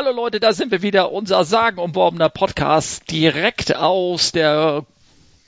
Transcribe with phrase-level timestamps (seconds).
[0.00, 4.86] Hallo Leute, da sind wir wieder, unser sagenumworbener Podcast direkt aus der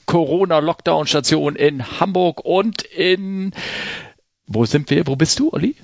[0.07, 3.53] Corona-Lockdown-Station in Hamburg und in,
[4.47, 5.07] wo sind wir?
[5.07, 5.77] Wo bist du, Olli?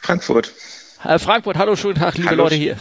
[0.00, 0.52] Frankfurt.
[1.04, 2.78] Äh, Frankfurt, hallo, schönen Tag, liebe hallo, Leute hier.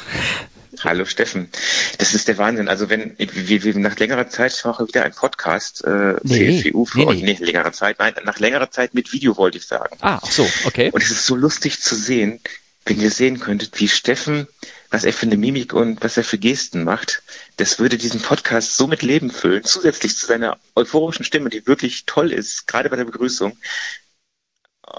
[0.80, 1.52] Hallo Steffen,
[2.00, 2.68] das ist der Wahnsinn.
[2.68, 6.86] Also wenn wir, wir nach längerer Zeit ich mache wieder ein Podcast äh, nee, CFU
[6.86, 9.96] für nee, euch, nee, längerer Zeit, nein, nach längerer Zeit mit Video wollte ich sagen.
[10.02, 10.90] Ah, ach so, okay.
[10.92, 12.42] Und es ist so lustig zu sehen,
[12.88, 14.48] wenn ihr sehen könntet, wie Steffen,
[14.90, 17.22] was er für eine Mimik und was er für Gesten macht,
[17.58, 22.06] das würde diesen Podcast so mit Leben füllen, zusätzlich zu seiner euphorischen Stimme, die wirklich
[22.06, 23.58] toll ist, gerade bei der Begrüßung.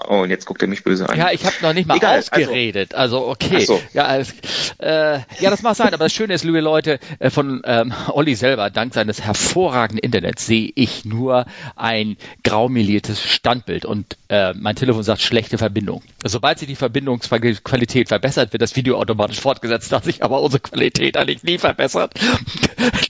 [0.07, 1.17] Oh, und jetzt guckt er mich böse an.
[1.17, 2.93] Ja, ich habe noch nicht mal Egal, ausgeredet.
[2.93, 3.65] Also, also okay.
[3.65, 3.81] So.
[3.93, 5.93] Ja, äh, ja, das mag sein.
[5.93, 10.45] Aber das Schöne ist, liebe Leute, äh, von ähm, Olli selber, dank seines hervorragenden Internets,
[10.45, 16.03] sehe ich nur ein graumeliertes Standbild und äh, mein Telefon sagt schlechte Verbindung.
[16.23, 19.91] Sobald sich die Verbindungsqualität verbessert, wird das Video automatisch fortgesetzt.
[19.91, 22.13] Da sich aber unsere Qualität eigentlich nie verbessert,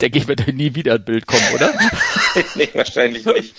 [0.02, 1.72] denke ich, wird nie wieder ein Bild kommen, oder?
[2.56, 3.54] nee, wahrscheinlich nicht.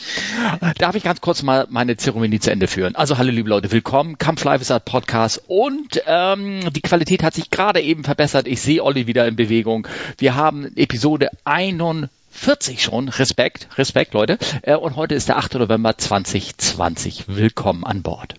[0.78, 2.96] Darf ich ganz kurz mal meine Zeremonie zu Ende führen?
[2.96, 4.18] Also hallo liebe Leute, willkommen.
[4.18, 8.46] Kampf Live ist ein Podcast und ähm, die Qualität hat sich gerade eben verbessert.
[8.46, 9.88] Ich sehe Olli wieder in Bewegung.
[10.18, 13.08] Wir haben Episode 41 schon.
[13.08, 14.38] Respekt, Respekt, Leute.
[14.62, 15.54] Äh, und heute ist der 8.
[15.54, 17.24] November 2020.
[17.26, 18.34] Willkommen an Bord.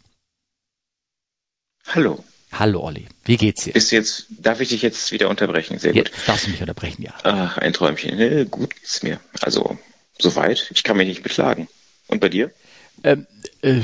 [1.87, 2.23] Hallo.
[2.53, 3.73] Hallo Olli, wie geht's dir?
[3.73, 5.79] Bist jetzt, darf ich dich jetzt wieder unterbrechen?
[5.79, 6.09] Sehr gut.
[6.09, 7.13] Jetzt darfst du mich unterbrechen, ja.
[7.23, 8.15] Ach, ein Träumchen.
[8.17, 9.19] Nee, gut geht's mir.
[9.41, 9.77] Also,
[10.17, 10.69] soweit.
[10.73, 11.67] Ich kann mich nicht beklagen.
[12.07, 12.51] Und bei dir?
[13.03, 13.25] Ähm,
[13.61, 13.81] äh,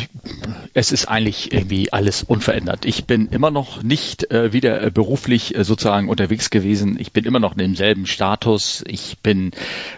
[0.74, 2.86] es ist eigentlich irgendwie alles unverändert.
[2.86, 6.98] Ich bin immer noch nicht äh, wieder äh, beruflich äh, sozusagen unterwegs gewesen.
[7.00, 8.84] Ich bin immer noch in demselben Status.
[8.88, 9.52] Ich bin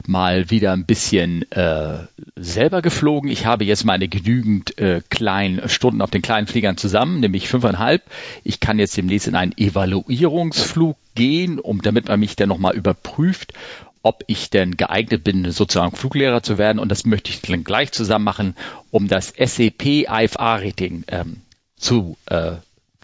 [0.06, 2.00] mal wieder ein bisschen äh,
[2.36, 3.30] selber geflogen.
[3.30, 8.04] Ich habe jetzt meine genügend äh, kleinen Stunden auf den kleinen Fliegern zusammen, nämlich fünfeinhalb.
[8.44, 13.54] Ich kann jetzt demnächst in einen Evaluierungsflug gehen, um damit man mich dann nochmal überprüft,
[14.02, 16.80] ob ich denn geeignet bin, sozusagen Fluglehrer zu werden.
[16.80, 18.56] Und das möchte ich dann gleich zusammen machen,
[18.92, 21.42] um das SEP IFA-Rating ähm,
[21.78, 22.54] zu äh,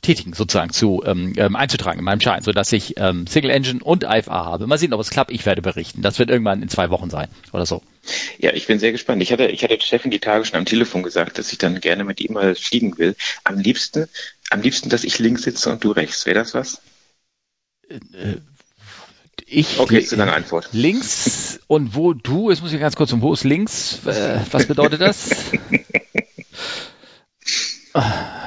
[0.06, 4.04] tätigen, sozusagen zu ähm, ähm, einzutragen in meinem Schein, sodass ich ähm, Single Engine und
[4.04, 4.68] IFA habe.
[4.68, 5.32] Mal sehen, ob es klappt.
[5.32, 6.02] Ich werde berichten.
[6.02, 7.82] Das wird irgendwann in zwei Wochen sein oder so.
[8.38, 9.22] Ja, ich bin sehr gespannt.
[9.22, 12.04] Ich hatte, ich hatte Steffen die Tage schon am Telefon gesagt, dass ich dann gerne
[12.04, 13.16] mit ihm mal fliegen will.
[13.44, 14.08] Am liebsten,
[14.50, 16.26] am liebsten, dass ich links sitze und du rechts.
[16.26, 16.82] Wäre das was?
[17.90, 18.38] Äh, äh
[19.56, 20.70] ich okay, ist eine lange Antwort.
[20.74, 24.00] links und wo du, jetzt muss ich ganz kurz um, wo ist links?
[24.06, 25.30] Äh, was bedeutet das?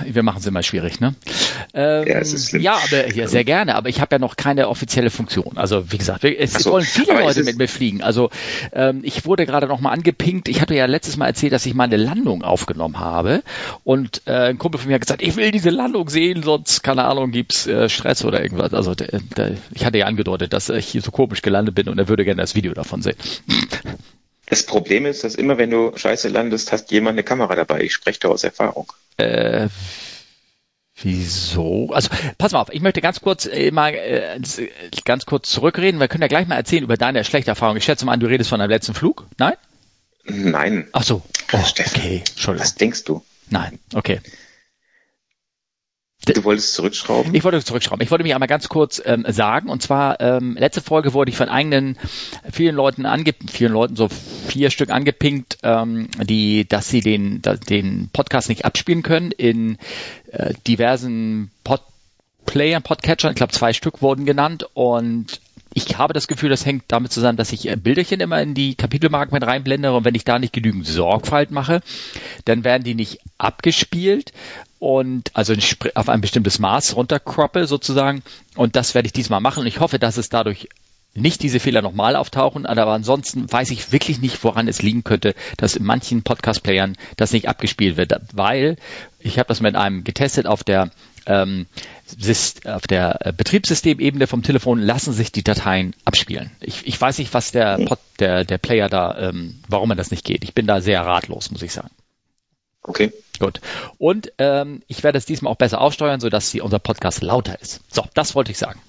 [0.05, 1.15] Wir machen es immer schwierig, ne?
[1.73, 3.77] Ähm, ja, es ist ja, aber ja, sehr gerne.
[3.77, 5.57] Aber ich habe ja noch keine offizielle Funktion.
[5.57, 8.03] Also wie gesagt, es so, wollen viele Leute mit mir fliegen.
[8.03, 8.31] Also
[8.73, 10.49] ähm, ich wurde gerade noch mal angepinkt.
[10.49, 13.43] Ich hatte ja letztes Mal erzählt, dass ich mal eine Landung aufgenommen habe
[13.85, 17.05] und äh, ein Kumpel von mir hat gesagt, ich will diese Landung sehen, sonst keine
[17.05, 18.75] Ahnung gibt's äh, Stress oder irgendwas.
[18.75, 21.99] Also der, der, ich hatte ja angedeutet, dass ich hier so komisch gelandet bin und
[21.99, 23.17] er würde gerne das Video davon sehen.
[24.47, 27.83] Das Problem ist, dass immer wenn du scheiße landest, hast jemand eine Kamera dabei.
[27.83, 28.93] Ich spreche da aus Erfahrung.
[29.19, 29.69] Äh,
[31.03, 31.91] wieso?
[31.93, 32.09] Also
[32.39, 34.41] pass mal auf, ich möchte ganz kurz äh, mal äh,
[35.05, 36.01] ganz kurz zurückreden.
[36.01, 37.77] Wir können ja gleich mal erzählen über deine schlechte Erfahrung.
[37.77, 39.27] Ich schätze mal an, du redest von deinem letzten Flug.
[39.37, 39.55] Nein?
[40.25, 40.89] Nein.
[40.93, 41.23] Ach so.
[41.53, 42.19] Oh, okay.
[42.19, 42.65] Entschuldigung.
[42.65, 43.23] Was denkst du?
[43.51, 43.79] Nein.
[43.95, 44.21] Okay.
[46.27, 47.35] Du wolltest zurückschrauben?
[47.35, 48.03] Ich wollte zurückschrauben.
[48.03, 49.71] Ich wollte mich einmal ganz kurz ähm, sagen.
[49.71, 51.97] Und zwar, ähm, letzte Folge wurde ich von eigenen
[52.51, 58.11] vielen Leuten ange vielen Leuten, so vier Stück angepinkt, ähm, die, dass sie den, den
[58.13, 59.79] Podcast nicht abspielen können in
[60.33, 61.83] äh, diversen Pod
[62.47, 63.33] Playern, Podcatchern.
[63.33, 64.67] Ich glaube, zwei Stück wurden genannt.
[64.73, 65.41] Und
[65.75, 68.75] ich habe das Gefühl, das hängt damit zusammen, dass ich äh, Bilderchen immer in die
[68.75, 71.81] Kapitelmarken mit reinblende und wenn ich da nicht genügend Sorgfalt mache,
[72.47, 74.33] dann werden die nicht abgespielt
[74.79, 75.55] und also
[75.95, 78.23] auf ein bestimmtes Maß runtercroppe sozusagen.
[78.55, 79.61] Und das werde ich diesmal machen.
[79.61, 80.69] Und ich hoffe, dass es dadurch
[81.15, 85.35] nicht diese Fehler nochmal auftauchen, aber ansonsten weiß ich wirklich nicht, woran es liegen könnte,
[85.57, 88.77] dass in manchen Podcast-Playern das nicht abgespielt wird, weil
[89.19, 90.91] ich habe das mit einem getestet auf der
[91.27, 91.67] ähm,
[92.65, 96.51] auf der äh, Betriebssystemebene vom Telefon lassen sich die Dateien abspielen.
[96.61, 100.11] Ich, ich weiß nicht, was der, Pod, der, der Player da, ähm, warum er das
[100.11, 100.43] nicht geht.
[100.43, 101.91] Ich bin da sehr ratlos, muss ich sagen.
[102.83, 103.13] Okay.
[103.39, 103.61] Gut.
[103.99, 107.81] Und ähm, ich werde es diesmal auch besser aufsteuern, sodass die, unser Podcast lauter ist.
[107.91, 108.81] So, das wollte ich sagen.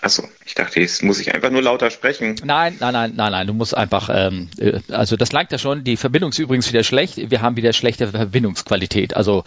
[0.00, 2.36] Achso, ich dachte, jetzt muss ich einfach nur lauter sprechen.
[2.44, 3.46] Nein, nein, nein, nein, nein.
[3.48, 5.82] Du musst einfach, ähm, äh, also das langt ja schon.
[5.82, 7.16] Die Verbindung ist übrigens wieder schlecht.
[7.16, 9.16] Wir haben wieder schlechte Verbindungsqualität.
[9.16, 9.42] Also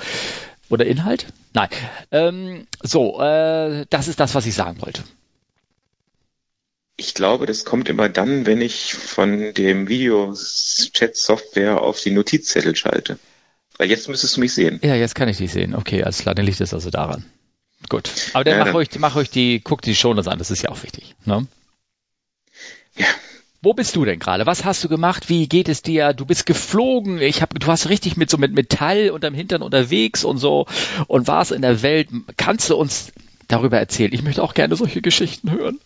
[0.69, 1.27] oder Inhalt?
[1.53, 1.69] Nein.
[2.11, 5.03] Ähm, so, äh, das ist das, was ich sagen wollte.
[6.97, 13.17] Ich glaube, das kommt immer dann, wenn ich von dem Video-Chat-Software auf die Notizzettel schalte.
[13.81, 14.79] Weil jetzt müsstest du mich sehen.
[14.83, 15.73] Ja, jetzt kann ich dich sehen.
[15.73, 17.25] Okay, alles klar, dann liegt es also daran.
[17.89, 18.11] gut.
[18.33, 20.69] Aber dann ja, mach, euch, mach euch die, guckt die Shownotes an, das ist ja
[20.69, 21.15] auch wichtig.
[21.25, 21.47] Ne?
[22.95, 23.07] Ja.
[23.63, 24.45] Wo bist du denn gerade?
[24.45, 25.29] Was hast du gemacht?
[25.29, 26.13] Wie geht es dir?
[26.13, 27.19] Du bist geflogen.
[27.19, 30.67] Ich hab, du warst richtig mit so mit Metall unterm Hintern unterwegs und so
[31.07, 32.09] und warst in der Welt.
[32.37, 33.11] Kannst du uns
[33.47, 34.13] darüber erzählen?
[34.13, 35.79] Ich möchte auch gerne solche Geschichten hören.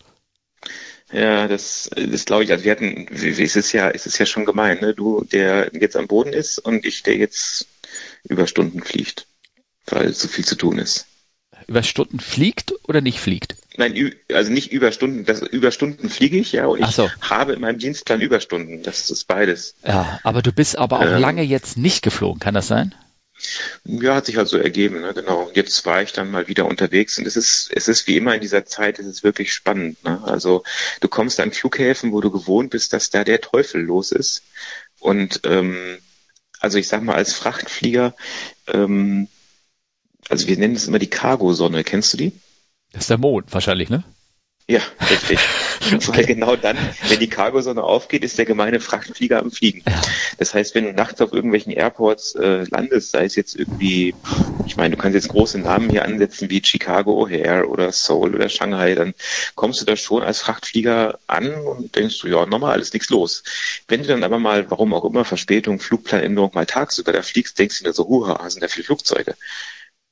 [1.12, 2.50] Ja, das, das glaube ich.
[2.50, 4.92] Also wir hatten, es ist ja, es ist ja schon gemein, ne?
[4.92, 7.68] Du, der jetzt am Boden ist und ich, der jetzt
[8.28, 9.26] über Stunden fliegt,
[9.86, 11.06] weil so viel zu tun ist.
[11.66, 13.56] Über Stunden fliegt oder nicht fliegt?
[13.76, 15.24] Nein, also nicht Überstunden.
[15.24, 17.10] Das, Überstunden fliege ich, ja, und ich so.
[17.20, 18.82] habe in meinem Dienstplan Überstunden.
[18.82, 19.74] Das ist beides.
[19.84, 22.94] Ja, aber du bist aber auch ähm, lange jetzt nicht geflogen, kann das sein?
[23.84, 25.12] Ja, hat sich halt so ergeben, ne?
[25.12, 25.50] genau.
[25.54, 28.40] Jetzt war ich dann mal wieder unterwegs und es ist, es ist wie immer in
[28.40, 30.02] dieser Zeit, es ist wirklich spannend.
[30.04, 30.22] Ne?
[30.24, 30.62] Also
[31.00, 34.42] du kommst an Flughäfen, wo du gewohnt bist, dass da der Teufel los ist.
[35.00, 35.98] Und ähm,
[36.60, 38.14] also ich sag mal, als Frachtflieger,
[38.68, 39.28] ähm,
[40.28, 42.32] also wir nennen es immer die Cargo-Sonne, kennst du die?
[42.92, 44.04] Das ist der Mond wahrscheinlich, ne?
[44.68, 45.38] Ja, richtig.
[46.08, 46.76] Weil genau dann,
[47.08, 49.84] wenn die Cargosonne aufgeht, ist der gemeine Frachtflieger am Fliegen.
[49.86, 50.00] Ja.
[50.38, 54.12] Das heißt, wenn du nachts auf irgendwelchen Airports äh, landest, sei es jetzt irgendwie,
[54.66, 58.48] ich meine, du kannst jetzt große Namen hier ansetzen wie Chicago O'Hare oder Seoul oder
[58.48, 59.14] Shanghai, dann
[59.54, 63.44] kommst du da schon als Frachtflieger an und denkst du, ja, normal, ist nichts los.
[63.86, 67.78] Wenn du dann aber mal, warum auch immer, Verspätung, Flugplanänderung mal tagsüber da fliegst, denkst
[67.78, 69.36] du dir so, huha, sind da viele Flugzeuge.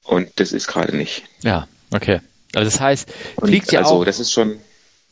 [0.05, 1.25] Und das ist gerade nicht.
[1.43, 2.21] Ja, okay.
[2.55, 3.13] Also das heißt,
[3.43, 4.05] fliegt ja also, auch.
[4.05, 4.59] Das ist schon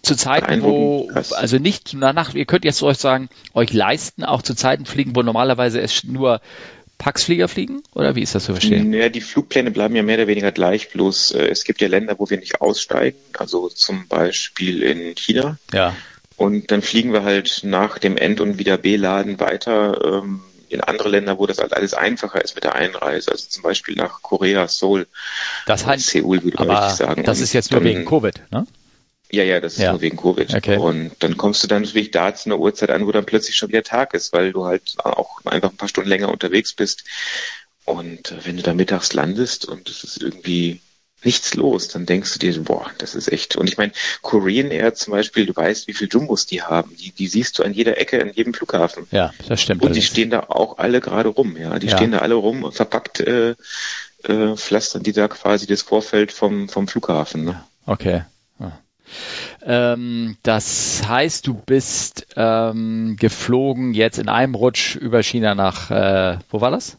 [0.02, 4.54] zu Zeiten, wo, also nicht danach, ihr könnt jetzt euch sagen, euch leisten, auch zu
[4.54, 6.40] Zeiten fliegen, wo normalerweise es nur
[7.02, 7.82] Paxflieger fliegen?
[7.94, 8.90] Oder wie ist das zu verstehen?
[8.90, 12.18] Naja, die Flugpläne bleiben ja mehr oder weniger gleich, bloß äh, es gibt ja Länder,
[12.18, 15.58] wo wir nicht aussteigen, also zum Beispiel in China.
[15.72, 15.96] Ja.
[16.36, 20.42] Und dann fliegen wir halt nach dem End- und wieder B-Laden weiter ähm,
[20.72, 23.94] in andere Länder, wo das halt alles einfacher ist mit der Einreise, also zum Beispiel
[23.94, 25.06] nach Korea, Seoul,
[25.66, 27.24] das heißt, Seoul würde aber ich sagen.
[27.24, 28.66] Das ist jetzt nur dann, wegen Covid, ne?
[29.30, 29.92] Ja, ja, das ist ja.
[29.92, 30.54] nur wegen Covid.
[30.54, 30.76] Okay.
[30.76, 33.70] Und dann kommst du dann natürlich da zu einer Uhrzeit an, wo dann plötzlich schon
[33.70, 37.04] wieder Tag ist, weil du halt auch einfach ein paar Stunden länger unterwegs bist.
[37.84, 40.80] Und wenn du da mittags landest und es ist irgendwie
[41.24, 43.56] nichts los, dann denkst du dir, boah, das ist echt.
[43.56, 46.96] Und ich meine, Korean Air zum Beispiel, du weißt, wie viel Jumbos die haben.
[46.96, 49.06] Die, die siehst du an jeder Ecke, an jedem Flughafen.
[49.10, 49.82] Ja, das stimmt.
[49.82, 51.78] Und die stehen da auch alle gerade rum, ja.
[51.78, 51.96] Die ja.
[51.96, 53.54] stehen da alle rum und verpackt äh,
[54.24, 57.44] äh, pflastern die da quasi das Vorfeld vom, vom Flughafen.
[57.44, 57.64] Ne?
[57.86, 58.22] Okay.
[59.64, 66.38] Ähm, das heißt, du bist ähm, geflogen jetzt in einem Rutsch über China nach, äh,
[66.50, 66.96] wo war das?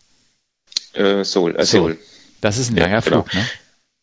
[0.94, 1.56] Äh, Seoul.
[1.56, 1.98] Äh, Seoul.
[2.42, 3.24] Das ist ein langer ja, genau.
[3.24, 3.46] Flug, ne?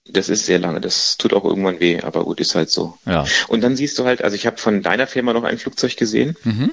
[0.06, 2.96] Das ist sehr lange, das tut auch irgendwann weh, aber gut, ist halt so.
[3.04, 3.24] Ja.
[3.48, 6.36] Und dann siehst du halt, also ich habe von deiner Firma noch ein Flugzeug gesehen,
[6.42, 6.72] mhm.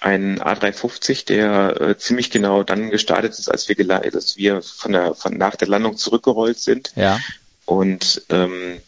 [0.00, 5.14] ein A350, der äh, ziemlich genau dann gestartet ist, als wir, als wir von der,
[5.14, 6.92] von nach der Landung zurückgerollt sind.
[6.96, 7.18] Ja.
[7.64, 8.80] Und ähm,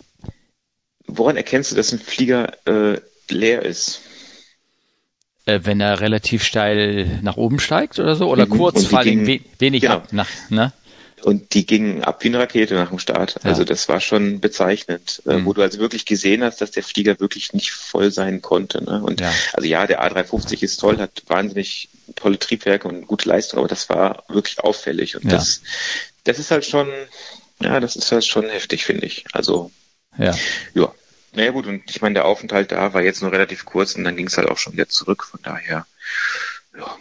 [1.07, 3.01] woran erkennst du, dass ein Flieger äh,
[3.31, 4.03] leer ist?
[5.47, 8.51] Äh, wenn er relativ steil nach oben steigt oder so, oder mhm.
[8.51, 9.95] kurz vor allem wenig genau.
[9.95, 10.73] ab, nach, ne?
[11.23, 13.45] Und die gingen ab wie eine Rakete nach dem Start.
[13.45, 15.47] Also das war schon bezeichnend, äh, mhm.
[15.47, 18.83] wo du also wirklich gesehen hast, dass der Flieger wirklich nicht voll sein konnte.
[18.85, 19.03] Ne?
[19.03, 19.33] Und ja.
[19.53, 23.89] also ja, der A350 ist toll, hat wahnsinnig tolle Triebwerke und gute Leistung, aber das
[23.89, 25.17] war wirklich auffällig.
[25.17, 25.31] Und ja.
[25.31, 25.63] das,
[26.25, 26.89] das ist halt schon,
[27.61, 29.25] ja, das ist halt schon heftig, finde ich.
[29.33, 29.71] Also
[30.19, 30.35] ja.
[30.75, 30.95] ja.
[31.33, 34.17] Naja gut, und ich meine, der Aufenthalt da war jetzt nur relativ kurz und dann
[34.17, 35.25] ging es halt auch schon wieder zurück.
[35.25, 35.87] Von daher,
[36.77, 36.97] ja,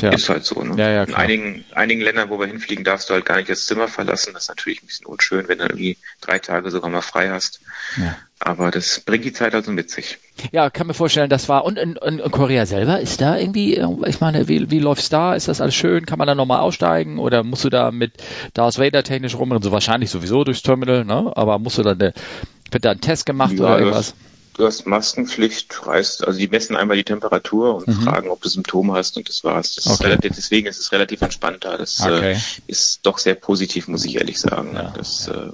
[0.00, 0.10] ja.
[0.10, 0.62] Ist halt so.
[0.62, 0.74] Ne?
[0.76, 3.66] Ja, ja, In einigen, einigen Ländern, wo wir hinfliegen, darfst du halt gar nicht das
[3.66, 4.32] Zimmer verlassen.
[4.34, 7.60] Das ist natürlich ein bisschen unschön, wenn du irgendwie drei Tage sogar mal frei hast.
[7.96, 8.16] Ja.
[8.40, 10.18] Aber das bringt die Zeit also mit sich.
[10.52, 11.64] Ja, kann mir vorstellen, das war.
[11.64, 15.34] Und in, in Korea selber, ist da irgendwie, ich meine, wie, wie läuft's da?
[15.34, 16.06] Ist das alles schön?
[16.06, 17.18] Kann man da nochmal aussteigen?
[17.18, 18.12] Oder musst du da mit
[18.54, 19.62] Darth Vader technisch rumrennen?
[19.62, 21.32] So wahrscheinlich sowieso durchs Terminal, ne?
[21.34, 24.14] Aber musst du da, wird da ein Test gemacht ja, oder irgendwas?
[24.58, 28.02] Du hast Maskenpflicht, reist, also die messen einmal die Temperatur und mhm.
[28.02, 29.76] fragen, ob du Symptome hast und das war's.
[29.76, 29.94] Das okay.
[29.94, 31.78] ist relativ, deswegen ist es relativ entspannter.
[31.78, 32.32] Das äh, okay.
[32.32, 32.36] äh,
[32.66, 34.72] ist doch sehr positiv, muss ich ehrlich sagen.
[34.74, 35.44] Ja, das, ja.
[35.44, 35.50] Äh,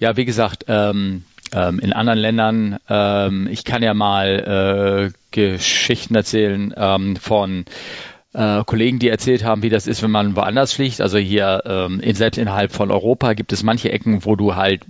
[0.00, 6.14] ja wie gesagt, ähm, ähm, in anderen Ländern, ähm, ich kann ja mal äh, Geschichten
[6.14, 7.66] erzählen ähm, von
[8.34, 11.00] äh, Kollegen, die erzählt haben, wie das ist, wenn man woanders fliegt.
[11.00, 14.82] Also hier ähm, in, selbst innerhalb von Europa gibt es manche Ecken, wo du halt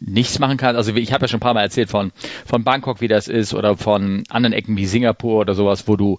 [0.00, 0.76] nichts machen kannst.
[0.76, 2.12] Also ich habe ja schon ein paar Mal erzählt von,
[2.44, 6.18] von Bangkok, wie das ist, oder von anderen Ecken wie Singapur oder sowas, wo du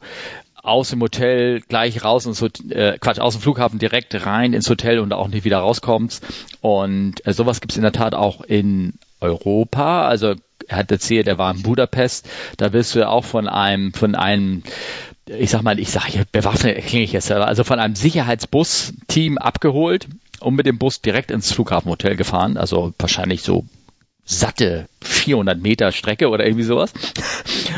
[0.64, 4.70] aus dem Hotel gleich raus ins Hotel, äh, Quatsch, aus dem Flughafen direkt rein ins
[4.70, 6.24] Hotel und auch nicht wieder rauskommst.
[6.62, 10.08] Und äh, sowas gibt es in der Tat auch in Europa.
[10.08, 10.36] Also
[10.68, 12.30] er hat erzählt, er war in Budapest.
[12.58, 14.64] Da wirst du auch von einem, von einem
[15.38, 20.08] ich sag mal, ich sage bewaffnet klinge ich jetzt, also von einem Sicherheitsbus-Team abgeholt
[20.40, 23.66] und mit dem Bus direkt ins Flughafenhotel gefahren, also wahrscheinlich so
[24.24, 26.94] satte 400 Meter Strecke oder irgendwie sowas.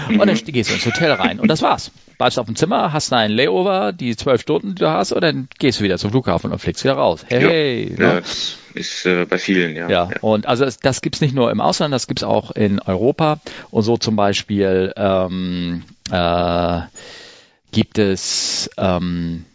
[0.10, 1.92] Und dann gehst du ins Hotel rein und das war's.
[2.18, 5.48] Bleibst auf dem Zimmer, hast einen Layover, die zwölf Stunden, die du hast, und dann
[5.58, 7.26] gehst du wieder zum Flughafen und fliegst wieder raus.
[7.28, 9.90] Hey, ja, ja, das ist äh, bei vielen, ja.
[9.90, 13.40] Ja, und also das, das gibt's nicht nur im Ausland, das gibt's auch in Europa.
[13.72, 16.82] Und so zum Beispiel ähm, äh,
[17.74, 19.46] gibt es ähm,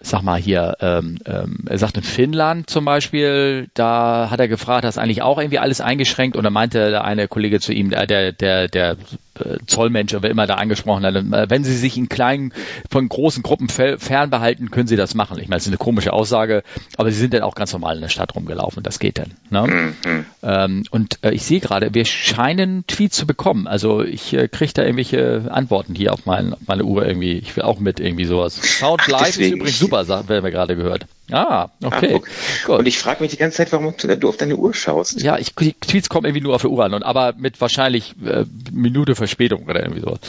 [0.00, 4.84] sag mal hier, ähm, ähm, er sagt in Finnland zum Beispiel, da hat er gefragt,
[4.84, 6.36] hast eigentlich auch irgendwie alles eingeschränkt?
[6.36, 8.96] Und da meinte der eine Kollege zu ihm, der, der, der,
[9.40, 12.52] äh, Zollmensch, wer immer da angesprochen hat, äh, wenn Sie sich in kleinen,
[12.90, 15.38] von großen Gruppen fernbehalten, können Sie das machen.
[15.38, 16.62] Ich meine, das ist eine komische Aussage,
[16.96, 19.32] aber Sie sind dann auch ganz normal in der Stadt rumgelaufen, das geht dann.
[19.50, 19.94] Ne?
[20.04, 20.26] Mhm.
[20.42, 23.66] Ähm, und äh, ich sehe gerade, wir scheinen Tweets zu bekommen.
[23.66, 27.32] Also ich äh, kriege da irgendwelche Antworten hier auf, mein, auf meine Uhr irgendwie.
[27.34, 28.54] Ich will auch mit irgendwie sowas.
[28.54, 31.06] Sound Live ist übrigens super, werden wir gerade gehört.
[31.32, 32.14] Ah, okay.
[32.14, 32.72] Ah, okay.
[32.72, 35.20] Und ich frage mich die ganze Zeit, warum du auf deine Uhr schaust.
[35.22, 38.14] Ja, ich, die Tweets kommen irgendwie nur auf der Uhr an, und, aber mit wahrscheinlich
[38.24, 40.20] äh, Minute Verspätung oder irgendwie sowas.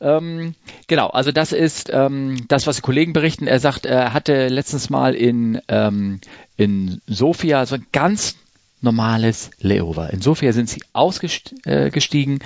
[0.00, 0.54] Ähm,
[0.86, 3.46] genau, also das ist ähm, das, was die Kollegen berichten.
[3.46, 6.20] Er sagt, er hatte letztens mal in, ähm,
[6.56, 8.36] in Sofia so ein ganz
[8.80, 10.10] normales Layover.
[10.10, 12.38] In Sofia sind sie ausgestiegen,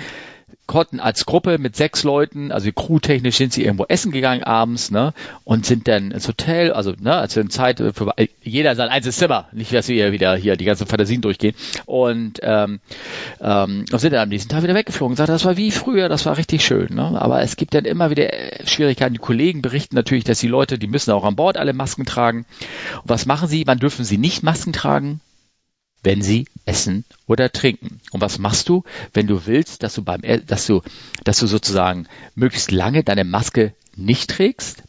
[0.73, 5.13] konnten als Gruppe mit sechs Leuten, also crewtechnisch sind sie irgendwo essen gegangen abends, ne,
[5.43, 8.11] und sind dann ins Hotel, also, ne, als in Zeit für
[8.41, 11.53] jeder sein einzelnes Zimmer, nicht, dass wir wieder hier die ganzen Fantasien durchgehen,
[11.85, 12.79] und, ähm,
[13.39, 16.25] ähm, und sind dann am nächsten Tag wieder weggeflogen, sagt, das war wie früher, das
[16.25, 18.31] war richtig schön, ne, aber es gibt dann immer wieder
[18.65, 22.07] Schwierigkeiten, die Kollegen berichten natürlich, dass die Leute, die müssen auch an Bord alle Masken
[22.07, 22.47] tragen,
[23.03, 25.21] und was machen sie, wann dürfen sie nicht Masken tragen?
[26.03, 27.99] Wenn sie essen oder trinken.
[28.11, 28.83] Und was machst du,
[29.13, 30.81] wenn du willst, dass du beim, dass du,
[31.23, 34.83] dass du sozusagen möglichst lange deine Maske nicht trägst?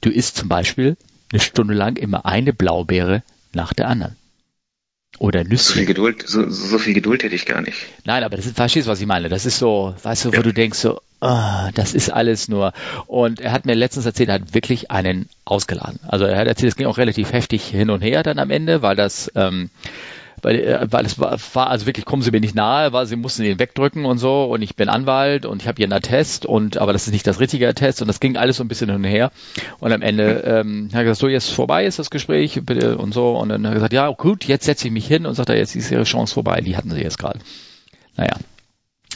[0.00, 0.96] Du isst zum Beispiel
[1.32, 4.16] eine Stunde lang immer eine Blaubeere nach der anderen.
[5.18, 5.68] Oder Nüsse.
[5.68, 7.76] So viel Geduld, so, so, viel Geduld hätte ich gar nicht.
[8.04, 9.28] Nein, aber das ist, verstehst du, was ich meine?
[9.28, 10.38] Das ist so, weißt du, ja.
[10.38, 12.72] wo du denkst so, oh, das ist alles nur.
[13.06, 16.00] Und er hat mir letztens erzählt, er hat wirklich einen ausgeladen.
[16.08, 18.80] Also er hat erzählt, es ging auch relativ heftig hin und her dann am Ende,
[18.80, 19.68] weil das, ähm,
[20.42, 23.16] weil, äh, weil es war, war, also wirklich, kommen Sie mir nicht nahe, weil Sie
[23.16, 26.44] mussten ihn wegdrücken und so und ich bin Anwalt und ich habe hier einen Attest
[26.44, 28.90] und aber das ist nicht das richtige Attest und das ging alles so ein bisschen
[28.90, 29.30] hin und her
[29.78, 33.14] und am Ende ähm, hat er gesagt, so jetzt vorbei ist das Gespräch bitte und
[33.14, 35.48] so und dann hat er gesagt, ja gut, jetzt setze ich mich hin und sagt
[35.48, 37.38] er, jetzt ist Ihre Chance vorbei, die hatten Sie jetzt gerade.
[38.16, 38.34] Naja,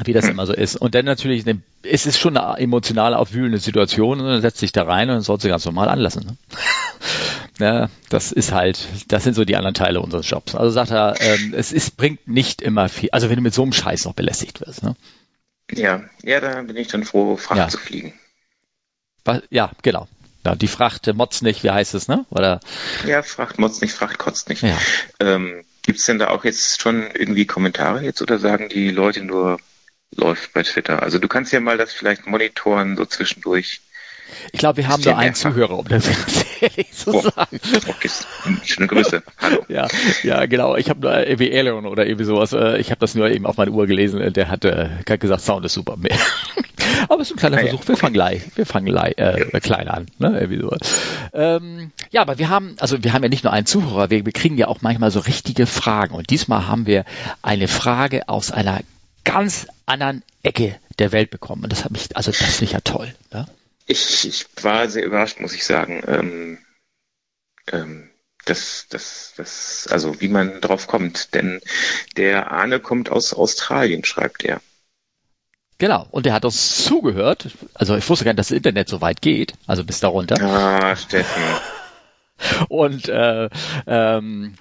[0.04, 0.76] wie das immer so ist.
[0.76, 4.72] Und dann natürlich, eine, es ist schon eine emotional aufwühlende Situation und dann setzt sich
[4.72, 6.26] da rein und dann soll sie ganz normal anlassen.
[6.26, 6.36] Ne?
[7.58, 10.54] Ja, das ist halt, das sind so die anderen Teile unseres Jobs.
[10.54, 13.62] Also sagt er, ähm, es ist, bringt nicht immer viel, also wenn du mit so
[13.62, 14.82] einem Scheiß noch belästigt wirst.
[14.82, 14.96] Ne?
[15.70, 17.68] Ja, ja, da bin ich dann froh, Fracht ja.
[17.68, 18.14] zu fliegen.
[19.24, 20.08] Was, ja, genau.
[20.44, 22.24] Ja, die Fracht motzt nicht, wie heißt es, ne?
[22.30, 22.60] Oder?
[23.04, 24.62] Ja, Fracht motzt nicht, Fracht kotzt nicht.
[24.62, 24.78] Ja.
[25.18, 29.24] Ähm, Gibt es denn da auch jetzt schon irgendwie Kommentare jetzt oder sagen die Leute
[29.24, 29.58] nur,
[30.14, 31.02] läuft bei Twitter?
[31.02, 33.80] Also du kannst ja mal das vielleicht monitoren, so zwischendurch.
[34.52, 37.60] Ich glaube, wir haben da einen Zuhörer, um das ganz ehrlich zu oh, sagen.
[37.88, 38.10] Okay,
[38.64, 39.22] schöne Grüße.
[39.38, 39.64] Hallo.
[39.68, 39.88] Ja,
[40.22, 40.76] ja, genau.
[40.76, 42.52] Ich habe nur irgendwie Elon oder irgendwie sowas.
[42.52, 44.32] Äh, ich habe das nur eben auf meine Uhr gelesen.
[44.32, 45.96] Der hat, hat gesagt, Sound ist super.
[47.08, 47.82] Aber es ist ein kleiner ah, Versuch.
[47.82, 47.88] Ja.
[47.88, 49.60] Wir fangen gleich, wir fangen gleich, äh, ja.
[49.60, 50.06] klein an.
[50.18, 50.38] Ne?
[50.40, 50.76] Irgendwie so.
[51.32, 54.32] Ähm, ja, aber wir haben, also wir haben ja nicht nur einen Zuhörer, wir, wir
[54.32, 56.14] kriegen ja auch manchmal so richtige Fragen.
[56.14, 57.04] Und diesmal haben wir
[57.42, 58.80] eine Frage aus einer
[59.24, 61.64] ganz anderen Ecke der Welt bekommen.
[61.64, 63.14] Und das hat mich, also das finde ich ja toll.
[63.32, 63.46] Ne?
[63.86, 66.02] Ich, ich war sehr überrascht, muss ich sagen.
[66.06, 66.58] Ähm,
[67.70, 68.10] ähm,
[68.44, 71.34] das, das, das, also wie man drauf kommt.
[71.34, 71.60] Denn
[72.16, 74.60] der Arne kommt aus Australien, schreibt er.
[75.78, 77.48] Genau, und der hat uns zugehört.
[77.74, 80.40] Also ich wusste gar nicht, dass das Internet so weit geht, also bis darunter.
[80.40, 81.42] Ah, Steffen.
[82.68, 83.48] Und äh,
[83.86, 84.54] ähm,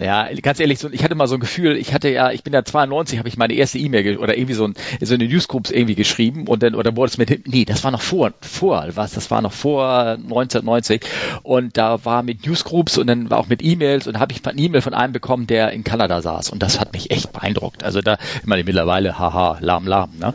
[0.00, 2.52] ja, ganz ehrlich, so, ich hatte mal so ein Gefühl, ich hatte ja, ich bin
[2.52, 5.94] ja 92, habe ich meine erste E-Mail oder irgendwie so, ein, so eine Newsgroups irgendwie
[5.94, 9.30] geschrieben und dann oder wurde es mit, nee, das war noch vor, vor, was, das
[9.30, 11.04] war noch vor 1990
[11.42, 14.60] und da war mit Newsgroups und dann war auch mit E-Mails und habe ich eine
[14.60, 17.82] E-Mail von einem bekommen, der in Kanada saß und das hat mich echt beeindruckt.
[17.84, 20.34] Also da, ich meine mittlerweile, haha, lahm, lahm, ne?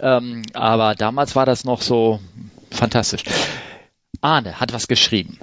[0.00, 2.20] Ähm, aber damals war das noch so
[2.70, 3.24] fantastisch.
[4.20, 5.38] Arne hat was geschrieben.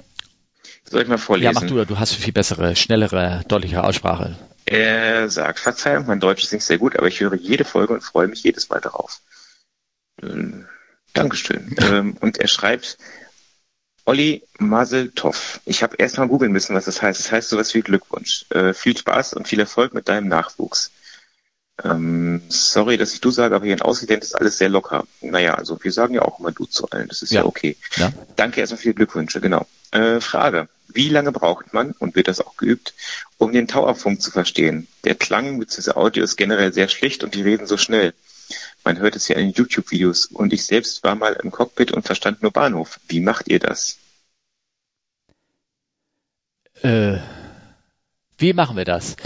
[0.90, 1.52] Soll ich mal vorlesen?
[1.54, 4.36] Ja, mach du, du hast viel bessere, schnellere, deutlichere Aussprache.
[4.64, 8.02] Er sagt, Verzeihung, mein Deutsch ist nicht sehr gut, aber ich höre jede Folge und
[8.02, 9.20] freue mich jedes Mal darauf.
[10.22, 10.66] Ähm,
[11.12, 11.74] Dankeschön.
[11.80, 12.98] ähm, und er schreibt,
[14.04, 15.60] Olli Maseltoff.
[15.64, 17.18] Ich habe erst mal googeln müssen, was das heißt.
[17.18, 18.46] Das heißt sowas wie Glückwunsch.
[18.50, 20.92] Äh, viel Spaß und viel Erfolg mit deinem Nachwuchs.
[21.82, 25.04] Ähm, sorry, dass ich du sage, aber hier in Ausgedehnt ist alles sehr locker.
[25.20, 27.08] Naja, also wir sagen ja auch immer du zu allen.
[27.08, 27.76] Das ist ja, ja okay.
[27.96, 28.12] Ja.
[28.36, 29.66] Danke erstmal für die Glückwünsche, genau.
[29.90, 30.68] Äh, Frage.
[30.88, 32.94] Wie lange braucht man, und wird das auch geübt,
[33.38, 34.86] um den Towerfunk zu verstehen?
[35.04, 35.92] Der Klang bzw.
[35.92, 38.14] Audio ist generell sehr schlicht und die reden so schnell.
[38.84, 42.42] Man hört es ja in YouTube-Videos und ich selbst war mal im Cockpit und verstand
[42.42, 43.00] nur Bahnhof.
[43.08, 43.98] Wie macht ihr das?
[46.82, 47.18] Äh,
[48.38, 49.16] wie machen wir das?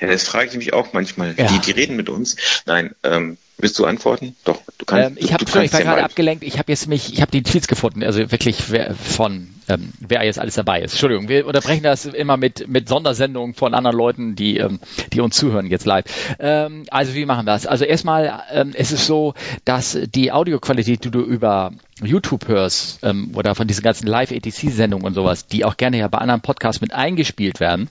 [0.00, 1.34] Ja, das frage ich mich auch manchmal.
[1.36, 1.46] Ja.
[1.46, 2.36] Die, die reden mit uns.
[2.66, 4.36] Nein, ähm, willst du antworten?
[4.44, 5.10] Doch, du kannst.
[5.10, 6.44] Ähm, ich habe ich war gerade abgelenkt.
[6.44, 8.02] Ich habe jetzt mich, ich habe die Tweets gefunden.
[8.02, 10.92] Also wirklich wer, von ähm, wer jetzt alles dabei ist.
[10.92, 14.80] Entschuldigung, wir unterbrechen das immer mit mit Sondersendungen von anderen Leuten, die ähm,
[15.12, 16.04] die uns zuhören jetzt live.
[16.38, 17.66] Ähm, also wie machen wir das?
[17.66, 19.34] Also erstmal, ähm, es ist so,
[19.64, 25.14] dass die Audioqualität, die du über YouTube hörst ähm, oder von diesen ganzen Live-ETC-Sendungen und
[25.14, 27.88] sowas, die auch gerne ja bei anderen Podcasts mit eingespielt werden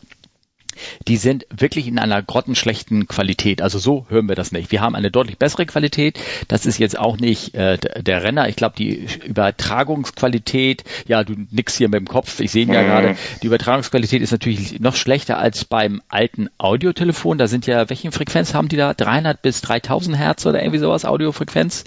[1.07, 3.61] die sind wirklich in einer grottenschlechten Qualität.
[3.61, 4.71] Also so hören wir das nicht.
[4.71, 6.19] Wir haben eine deutlich bessere Qualität.
[6.47, 8.49] Das ist jetzt auch nicht äh, der Renner.
[8.49, 12.81] Ich glaube, die Übertragungsqualität, ja, du nix hier mit dem Kopf, ich sehe ihn ja
[12.81, 12.87] mhm.
[12.87, 17.37] gerade, die Übertragungsqualität ist natürlich noch schlechter als beim alten Audiotelefon.
[17.37, 18.93] Da sind ja, welche Frequenz haben die da?
[18.93, 21.83] 300 bis 3000 Hertz oder irgendwie sowas, Audiofrequenz?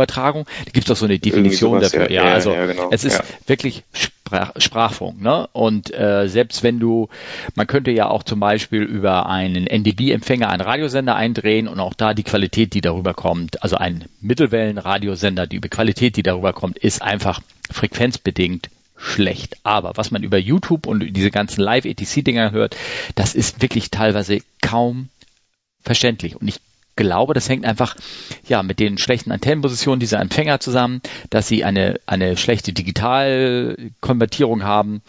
[0.00, 0.46] Übertragung.
[0.64, 2.10] Da gibt es doch so eine Definition sowas, dafür.
[2.10, 2.88] Ja, ja, also ja, genau.
[2.90, 3.24] es ist ja.
[3.46, 3.84] wirklich
[4.30, 5.20] Sprach, Sprachfunk.
[5.20, 5.48] Ne?
[5.52, 7.08] Und äh, selbst wenn du,
[7.56, 12.14] man könnte ja auch zum Beispiel über einen NDB-Empfänger einen Radiosender eindrehen und auch da
[12.14, 17.40] die Qualität, die darüber kommt, also ein Mittelwellen-Radiosender, die Qualität, die darüber kommt, ist einfach
[17.70, 19.56] frequenzbedingt schlecht.
[19.64, 22.76] Aber was man über YouTube und diese ganzen Live-ETC-Dinger hört,
[23.16, 25.08] das ist wirklich teilweise kaum
[25.82, 26.36] verständlich.
[26.36, 26.60] Und ich
[27.00, 27.96] glaube, das hängt einfach
[28.46, 35.02] ja mit den schlechten Antennenpositionen dieser Empfänger zusammen, dass sie eine eine schlechte Digitalkonvertierung haben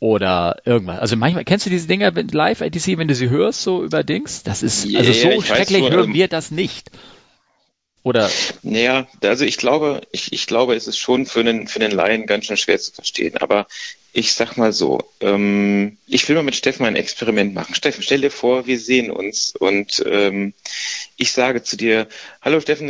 [0.00, 0.98] oder irgendwas.
[0.98, 4.42] Also manchmal kennst du diese Dinger live ATC, wenn du sie hörst so über Dings,
[4.42, 6.90] das ist also so schrecklich weiß, hören wir das nicht.
[8.02, 8.30] Oder?
[8.62, 12.26] Naja, also ich glaube, ich, ich glaube, es ist schon für einen, für einen Laien
[12.26, 13.38] ganz schön schwer zu verstehen.
[13.38, 13.66] Aber
[14.14, 17.74] ich sag mal so, ähm, ich will mal mit Steffen ein Experiment machen.
[17.74, 20.54] Steffen, stell dir vor, wir sehen uns und ähm,
[21.16, 22.06] ich sage zu dir,
[22.40, 22.88] hallo Steffen,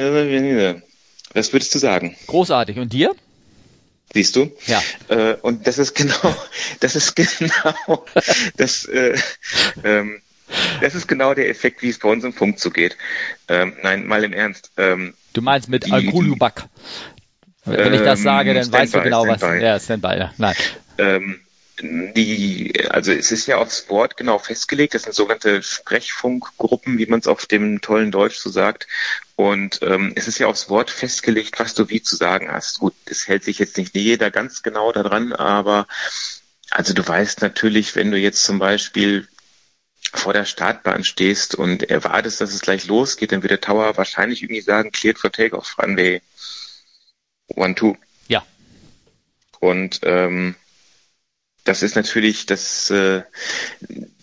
[1.33, 2.15] was würdest du sagen?
[2.27, 2.79] Großartig.
[2.79, 3.11] Und dir?
[4.13, 4.53] Siehst du?
[4.67, 4.83] Ja.
[5.09, 6.37] Äh, und das ist genau,
[6.81, 8.05] das ist genau
[8.59, 9.17] das, äh,
[9.83, 10.21] ähm,
[10.83, 12.99] das ist genau der Effekt, wie es bei uns im Funk zugeht.
[13.49, 14.73] Ähm, nein, mal im Ernst.
[14.77, 16.69] Ähm, du meinst mit Alkulubak.
[17.65, 19.41] Wenn ich das sage, dann Standby, weißt du genau, was.
[19.41, 20.35] Ja, Standby, ja.
[20.37, 20.55] Nein.
[20.99, 21.41] Ähm,
[21.81, 24.95] die, also es ist ja aufs Wort genau festgelegt.
[24.95, 28.87] Das sind sogenannte Sprechfunkgruppen, wie man es auf dem tollen Deutsch so sagt.
[29.35, 32.79] Und ähm, es ist ja aufs Wort festgelegt, was du wie zu sagen hast.
[32.79, 35.89] Gut, es hält sich jetzt nicht jeder ganz genau daran, aber
[36.71, 39.29] also du weißt natürlich, wenn du jetzt zum Beispiel
[40.13, 44.43] vor der Startbahn stehst und erwartest, dass es gleich losgeht, dann wird der Tower wahrscheinlich
[44.43, 46.23] irgendwie sagen, cleared for takeoff, runway
[47.49, 47.97] one, two.
[48.29, 48.45] Ja.
[49.59, 50.55] Und ähm,
[51.65, 53.23] das ist natürlich, dass äh,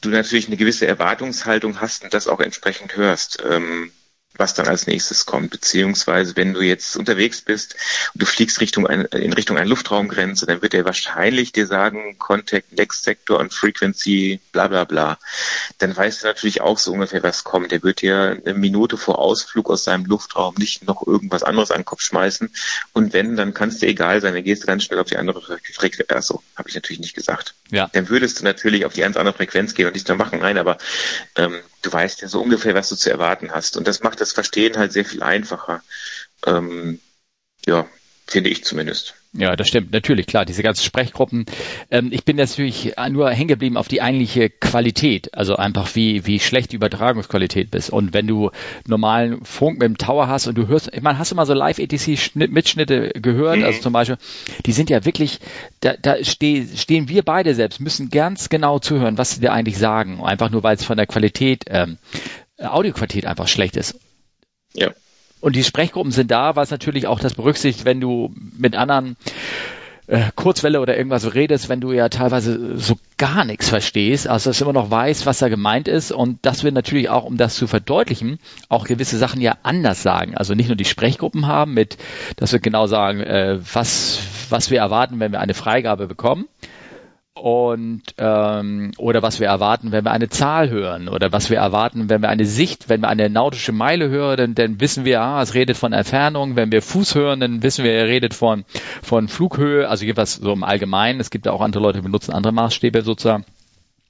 [0.01, 3.43] du natürlich eine gewisse Erwartungshaltung hast und das auch entsprechend hörst.
[3.47, 3.91] Ähm,
[4.37, 7.75] was dann als nächstes kommt, beziehungsweise wenn du jetzt unterwegs bist
[8.13, 12.17] und du fliegst Richtung ein, in Richtung einer Luftraumgrenze, dann wird er wahrscheinlich dir sagen,
[12.17, 15.19] Contact, Next Sector und Frequency, bla bla bla.
[15.77, 17.71] Dann weißt du natürlich auch so ungefähr, was kommt.
[17.71, 21.81] Der wird dir eine Minute vor Ausflug aus seinem Luftraum nicht noch irgendwas anderes an
[21.81, 22.51] den Kopf schmeißen.
[22.93, 25.17] Und wenn, dann kann es dir egal sein, dann gehst du ganz schnell auf die
[25.17, 26.09] andere Frequenz.
[26.09, 27.53] Achso, habe ich natürlich nicht gesagt.
[27.69, 27.89] Ja.
[27.93, 30.39] Dann würdest du natürlich auf die ganz andere Frequenz gehen und nichts mehr machen.
[30.39, 30.77] Nein, aber
[31.35, 33.77] ähm, du weißt ja so ungefähr, was du zu erwarten hast.
[33.77, 35.83] Und das macht das Verstehen halt sehr viel einfacher.
[36.45, 36.99] Ähm,
[37.65, 37.87] ja,
[38.31, 39.13] finde ich zumindest.
[39.33, 39.91] Ja, das stimmt.
[39.91, 41.45] Natürlich, klar, diese ganzen Sprechgruppen.
[41.89, 46.39] Ähm, ich bin natürlich nur hängen geblieben auf die eigentliche Qualität, also einfach wie, wie
[46.39, 47.89] schlecht die Übertragungsqualität ist.
[47.89, 48.51] Und wenn du
[48.87, 51.53] normalen Funk mit dem Tower hast und du hörst, ich meine, hast du mal so
[51.53, 53.59] Live-ETC-Mitschnitte gehört?
[53.59, 53.65] Mhm.
[53.65, 54.17] Also zum Beispiel,
[54.65, 55.39] die sind ja wirklich,
[55.81, 59.77] da, da steh, stehen wir beide selbst, müssen ganz genau zuhören, was sie dir eigentlich
[59.77, 60.21] sagen.
[60.23, 61.97] Einfach nur, weil es von der Qualität, ähm,
[62.57, 63.99] Audioqualität einfach schlecht ist.
[64.73, 64.91] Ja.
[65.41, 69.17] Und die Sprechgruppen sind da, was natürlich auch das berücksichtigt, wenn du mit anderen
[70.07, 74.59] äh, Kurzwelle oder irgendwas redest, wenn du ja teilweise so gar nichts verstehst, also dass
[74.59, 77.55] du immer noch weißt, was da gemeint ist und dass wir natürlich auch, um das
[77.55, 80.35] zu verdeutlichen, auch gewisse Sachen ja anders sagen.
[80.35, 81.97] Also nicht nur die Sprechgruppen haben mit,
[82.35, 86.45] dass wir genau sagen, äh, was, was wir erwarten, wenn wir eine Freigabe bekommen,
[87.33, 92.09] und ähm, oder was wir erwarten, wenn wir eine Zahl hören oder was wir erwarten,
[92.09, 95.41] wenn wir eine Sicht, wenn wir eine nautische Meile hören, dann, dann wissen wir, ah,
[95.41, 96.57] es redet von Entfernung.
[96.57, 98.65] Wenn wir Fuß hören, dann wissen wir, er redet von
[99.01, 99.87] von Flughöhe.
[99.87, 101.21] Also jedenfalls so im Allgemeinen.
[101.21, 103.45] Es gibt ja auch andere Leute, die benutzen andere Maßstäbe sozusagen.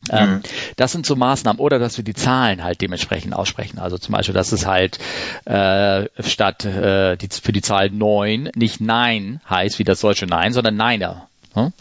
[0.10, 0.42] Ähm, mhm.
[0.78, 3.78] Das sind so Maßnahmen oder dass wir die Zahlen halt dementsprechend aussprechen.
[3.78, 4.98] Also zum Beispiel, dass es halt
[5.46, 10.54] äh, statt äh, die, für die Zahl neun nicht Nein heißt, wie das deutsche Nein,
[10.54, 11.28] sondern Neiner.
[11.54, 11.72] Hm?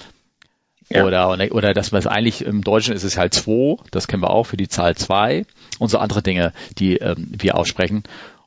[1.05, 4.31] Oder, oder dass man es eigentlich im Deutschen ist es halt 2, das kennen wir
[4.31, 5.44] auch für die Zahl 2
[5.79, 8.03] und so andere Dinge, die ähm, wir aussprechen.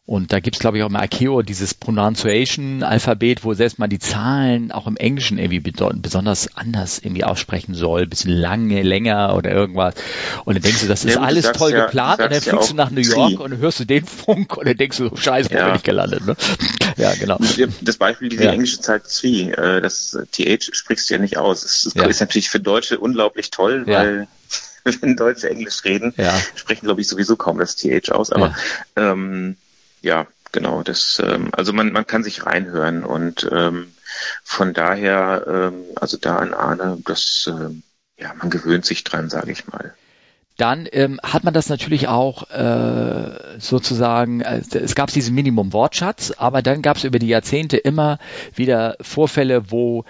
[0.06, 4.74] Und da gibt's glaube ich, auch im Akeo dieses Pronunciation-Alphabet, wo selbst mal die Zahlen
[4.74, 9.96] auch im Englischen irgendwie besonders anders irgendwie aussprechen soll, bisschen lange, länger oder irgendwas.
[10.44, 12.76] Und dann denkst du, das ist ja, alles toll ja, geplant und dann fliegst du
[12.76, 15.56] nach New York und dann hörst du den Funk und dann denkst du, scheiße, wo
[15.56, 15.68] ja.
[15.68, 16.26] bin ich gelandet.
[16.26, 16.36] Ne?
[16.98, 17.39] Ja, genau.
[17.82, 21.62] Das Beispiel, diese englische Zahl Zwie, äh, das TH sprichst du ja nicht aus.
[21.62, 24.28] Das ist, ist natürlich für Deutsche unglaublich toll, weil
[24.84, 26.13] wenn Deutsche Englisch reden,
[26.56, 28.32] sprechen, glaube ich, sowieso kaum das TH aus.
[28.32, 28.54] Aber
[28.98, 29.56] ähm,
[30.04, 30.84] ja, genau.
[30.84, 33.92] Das, ähm, also man, man kann sich reinhören und ähm,
[34.44, 37.82] von daher, ähm, also da an Arne, das, ähm,
[38.18, 39.96] ja, man gewöhnt sich dran, sage ich mal.
[40.58, 46.62] Dann ähm, hat man das natürlich auch äh, sozusagen, äh, es gab diesen Minimum-Wortschatz, aber
[46.62, 48.20] dann gab es über die Jahrzehnte immer
[48.54, 50.06] wieder Vorfälle, wo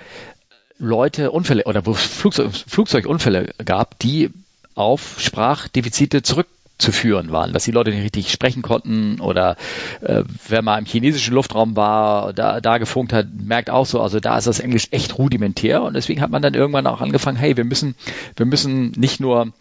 [0.79, 4.31] Leute Unfälle oder wo es Flugzeug, Flugzeugunfälle gab, die
[4.75, 6.47] auf Sprachdefizite zurück
[6.79, 9.55] zu führen waren, dass die Leute nicht richtig sprechen konnten oder
[10.01, 14.19] äh, wer mal im chinesischen Luftraum war, da, da gefunkt hat, merkt auch so, also
[14.19, 17.55] da ist das Englisch echt rudimentär und deswegen hat man dann irgendwann auch angefangen, hey,
[17.57, 17.95] wir müssen,
[18.35, 19.53] wir müssen nicht nur,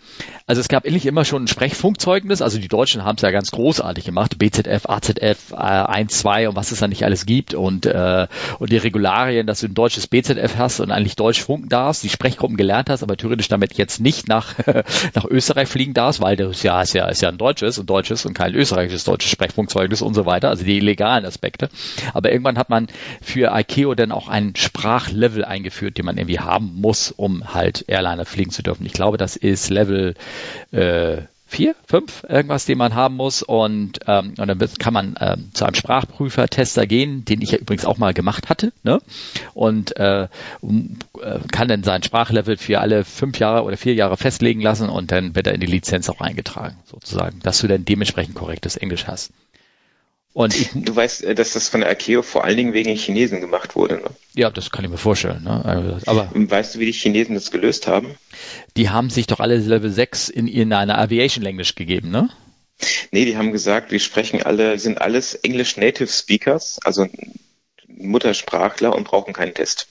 [0.46, 3.50] also es gab eigentlich immer schon ein Sprechfunkzeugnis, also die Deutschen haben es ja ganz
[3.50, 7.84] großartig gemacht, BZF, AZF, äh, 1, 2 und was es da nicht alles gibt und,
[7.84, 8.26] äh,
[8.58, 12.08] und die Regularien, dass du ein deutsches BZF hast und eigentlich Deutsch funken darfst, die
[12.08, 14.54] Sprechgruppen gelernt hast, aber theoretisch damit jetzt nicht nach,
[15.14, 18.26] nach Österreich fliegen darfst, weil das ja ist ja ist ja ein deutsches und deutsches
[18.26, 21.68] und kein österreichisches deutsches Sprechfunkzeugnis und so weiter, also die legalen Aspekte.
[22.14, 22.88] Aber irgendwann hat man
[23.20, 28.24] für ICAO dann auch ein Sprachlevel eingeführt, den man irgendwie haben muss, um halt Airliner
[28.24, 28.86] fliegen zu dürfen.
[28.86, 30.14] Ich glaube, das ist Level
[30.72, 33.42] äh, vier, fünf, irgendwas, den man haben muss.
[33.42, 37.58] Und, ähm, und dann kann man ähm, zu einem Sprachprüfer, Tester gehen, den ich ja
[37.58, 38.72] übrigens auch mal gemacht hatte.
[38.82, 39.00] Ne?
[39.54, 40.28] Und äh, äh,
[41.52, 45.34] kann dann sein Sprachlevel für alle fünf Jahre oder vier Jahre festlegen lassen und dann
[45.34, 49.32] wird er in die Lizenz auch eingetragen, sozusagen, dass du dann dementsprechend korrektes Englisch hast.
[50.34, 53.40] Und ich, du weißt, äh, dass das von der Akeo vor allen Dingen wegen Chinesen
[53.40, 53.96] gemacht wurde.
[53.96, 54.10] Ne?
[54.34, 55.44] Ja, das kann ich mir vorstellen.
[55.44, 55.62] Ne?
[55.64, 58.14] Also, aber weißt du, wie die Chinesen das gelöst haben?
[58.76, 62.30] Die haben sich doch alle Level 6 in, in einer Aviation Language gegeben, ne?
[63.12, 67.06] Nee, die haben gesagt, wir sprechen alle, sind alles English Native Speakers, also
[67.86, 69.86] Muttersprachler und brauchen keinen Test.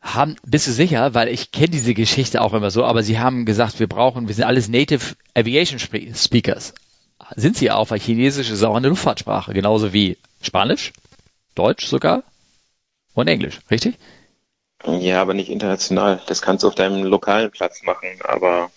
[0.00, 1.12] Haben, bist du sicher?
[1.12, 4.34] Weil ich kenne diese Geschichte auch immer so, aber sie haben gesagt, wir brauchen, wir
[4.34, 6.72] sind alles Native Aviation Speakers
[7.36, 10.92] sind sie auch, weil Chinesisch ist auch eine Luftfahrtsprache, genauso wie Spanisch,
[11.54, 12.22] Deutsch sogar
[13.14, 13.96] und Englisch, richtig?
[14.86, 16.20] Ja, aber nicht international.
[16.26, 18.70] Das kannst du auf deinem lokalen Platz machen, aber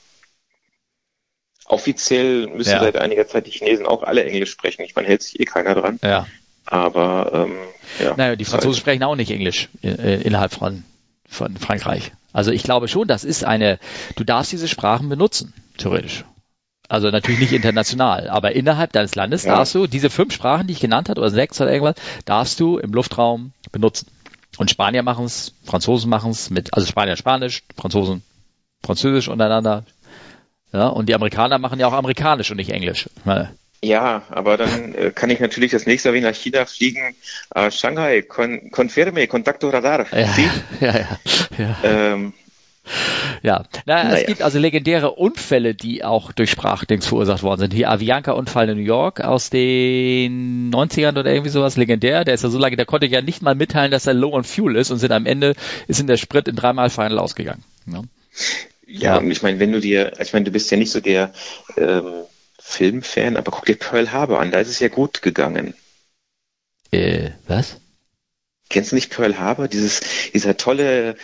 [1.65, 2.81] offiziell müssen ja.
[2.81, 4.83] seit einiger Zeit die Chinesen auch alle Englisch sprechen.
[4.83, 5.99] Ich meine, hält sich eh keiner dran.
[6.03, 6.27] Ja.
[6.65, 7.57] Aber ähm,
[7.99, 8.15] ja.
[8.15, 10.83] Naja, die Franzosen sprechen auch nicht Englisch äh, innerhalb von,
[11.27, 12.11] von Frankreich.
[12.31, 13.79] Also ich glaube schon, das ist eine,
[14.15, 16.25] du darfst diese Sprachen benutzen, theoretisch.
[16.93, 19.55] Also natürlich nicht international, aber innerhalb deines Landes ja.
[19.55, 22.77] darfst du diese fünf Sprachen, die ich genannt habe, oder sechs oder irgendwas, darfst du
[22.77, 24.11] im Luftraum benutzen.
[24.59, 28.21] Und Spanier machen es, Franzosen machen es mit, also Spanier Spanisch, Franzosen
[28.85, 29.85] Französisch untereinander.
[30.71, 33.09] Ja, und die Amerikaner machen ja auch Amerikanisch und nicht Englisch.
[33.81, 37.15] Ja, aber dann äh, kann ich natürlich das nächste Mal nach China fliegen.
[37.55, 40.05] Äh, Shanghai, con, confirme, contacto radar.
[40.11, 40.29] Ja,
[40.79, 41.17] ja, ja.
[41.57, 41.77] ja.
[41.83, 42.33] Ähm,
[43.41, 47.73] ja, naja, naja, es gibt also legendäre Unfälle, die auch durch Sprachdings verursacht worden sind.
[47.73, 52.25] Hier Avianca-Unfall in New York aus den 90ern oder irgendwie sowas, legendär.
[52.25, 54.43] Der ist ja so lange, der konnte ja nicht mal mitteilen, dass er low on
[54.43, 55.55] fuel ist und sind am Ende,
[55.87, 57.63] ist in der Sprit in dreimal Final ausgegangen.
[57.85, 58.03] Ja,
[58.85, 61.33] ja, und ich meine, wenn du dir, ich meine, du bist ja nicht so der
[61.77, 62.25] ähm,
[62.59, 65.73] Filmfan, aber guck dir Pearl Harbor an, da ist es ja gut gegangen.
[66.91, 67.77] Äh, was?
[68.69, 69.67] Kennst du nicht Pearl Harbor?
[69.67, 70.01] Dieses,
[70.33, 71.15] dieser tolle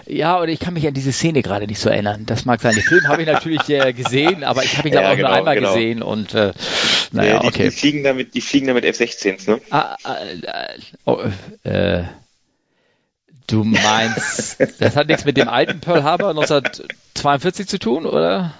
[0.06, 2.28] Ja, und ich kann mich an diese Szene gerade nicht so erinnern.
[2.28, 2.76] Das mag sein.
[2.76, 5.30] Den Film habe ich natürlich äh, gesehen, aber ich habe ihn glaube ja, auch genau,
[5.30, 5.74] nur einmal genau.
[5.74, 6.54] gesehen und äh,
[7.12, 7.64] naja, die, okay.
[7.64, 9.62] Die fliegen damit, die fliegen damit F-16s, ne?
[9.72, 10.18] Ah, ah,
[11.06, 11.24] oh,
[11.64, 12.04] äh,
[13.48, 18.56] Du meinst, das hat nichts mit dem alten Pearl Harbor 1942 zu tun, oder?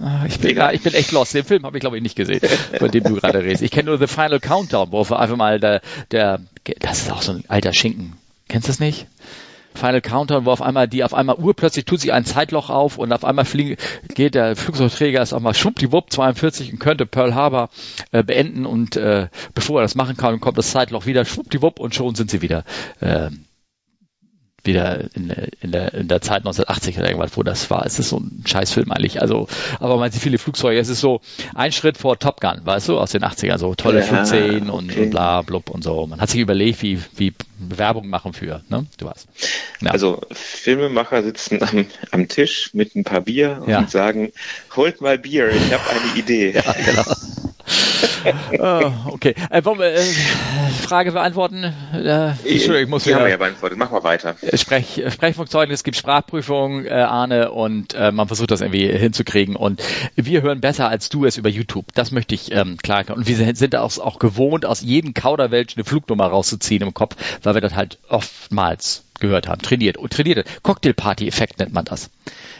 [0.00, 1.34] Ah, ich bin, ich bin echt lost.
[1.34, 2.40] Den Film habe ich, glaube ich, nicht gesehen,
[2.78, 3.62] von dem du gerade redest.
[3.62, 5.80] Ich kenne nur The Final Countdown, wo einfach mal der,
[6.12, 6.40] der,
[6.78, 8.14] das ist auch so ein alter Schinken.
[8.48, 9.06] Kennst du das nicht?
[9.74, 13.12] Final Countdown, wo auf einmal die auf einmal urplötzlich tut sich ein Zeitloch auf und
[13.12, 13.76] auf einmal fliegen,
[14.14, 17.70] geht der Flugzeugträger ist auch mal schwuppdiwupp 42 und könnte Pearl Harbor
[18.10, 21.94] äh, beenden und äh, bevor er das machen kann, kommt das Zeitloch wieder schwuppdiwupp und
[21.94, 22.64] schon sind sie wieder
[23.00, 23.30] äh,
[24.64, 27.86] wieder in, in, der, in der Zeit 1980 oder irgendwas, wo das war.
[27.86, 29.20] Es ist so ein Scheißfilm eigentlich.
[29.20, 29.46] Also,
[29.78, 30.78] aber man sieht viele Flugzeuge.
[30.78, 31.20] Es ist so
[31.54, 33.58] ein Schritt vor Top Gun, weißt du, aus den 80ern.
[33.58, 35.04] So tolle ja, Flugszenen und, okay.
[35.04, 36.06] und bla, blub und so.
[36.06, 38.86] Man hat sich überlegt, wie, wie Werbung machen für, ne?
[38.98, 39.28] Du weißt.
[39.80, 39.90] Ja.
[39.90, 43.86] Also, Filmemacher sitzen am, am Tisch mit ein paar Bier und ja.
[43.86, 44.32] sagen,
[44.76, 46.52] holt mal Bier, ich habe eine Idee.
[46.52, 47.04] Ja, genau
[48.58, 49.34] oh, okay.
[49.50, 50.04] Äh, wollen wir, äh,
[50.82, 51.64] Frage beantworten?
[51.64, 53.78] Äh, Entschuldigung, ich muss Die wieder, haben wir ja beantwortet.
[53.78, 54.36] Machen wir weiter.
[54.40, 58.88] Äh, Sprech, äh, Sprechfunktionen, es gibt Sprachprüfungen, äh, Arne, und äh, man versucht das irgendwie
[58.88, 59.56] hinzukriegen.
[59.56, 59.82] Und
[60.16, 61.86] wir hören besser als du es über YouTube.
[61.94, 63.04] Das möchte ich ähm, klar.
[63.14, 67.54] Und wir sind auch, auch gewohnt, aus jedem Kauderwelsch eine Flugnummer rauszuziehen im Kopf, weil
[67.54, 69.96] wir das halt oftmals gehört haben, trainiert.
[69.96, 70.44] Und trainierte.
[70.62, 72.10] Cocktail-Party-Effekt nennt man das.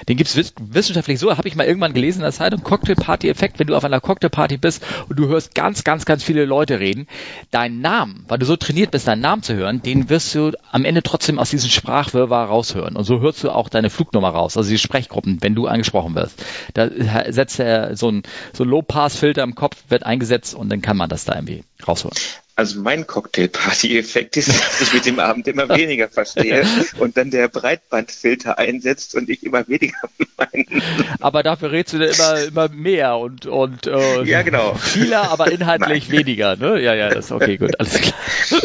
[0.08, 3.76] Den gibt's wissenschaftlich so, habe ich mal irgendwann gelesen in der Zeitung, Cocktail-Party-Effekt, wenn du
[3.76, 7.08] auf einer Cocktail-Party bist und du hörst ganz, ganz, ganz viele Leute reden,
[7.50, 10.84] deinen Namen, weil du so trainiert bist, deinen Namen zu hören, den wirst du am
[10.84, 12.96] Ende trotzdem aus diesem Sprachwirrwarr raushören.
[12.96, 16.44] Und so hörst du auch deine Flugnummer raus, also die Sprechgruppen, wenn du angesprochen wirst.
[16.74, 16.88] Da
[17.32, 21.08] setzt er so ein, so ein Low-Pass-Filter im Kopf, wird eingesetzt und dann kann man
[21.08, 22.16] das da irgendwie raushören.
[22.58, 26.64] Also mein Cocktail-Party-Effekt ist, dass ich mit dem Abend immer weniger verstehe
[26.98, 29.96] und dann der Breitbandfilter einsetzt und ich immer weniger
[30.36, 30.82] meinen.
[31.20, 34.74] Aber dafür redest du dann immer, immer mehr und, und äh, ja, genau.
[34.74, 36.18] vieler, aber inhaltlich Nein.
[36.18, 36.56] weniger.
[36.56, 36.82] Ne?
[36.82, 38.60] Ja, ja, das ist okay, gut, alles klar.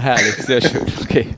[0.00, 0.86] Herrlich, sehr schön.
[1.02, 1.28] Okay.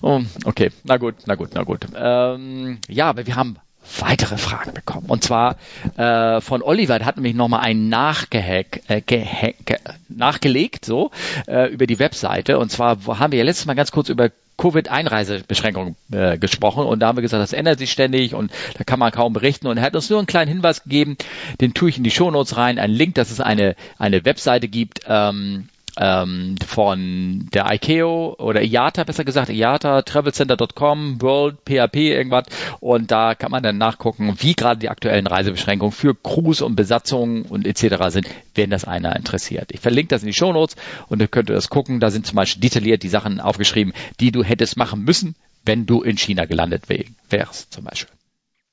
[0.00, 1.80] Oh, okay, na gut, na gut, na gut.
[1.94, 3.58] Ähm, ja, aber wir haben
[3.98, 5.06] weitere Fragen bekommen.
[5.08, 5.56] Und zwar
[5.96, 11.10] äh, von Oliver, der hat nämlich nochmal einen nachgehack, äh, gehack, nachgelegt, so,
[11.46, 12.58] äh, über die Webseite.
[12.58, 17.08] Und zwar haben wir ja letztes Mal ganz kurz über Covid-Einreisebeschränkungen äh, gesprochen und da
[17.08, 19.82] haben wir gesagt, das ändert sich ständig und da kann man kaum berichten und er
[19.82, 21.16] hat uns nur einen kleinen Hinweis gegeben,
[21.60, 25.00] den tue ich in die Shownotes rein, einen Link, dass es eine, eine Webseite gibt,
[25.08, 25.68] ähm,
[25.98, 32.46] ähm, von der ICAO oder IATA, besser gesagt, IATA, travelcenter.com, World, PHP, irgendwas.
[32.80, 37.42] Und da kann man dann nachgucken, wie gerade die aktuellen Reisebeschränkungen für Crews und Besatzungen
[37.42, 37.96] und etc.
[38.08, 39.70] sind, wenn das einer interessiert.
[39.72, 40.76] Ich verlinke das in die Show Notes
[41.08, 42.00] und ihr könnt das gucken.
[42.00, 46.02] Da sind zum Beispiel detailliert die Sachen aufgeschrieben, die du hättest machen müssen, wenn du
[46.02, 46.84] in China gelandet
[47.28, 48.14] wärst, zum Beispiel.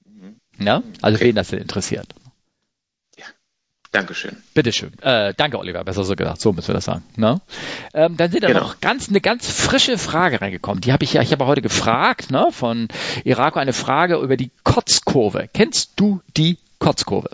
[0.06, 0.66] Mhm.
[0.66, 0.84] Ja?
[1.02, 1.26] Also okay.
[1.26, 2.08] wen das denn interessiert.
[3.91, 4.38] Dankeschön.
[4.54, 4.93] Bitteschön.
[5.02, 6.41] Äh, danke, Oliver, besser so gesagt.
[6.41, 7.04] So müssen wir das sagen.
[7.15, 7.41] Ne?
[7.95, 8.60] Ähm, dann sind da genau.
[8.60, 10.82] noch ganz, eine ganz frische Frage reingekommen.
[10.82, 12.88] Die habe ich ja, ich habe heute gefragt, ne, von
[13.23, 15.49] Irako eine Frage über die Kotzkurve.
[15.52, 17.32] Kennst du die Kotzkurve?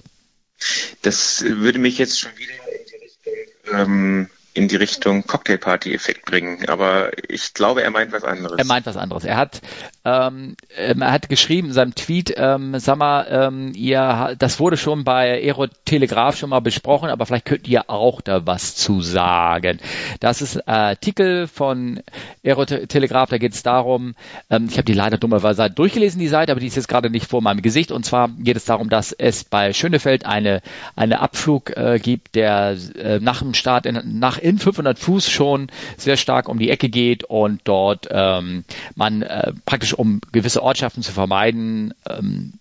[1.02, 3.34] Das würde mich jetzt schon wieder in die Richtung
[3.74, 6.68] ähm, in die Richtung Cocktailparty-Effekt bringen.
[6.70, 8.58] Aber ich glaube, er meint was anderes.
[8.58, 9.26] Er meint was anderes.
[9.26, 9.62] Er hat,
[10.06, 14.78] ähm, ähm, er hat geschrieben in seinem Tweet, ähm, sag mal, ähm, ihr, das wurde
[14.78, 19.80] schon bei Aerotelegraph schon mal besprochen, aber vielleicht könnt ihr auch da was zu sagen.
[20.22, 22.02] Das ist ein Artikel von
[22.46, 24.16] Aerotelegraph, da geht es darum,
[24.50, 27.30] ähm, ich habe die leider dummerweise durchgelesen, die Seite, aber die ist jetzt gerade nicht
[27.30, 27.92] vor meinem Gesicht.
[27.92, 30.62] Und zwar geht es darum, dass es bei Schönefeld eine,
[30.96, 35.72] eine Abflug äh, gibt, der äh, nach dem Start in, nach in 500 Fuß schon
[35.98, 41.02] sehr stark um die Ecke geht und dort ähm, man äh, praktisch um gewisse Ortschaften
[41.02, 42.54] zu vermeiden, ähm,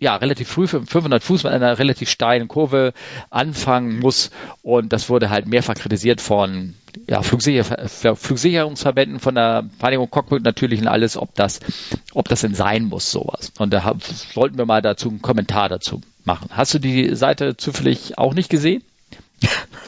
[0.00, 2.92] ja, relativ früh für 500 Fuß mit einer relativ steilen Kurve
[3.30, 4.30] anfangen muss.
[4.62, 6.74] Und das wurde halt mehrfach kritisiert von
[7.08, 11.60] ja, Flugsicher Flugsicherungsverbänden, von der Vereinigung Cockpit natürlich und alles, ob das,
[12.12, 13.52] ob das denn sein muss, sowas.
[13.58, 13.96] Und da
[14.34, 16.50] wollten wir mal dazu einen Kommentar dazu machen.
[16.50, 18.82] Hast du die Seite zufällig auch nicht gesehen?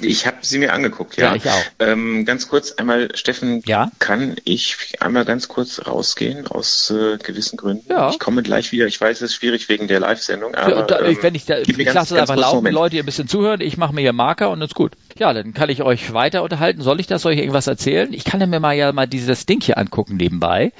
[0.01, 1.31] Ich habe sie mir angeguckt, ja.
[1.31, 1.65] ja ich auch.
[1.79, 3.91] Ähm, ganz kurz einmal, Steffen, ja?
[3.99, 7.91] kann ich einmal ganz kurz rausgehen aus äh, gewissen Gründen?
[7.91, 8.11] Ja.
[8.11, 8.87] Ich komme gleich wieder.
[8.87, 11.93] Ich weiß, es ist schwierig wegen der Live-Sendung, aber da, ähm, wenn ich, da, ich
[11.93, 12.75] lasse es einfach laufen, Moment.
[12.75, 13.61] Leute, ihr ein bisschen zuhören.
[13.61, 14.93] Ich mache mir hier Marker und ist gut.
[15.19, 16.83] Ja, dann kann ich euch weiter unterhalten.
[16.83, 18.13] Soll ich das euch irgendwas erzählen?
[18.13, 20.73] Ich kann ja mir mal ja mal dieses Ding hier angucken nebenbei.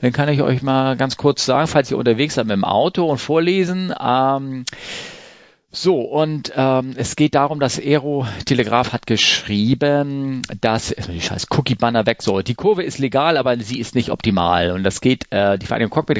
[0.00, 3.06] Dann kann ich euch mal ganz kurz sagen, falls ihr unterwegs seid mit dem Auto
[3.06, 3.94] und vorlesen.
[4.00, 4.64] Ähm,
[5.76, 11.48] so, und ähm, es geht darum, dass Aero Telegraph hat geschrieben, dass, erstmal die scheiß
[11.50, 12.44] Cookie-Banner weg soll.
[12.44, 14.70] Die Kurve ist legal, aber sie ist nicht optimal.
[14.70, 16.18] Und das geht, äh, die Vereinigung Cockpit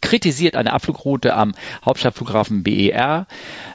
[0.00, 1.54] kritisiert eine Abflugroute am
[1.84, 3.26] Hauptstadtflughafen BER,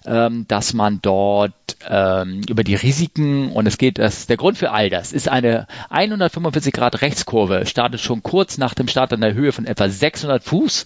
[0.07, 1.53] ähm, dass man dort
[1.87, 5.67] ähm, über die Risiken, und es geht, das, der Grund für all das ist eine
[5.91, 10.43] 145 Grad Rechtskurve, startet schon kurz nach dem Start an der Höhe von etwa 600
[10.43, 10.85] Fuß.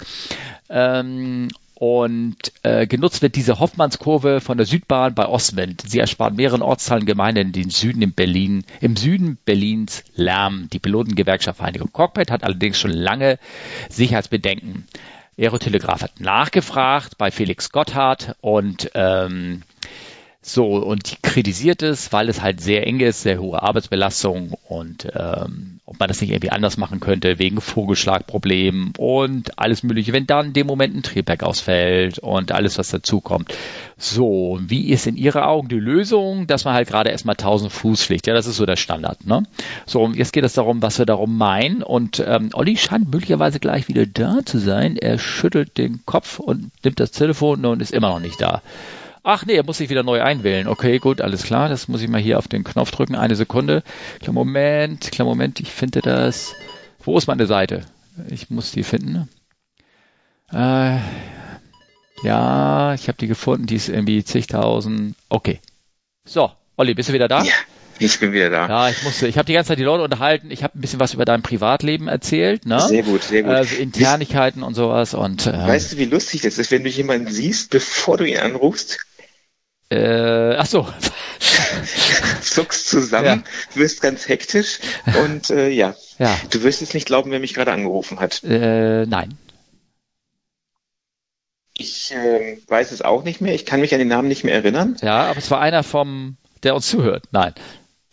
[0.69, 5.81] Ähm, und äh, genutzt wird diese Hoffmannskurve von der Südbahn bei Ostwind.
[5.85, 10.69] Sie erspart mehreren Ortsteilen Gemeinden in Süden in Berlin, im Süden Berlins Lärm.
[10.71, 13.39] Die Pilotengewerkschaft Vereinigung Cockpit hat allerdings schon lange
[13.89, 14.87] Sicherheitsbedenken.
[15.37, 19.63] Aerotelegraph hat nachgefragt bei Felix Gotthard und ähm,
[20.47, 25.79] so, und kritisiert es, weil es halt sehr eng ist, sehr hohe Arbeitsbelastung und ähm,
[25.87, 30.47] ob man das nicht irgendwie anders machen könnte, wegen Vogelschlagproblemen und alles Mögliche, wenn dann
[30.47, 33.55] in dem Moment ein Triebwerk ausfällt und alles, was dazukommt.
[33.97, 38.03] So, wie ist in Ihrer Augen die Lösung, dass man halt gerade erstmal 1000 Fuß
[38.03, 38.27] fliegt?
[38.27, 39.25] Ja, das ist so der Standard.
[39.25, 39.47] Ne?
[39.87, 41.81] So, und jetzt geht es darum, was wir darum meinen.
[41.81, 44.95] Und ähm, Olli scheint möglicherweise gleich wieder da zu sein.
[44.95, 48.61] Er schüttelt den Kopf und nimmt das Telefon und ist immer noch nicht da.
[49.27, 50.67] Ach nee, er muss sich wieder neu einwählen.
[50.67, 51.67] Okay, gut, alles klar.
[51.67, 53.15] Das muss ich mal hier auf den Knopf drücken.
[53.15, 53.81] Eine Sekunde.
[54.19, 55.59] Klar, Moment, klar, Moment.
[55.59, 56.53] Ich finde das.
[57.03, 57.81] Wo ist meine Seite?
[58.29, 59.27] Ich muss die finden.
[60.53, 60.99] Äh,
[62.21, 63.65] ja, ich habe die gefunden.
[63.65, 65.15] Die ist irgendwie zigtausend.
[65.27, 65.59] Okay.
[66.23, 67.41] So, Olli, bist du wieder da?
[67.41, 67.53] Ja.
[67.97, 68.67] Ich bin wieder da.
[68.67, 70.51] Ja, ich musste, ich habe die ganze Zeit die Leute unterhalten.
[70.51, 72.79] Ich habe ein bisschen was über dein Privatleben erzählt, ne?
[72.81, 73.53] Sehr gut, sehr gut.
[73.53, 75.47] Also Internigkeiten und sowas und.
[75.47, 78.99] Äh, weißt du, wie lustig das ist, wenn du jemanden siehst, bevor du ihn anrufst?
[79.89, 80.87] Äh, ach so.
[82.41, 83.79] Zuckst zusammen, ja.
[83.79, 84.79] wirst ganz hektisch
[85.23, 85.95] und äh, ja.
[86.17, 86.37] ja.
[86.49, 88.43] Du wirst jetzt nicht glauben, wer mich gerade angerufen hat.
[88.43, 89.37] Äh, nein.
[91.77, 93.53] Ich äh, weiß es auch nicht mehr.
[93.53, 94.95] Ich kann mich an den Namen nicht mehr erinnern.
[95.01, 97.25] Ja, aber es war einer vom, der uns zuhört.
[97.31, 97.53] Nein.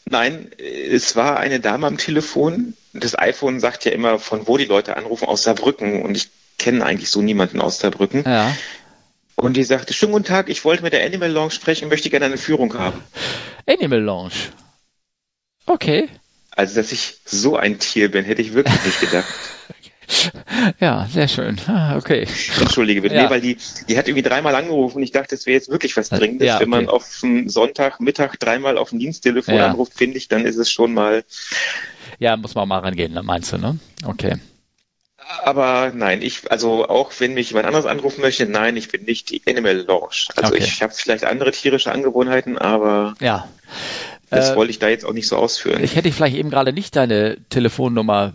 [0.05, 2.75] Nein, es war eine Dame am Telefon.
[2.93, 6.03] Das iPhone sagt ja immer, von wo die Leute anrufen, aus Saarbrücken.
[6.03, 8.25] Und ich kenne eigentlich so niemanden aus Saarbrücken.
[8.27, 8.53] Ja.
[9.37, 12.27] Und die sagte, schönen guten Tag, ich wollte mit der Animal Lounge sprechen, möchte gerne
[12.27, 13.03] eine Führung haben.
[13.67, 14.35] Animal Lounge.
[15.67, 16.09] Okay.
[16.51, 19.27] Also, dass ich so ein Tier bin, hätte ich wirklich nicht gedacht.
[20.79, 21.59] Ja, sehr schön.
[21.69, 22.27] Ah, okay.
[22.61, 23.15] Entschuldige bitte.
[23.15, 23.25] Ja.
[23.25, 23.57] Nee, weil die,
[23.89, 26.47] die hat irgendwie dreimal angerufen und ich dachte, es wäre jetzt wirklich was Dringendes.
[26.47, 26.65] Ja, okay.
[26.65, 29.69] Wenn man auf dem Sonntagmittag dreimal auf dem Diensttelefon ja.
[29.69, 31.25] anruft, finde ich, dann ist es schon mal.
[32.19, 33.79] Ja, muss man mal rangehen, meinst du, ne?
[34.05, 34.37] Okay.
[35.45, 39.31] Aber nein, ich, also auch wenn mich jemand anderes anrufen möchte, nein, ich bin nicht
[39.31, 40.29] die Animal Lounge.
[40.37, 40.65] Also okay.
[40.65, 43.15] ich habe vielleicht andere tierische Angewohnheiten, aber.
[43.21, 43.49] Ja.
[44.31, 45.85] Das äh, wollte ich da jetzt auch nicht so ausführen.
[45.85, 48.33] Ich hätte vielleicht eben gerade nicht deine Telefonnummer,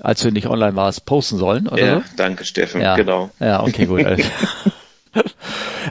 [0.00, 1.84] äh, als du nicht online warst, posten sollen, oder?
[1.84, 2.94] Ja, danke, Steffen, ja.
[2.94, 3.30] genau.
[3.40, 4.06] Ja, okay, gut.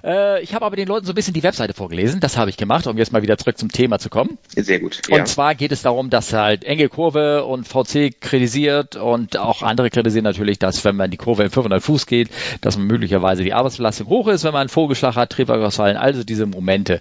[0.03, 2.19] Äh, ich habe aber den Leuten so ein bisschen die Webseite vorgelesen.
[2.19, 4.37] Das habe ich gemacht, um jetzt mal wieder zurück zum Thema zu kommen.
[4.55, 5.01] Sehr gut.
[5.09, 5.17] Ja.
[5.17, 9.89] Und zwar geht es darum, dass halt enge Kurve und VC kritisiert und auch andere
[9.89, 12.29] kritisieren natürlich, dass wenn man die Kurve in 500 Fuß geht,
[12.61, 16.45] dass man möglicherweise die Arbeitsbelastung hoch ist, wenn man einen Vogelschlag hat, Triebwerkausfallen, also diese
[16.45, 16.99] Momente.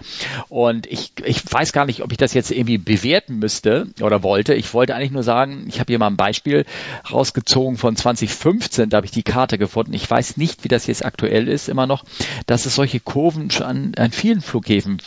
[0.48, 4.54] Und ich, ich weiß gar nicht, ob ich das jetzt irgendwie bewerten müsste oder wollte.
[4.54, 6.64] Ich wollte eigentlich nur sagen, ich habe hier mal ein Beispiel
[7.10, 9.94] rausgezogen von 2015, da habe ich die Karte gefunden.
[9.94, 12.04] Ich weiß nicht, wie das jetzt aktuell ist immer noch,
[12.46, 15.00] dass es solche Kurven schon an, an vielen Flughäfen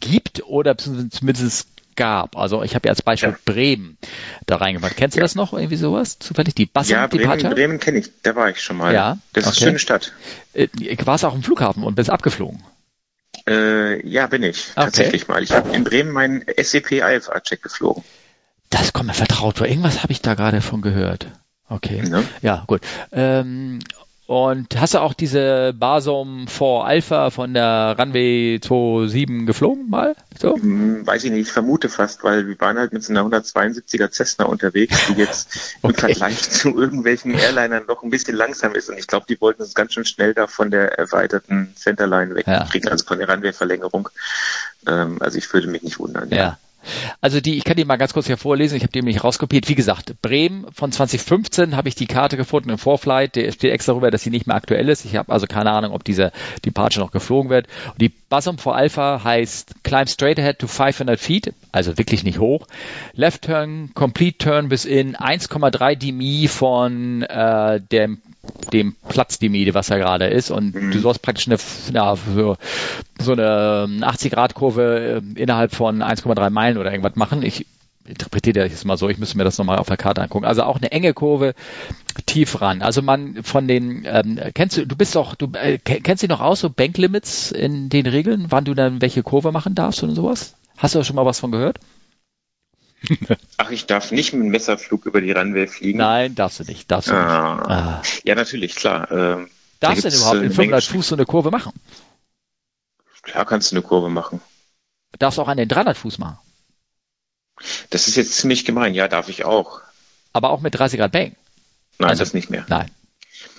[0.00, 2.36] gibt oder zumindest gab.
[2.38, 3.38] Also ich habe ja als Beispiel ja.
[3.44, 3.98] Bremen
[4.46, 4.96] da reingemacht.
[4.96, 5.24] Kennst du ja.
[5.24, 6.18] das noch, irgendwie sowas?
[6.18, 8.94] Zufällig die Bassum Ja, Bremen, Bremen kenne ich, da war ich schon mal.
[8.94, 9.50] Ja, das okay.
[9.50, 10.12] ist eine schöne Stadt.
[10.54, 10.68] Äh,
[11.04, 12.62] warst du auch im Flughafen und bist abgeflogen?
[13.46, 14.68] Äh, ja, bin ich.
[14.70, 14.84] Okay.
[14.84, 15.42] Tatsächlich mal.
[15.42, 18.04] Ich habe in Bremen meinen SEP IFA-Check geflogen.
[18.70, 19.66] Das kommt mir vertraut vor.
[19.66, 21.26] Irgendwas habe ich da gerade von gehört.
[21.68, 22.02] Okay.
[22.08, 22.82] Ja, ja gut.
[23.12, 23.80] Ähm,
[24.28, 30.16] und hast du auch diese Basum 4 Alpha von der Runway 27 geflogen mal?
[30.38, 30.54] So?
[30.54, 34.10] Hm, weiß ich nicht, ich vermute fast, weil wir waren halt mit so einer 172er
[34.10, 35.88] Cessna unterwegs, die jetzt okay.
[35.88, 38.90] im Vergleich zu irgendwelchen Airlinern noch ein bisschen langsam ist.
[38.90, 42.88] Und ich glaube, die wollten uns ganz schön schnell da von der erweiterten Centerline wegkriegen,
[42.88, 42.92] ja.
[42.92, 44.10] also von der Runway-Verlängerung.
[44.86, 46.28] Ähm, also ich würde mich nicht wundern.
[46.28, 46.36] Ja.
[46.36, 46.58] ja.
[47.20, 49.68] Also die, ich kann die mal ganz kurz hier vorlesen, ich habe die nämlich rauskopiert.
[49.68, 53.92] Wie gesagt, Bremen von 2015 habe ich die Karte gefunden im Vorflight, der steht extra
[53.92, 55.04] darüber, dass sie nicht mehr aktuell ist.
[55.04, 56.32] Ich habe also keine Ahnung, ob diese
[56.64, 57.66] Departure noch geflogen wird.
[57.86, 62.38] Und die Basum for Alpha heißt Climb straight ahead to 500 feet, also wirklich nicht
[62.38, 62.66] hoch.
[63.14, 68.22] Left turn, complete turn bis in 1,3 dmi von äh, dem
[68.72, 70.50] dem Platz die Miete, was da gerade ist.
[70.50, 70.90] Und mhm.
[70.90, 71.58] du sollst praktisch eine,
[71.92, 72.56] ja, so,
[73.18, 77.42] so eine 80-Grad-Kurve ähm, innerhalb von 1,3 Meilen oder irgendwas machen.
[77.42, 77.66] Ich
[78.08, 80.46] interpretiere das jetzt mal so, ich müsste mir das nochmal auf der Karte angucken.
[80.46, 81.54] Also auch eine enge Kurve,
[82.26, 82.82] tief ran.
[82.82, 86.40] Also man von den, ähm, kennst du, du bist doch, du äh, kennst du noch
[86.40, 90.54] aus, so Banklimits in den Regeln, wann du dann welche Kurve machen darfst und sowas?
[90.76, 91.78] Hast du da schon mal was von gehört?
[93.56, 95.98] Ach, ich darf nicht mit einem Messerflug über die Runway fliegen?
[95.98, 96.90] Nein, darfst du nicht.
[96.90, 97.56] Darfst du ah.
[97.56, 97.70] nicht.
[97.70, 98.02] Ah.
[98.24, 99.10] Ja, natürlich, klar.
[99.10, 101.72] Ähm, darfst du denn überhaupt in 500 Fuß so eine Kurve machen?
[103.22, 104.40] Klar kannst du eine Kurve machen.
[105.18, 106.38] Darfst du auch an den 300 Fuß machen?
[107.90, 108.94] Das ist jetzt ziemlich gemein.
[108.94, 109.80] Ja, darf ich auch.
[110.32, 111.34] Aber auch mit 30 Grad Bang?
[111.98, 112.64] Nein, also, das nicht mehr.
[112.68, 112.90] Nein.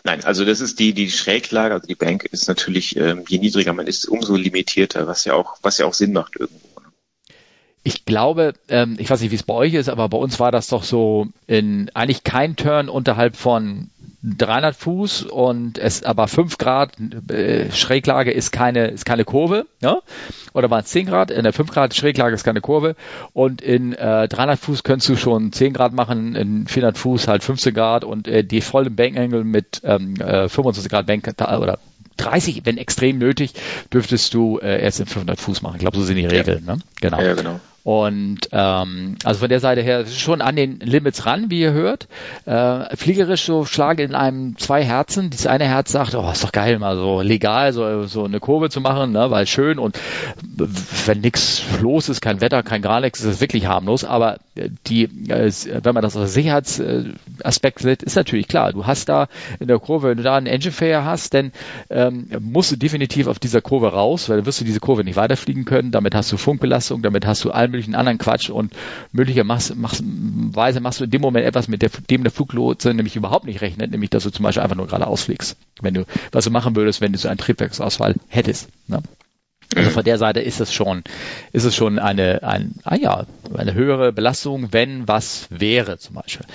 [0.04, 3.74] Nein, also das ist die, die Schräglage, also die Bank ist natürlich, ähm, je niedriger
[3.74, 6.69] man ist, umso limitierter, was ja auch, was ja auch Sinn macht irgendwo.
[7.84, 7.90] Ne?
[7.90, 10.52] Ich glaube, ähm, ich weiß nicht, wie es bei euch ist, aber bei uns war
[10.52, 13.90] das doch so in eigentlich kein Turn unterhalb von
[14.22, 16.92] 300 Fuß und es aber 5 Grad
[17.30, 20.02] äh, Schräglage ist keine ist keine Kurve, ja?
[20.54, 21.32] Oder waren es 10 Grad?
[21.32, 22.98] In der 5 Grad Schräglage ist keine Kurve
[23.32, 27.44] und in äh, 300 Fuß könntest du schon 10 Grad machen, in 400 Fuß halt
[27.44, 31.80] 15 Grad und äh, die vollen Bankangle mit ähm, äh, 25 Grad Bank oder
[32.18, 33.54] 30, wenn extrem nötig,
[33.94, 35.76] dürftest du äh, erst in 500 Fuß machen.
[35.76, 36.66] Ich glaube, so sind die Regeln.
[36.68, 36.76] Ja.
[36.76, 36.82] Ne?
[37.00, 37.22] Genau.
[37.22, 37.60] Ja, genau.
[37.90, 42.08] Und ähm, also von der Seite her schon an den Limits ran, wie ihr hört.
[42.46, 45.32] Äh, fliegerisch so schlage in einem zwei Herzen.
[45.32, 48.70] Dieses eine Herz sagt, oh, ist doch geil, mal so legal so, so eine Kurve
[48.70, 49.98] zu machen, ne, weil schön und
[51.08, 54.04] wenn nichts los ist, kein Wetter, kein gar nichts, ist es wirklich harmlos.
[54.04, 54.38] Aber
[54.86, 58.72] die, äh, wenn man das aus Sicherheitsaspekt sieht, ist natürlich klar.
[58.72, 59.30] Du hast da
[59.60, 61.52] in der Kurve, wenn du da einen Engine Fair hast, dann
[61.90, 65.16] ähm, musst du definitiv auf dieser Kurve raus, weil dann wirst du diese Kurve nicht
[65.16, 65.90] weiterfliegen können.
[65.90, 68.74] Damit hast du Funkbelastung, damit hast du allen möglichen anderen Quatsch und
[69.12, 73.16] möglicherweise machst, machst, machst du in dem Moment etwas, mit der, dem der Fluglotse nämlich
[73.16, 75.56] überhaupt nicht rechnet, nämlich dass du zum Beispiel einfach nur geradeaus fliegst.
[75.82, 78.68] Wenn du, was du machen würdest, wenn du so einen Triebwerksausfall hättest.
[78.88, 79.02] Ne?
[79.76, 81.04] Also von der Seite ist es schon,
[81.54, 83.26] ist es schon eine, ein, ah ja,
[83.56, 86.46] eine höhere Belastung, wenn was wäre zum Beispiel.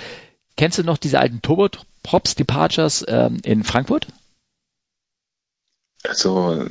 [0.57, 4.07] Kennst du noch diese alten Turboprops Departures ähm, in Frankfurt?
[6.03, 6.65] Also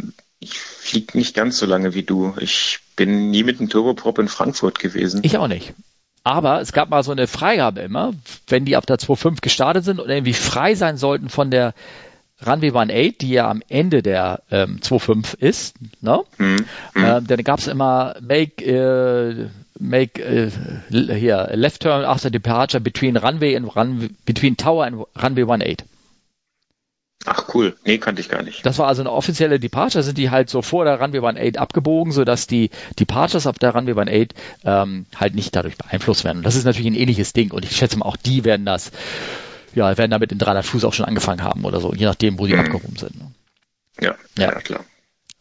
[0.45, 2.35] ich fliege nicht ganz so lange wie du.
[2.39, 5.21] Ich bin nie mit einem Turboprop in Frankfurt gewesen.
[5.25, 5.75] Ich auch nicht.
[6.23, 8.15] Aber es gab mal so eine Freigabe immer,
[8.47, 11.75] wenn die auf der 2.5 gestartet sind und irgendwie frei sein sollten von der
[12.47, 16.23] Runway 18, die ja am Ende der ähm, 2.5 ist, ne?
[16.39, 16.57] Mhm.
[16.97, 20.51] Ähm, dann gab es immer Make, äh, make äh,
[20.91, 25.87] hier, Left Turn after Departure between Runway and Runway, between Tower and Runway 18.
[27.27, 28.67] Ach cool, nee, kannte ich gar nicht.
[28.67, 32.13] Das war also eine offizielle Departure, sind die halt so vor der Runway 18 abgebogen,
[32.13, 32.71] sodass die
[33.01, 34.29] Departures auf der Runway 18
[34.65, 36.39] ähm, halt nicht dadurch beeinflusst werden.
[36.39, 38.93] Und das ist natürlich ein ähnliches Ding und ich schätze mal, auch die werden das,
[39.75, 42.47] ja, werden damit in 300 Fuß auch schon angefangen haben oder so, je nachdem, wo
[42.47, 42.61] die mhm.
[42.61, 43.19] abgehoben sind.
[43.19, 43.31] Ne?
[44.01, 44.85] Ja, ja, ja, klar.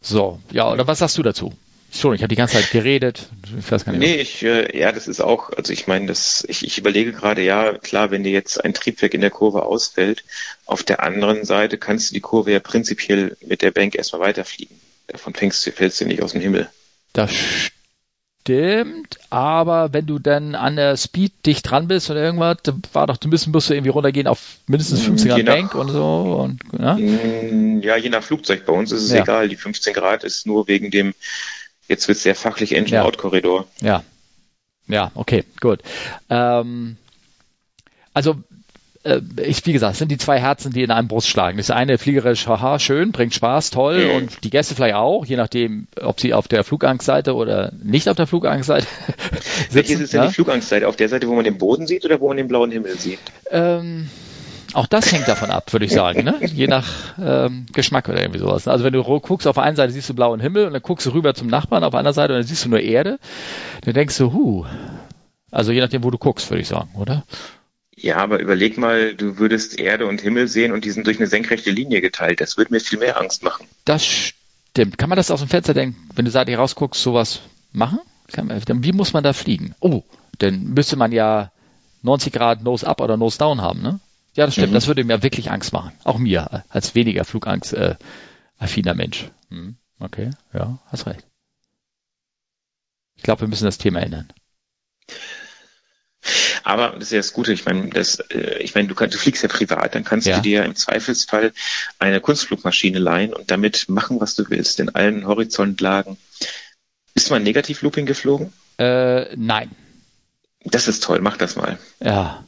[0.00, 1.52] So, ja, oder was sagst du dazu?
[1.94, 3.28] Schon, ich habe die ganze Zeit geredet.
[3.56, 4.00] Ich weiß gar nicht.
[4.00, 7.42] Nee, ich, äh, ja, das ist auch, also ich meine, das, ich, ich überlege gerade,
[7.42, 10.24] ja, klar, wenn dir jetzt ein Triebwerk in der Kurve ausfällt,
[10.66, 14.80] auf der anderen Seite kannst du die Kurve ja prinzipiell mit der Bank erstmal weiterfliegen.
[15.06, 16.68] Davon fängst du, fällst du nicht aus dem Himmel.
[17.12, 17.30] Das
[18.44, 22.58] stimmt, aber wenn du dann an der Speed dicht dran bist oder irgendwas,
[22.92, 26.04] war doch, du müssen musst du irgendwie runtergehen auf mindestens 15 Grad Bank und so.
[26.04, 26.96] Und, ja?
[26.96, 28.66] Mm, ja, je nach Flugzeug.
[28.66, 29.22] Bei uns ist es ja.
[29.22, 29.48] egal.
[29.48, 31.14] Die 15 Grad ist nur wegen dem
[31.88, 33.66] Jetzt wird es sehr fachlich Engine-Out-Korridor.
[33.80, 34.02] Ja.
[34.88, 35.10] ja.
[35.14, 35.80] okay, gut.
[36.30, 36.96] Ähm,
[38.14, 38.36] also
[39.04, 41.58] äh, ich, wie gesagt, sind die zwei Herzen, die in einem Brust schlagen.
[41.58, 44.16] Das eine fliegerisch, haha, schön, bringt Spaß, toll mhm.
[44.16, 48.16] und die Gäste vielleicht auch, je nachdem, ob sie auf der Flugangstseite oder nicht auf
[48.16, 49.74] der Flugangstseite sitzen.
[49.74, 50.28] Welches ist denn ja?
[50.28, 50.88] die Flugangstseite?
[50.88, 53.18] Auf der Seite, wo man den Boden sieht oder wo man den blauen Himmel sieht?
[53.50, 54.08] Ähm,
[54.74, 56.38] auch das hängt davon ab, würde ich sagen, ne?
[56.42, 56.86] je nach
[57.18, 58.68] ähm, Geschmack oder irgendwie sowas.
[58.68, 61.06] Also wenn du guckst, auf der einen Seite siehst du blauen Himmel und dann guckst
[61.06, 63.18] du rüber zum Nachbarn, auf der anderen Seite und dann siehst du nur Erde,
[63.82, 64.66] dann denkst du, huh.
[65.50, 67.24] Also je nachdem, wo du guckst, würde ich sagen, oder?
[67.96, 71.28] Ja, aber überleg mal, du würdest Erde und Himmel sehen und die sind durch eine
[71.28, 72.40] senkrechte Linie geteilt.
[72.40, 73.66] Das würde mir viel mehr Angst machen.
[73.84, 74.98] Das stimmt.
[74.98, 77.40] Kann man das aus dem Fenster denken, wenn du seitlich rausguckst, sowas
[77.72, 78.00] machen?
[78.36, 79.74] wie muss man da fliegen?
[79.80, 80.02] Oh,
[80.38, 81.52] dann müsste man ja
[82.02, 84.00] 90 Grad Nose Up oder Nose Down haben, ne?
[84.34, 84.70] Ja, das stimmt.
[84.70, 84.74] Mhm.
[84.74, 85.92] Das würde mir wirklich Angst machen.
[86.04, 87.96] Auch mir, als weniger Flugangst äh,
[88.58, 89.30] affiner Mensch.
[89.48, 89.76] Mhm.
[89.98, 91.24] Okay, ja, hast recht.
[93.16, 94.32] Ich glaube, wir müssen das Thema ändern.
[96.64, 97.52] Aber das ist ja das Gute.
[97.52, 100.36] Ich meine, das, äh, ich meine, du, kannst, du fliegst ja privat, dann kannst ja.
[100.36, 101.52] du dir im Zweifelsfall
[101.98, 106.16] eine Kunstflugmaschine leihen und damit machen, was du willst, in allen Horizontlagen.
[107.12, 108.52] Bist du mal Negativ-Looping geflogen?
[108.78, 109.70] Äh, nein.
[110.64, 111.78] Das ist toll, mach das mal.
[112.00, 112.44] Ja.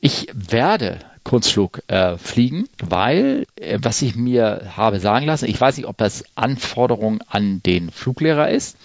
[0.00, 5.76] Ich werde Kunstflug äh, fliegen, weil, äh, was ich mir habe sagen lassen, ich weiß
[5.76, 8.76] nicht, ob das Anforderung an den Fluglehrer ist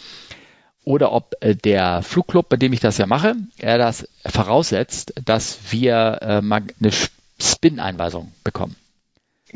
[0.84, 5.72] oder ob äh, der Flugclub, bei dem ich das ja mache, er das voraussetzt, dass
[5.72, 6.92] wir äh, eine
[7.40, 8.76] Spin-Einweisung bekommen.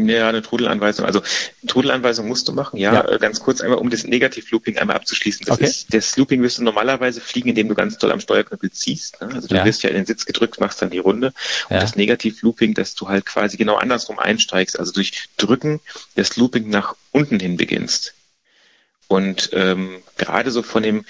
[0.08, 1.06] Ja, eine Trudelanweisung.
[1.06, 1.22] Also
[1.68, 2.94] Trudelanweisung musst du machen, ja.
[2.94, 3.08] ja.
[3.08, 5.46] Äh, ganz kurz einmal, um das Negativ-Looping einmal abzuschließen.
[5.46, 5.66] Das, okay.
[5.66, 9.20] ist, das Looping wirst du normalerweise fliegen, indem du ganz doll am Steuerknüppel ziehst.
[9.20, 9.30] Ne?
[9.34, 9.66] Also du ja.
[9.66, 11.34] wirst ja in den Sitz gedrückt, machst dann die Runde.
[11.70, 11.82] Und ja.
[11.82, 15.82] das Negativ-Looping, dass du halt quasi genau andersrum einsteigst, also durch Drücken
[16.16, 18.14] das Looping nach unten hin beginnst.
[19.10, 21.04] Und ähm, gerade so von dem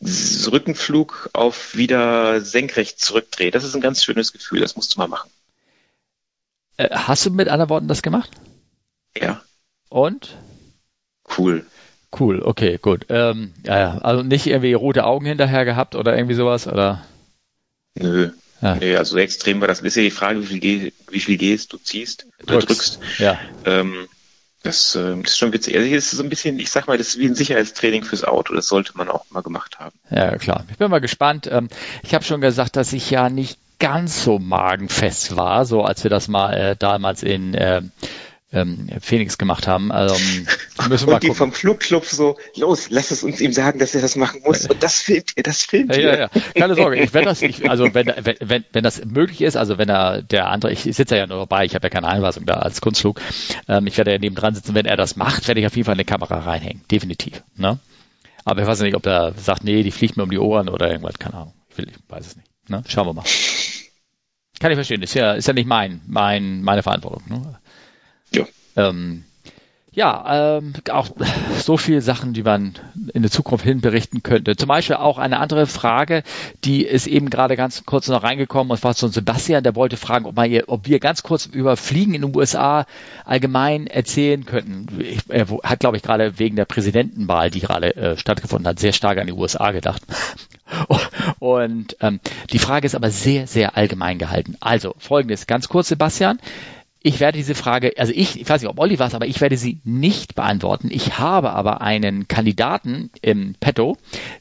[0.00, 5.06] Rückenflug auf wieder senkrecht zurückdreht, das ist ein ganz schönes Gefühl, das musst du mal
[5.06, 5.30] machen.
[6.76, 8.30] Äh, hast du mit anderen Worten das gemacht?
[9.16, 9.42] Ja.
[9.88, 10.36] Und?
[11.36, 11.64] Cool.
[12.18, 13.06] Cool, okay, gut.
[13.08, 17.04] Ähm, ja, ja, also nicht irgendwie rote Augen hinterher gehabt oder irgendwie sowas, oder?
[17.94, 18.30] Nö.
[18.62, 18.76] Ja.
[18.76, 19.80] Nee, also extrem war das.
[19.80, 22.68] Ist ja die Frage, wie viel, geh, wie viel gehst, du ziehst oder drückst.
[22.68, 22.98] drückst.
[23.18, 23.38] Ja.
[23.64, 24.08] Ähm,
[24.62, 25.76] das, äh, das ist schon witzig.
[25.76, 28.24] Also das ist so ein bisschen, ich sag mal, das ist wie ein Sicherheitstraining fürs
[28.24, 28.54] Auto.
[28.54, 29.94] Das sollte man auch mal gemacht haben.
[30.10, 30.64] Ja, klar.
[30.70, 31.48] Ich bin mal gespannt.
[31.50, 31.68] Ähm,
[32.02, 36.10] ich habe schon gesagt, dass ich ja nicht ganz so magenfest war, so als wir
[36.10, 37.82] das mal äh, damals in äh,
[38.52, 39.90] ähm, Phoenix gemacht haben.
[39.92, 40.46] Also ähm,
[40.88, 44.00] müssen wir und die vom Flugclub so, los, lass es uns ihm sagen, dass er
[44.00, 44.66] das machen muss.
[44.66, 46.02] Und das filmt ihr, das filmt ihr.
[46.02, 46.42] Ja, ja, ja.
[46.54, 49.78] Keine Sorge, ich werde das, ich, also wenn, wenn, wenn, wenn das möglich ist, also
[49.78, 52.54] wenn er der andere, ich sitze ja nur dabei, ich habe ja keine Einweisung da
[52.54, 53.20] als Kunstflug,
[53.68, 55.86] ähm, ich werde ja neben dran sitzen, wenn er das macht, werde ich auf jeden
[55.86, 57.42] Fall eine Kamera reinhängen, definitiv.
[57.56, 57.78] Ne?
[58.44, 60.88] Aber ich weiß nicht, ob der sagt, nee, die fliegt mir um die Ohren oder
[60.88, 61.54] irgendwas, keine Ahnung.
[61.70, 62.45] Ich, will, ich weiß es nicht.
[62.68, 62.82] Ne?
[62.88, 63.24] Schauen wir mal.
[64.58, 67.22] Kann ich verstehen, ist ja, ist ja nicht mein, mein, meine Verantwortung.
[67.28, 67.58] Ne?
[68.32, 68.46] Ja.
[68.76, 69.24] Ähm,
[69.96, 71.08] ja, ähm, auch
[71.56, 72.74] so viele Sachen, die man
[73.14, 74.54] in der Zukunft hin berichten könnte.
[74.54, 76.22] Zum Beispiel auch eine andere Frage,
[76.64, 80.26] die ist eben gerade ganz kurz noch reingekommen und war von Sebastian, der wollte fragen,
[80.26, 82.84] ob, man, ob wir ganz kurz über Fliegen in den USA
[83.24, 84.86] allgemein erzählen könnten.
[85.30, 89.16] Er hat, glaube ich, gerade wegen der Präsidentenwahl, die gerade äh, stattgefunden hat, sehr stark
[89.16, 90.02] an die USA gedacht.
[91.38, 92.20] Und ähm,
[92.52, 94.56] die Frage ist aber sehr, sehr allgemein gehalten.
[94.60, 96.38] Also folgendes, ganz kurz, Sebastian.
[97.02, 99.56] Ich werde diese Frage, also ich, ich weiß nicht, ob Olli war aber ich werde
[99.56, 100.88] sie nicht beantworten.
[100.90, 103.96] Ich habe aber einen Kandidaten im Petto,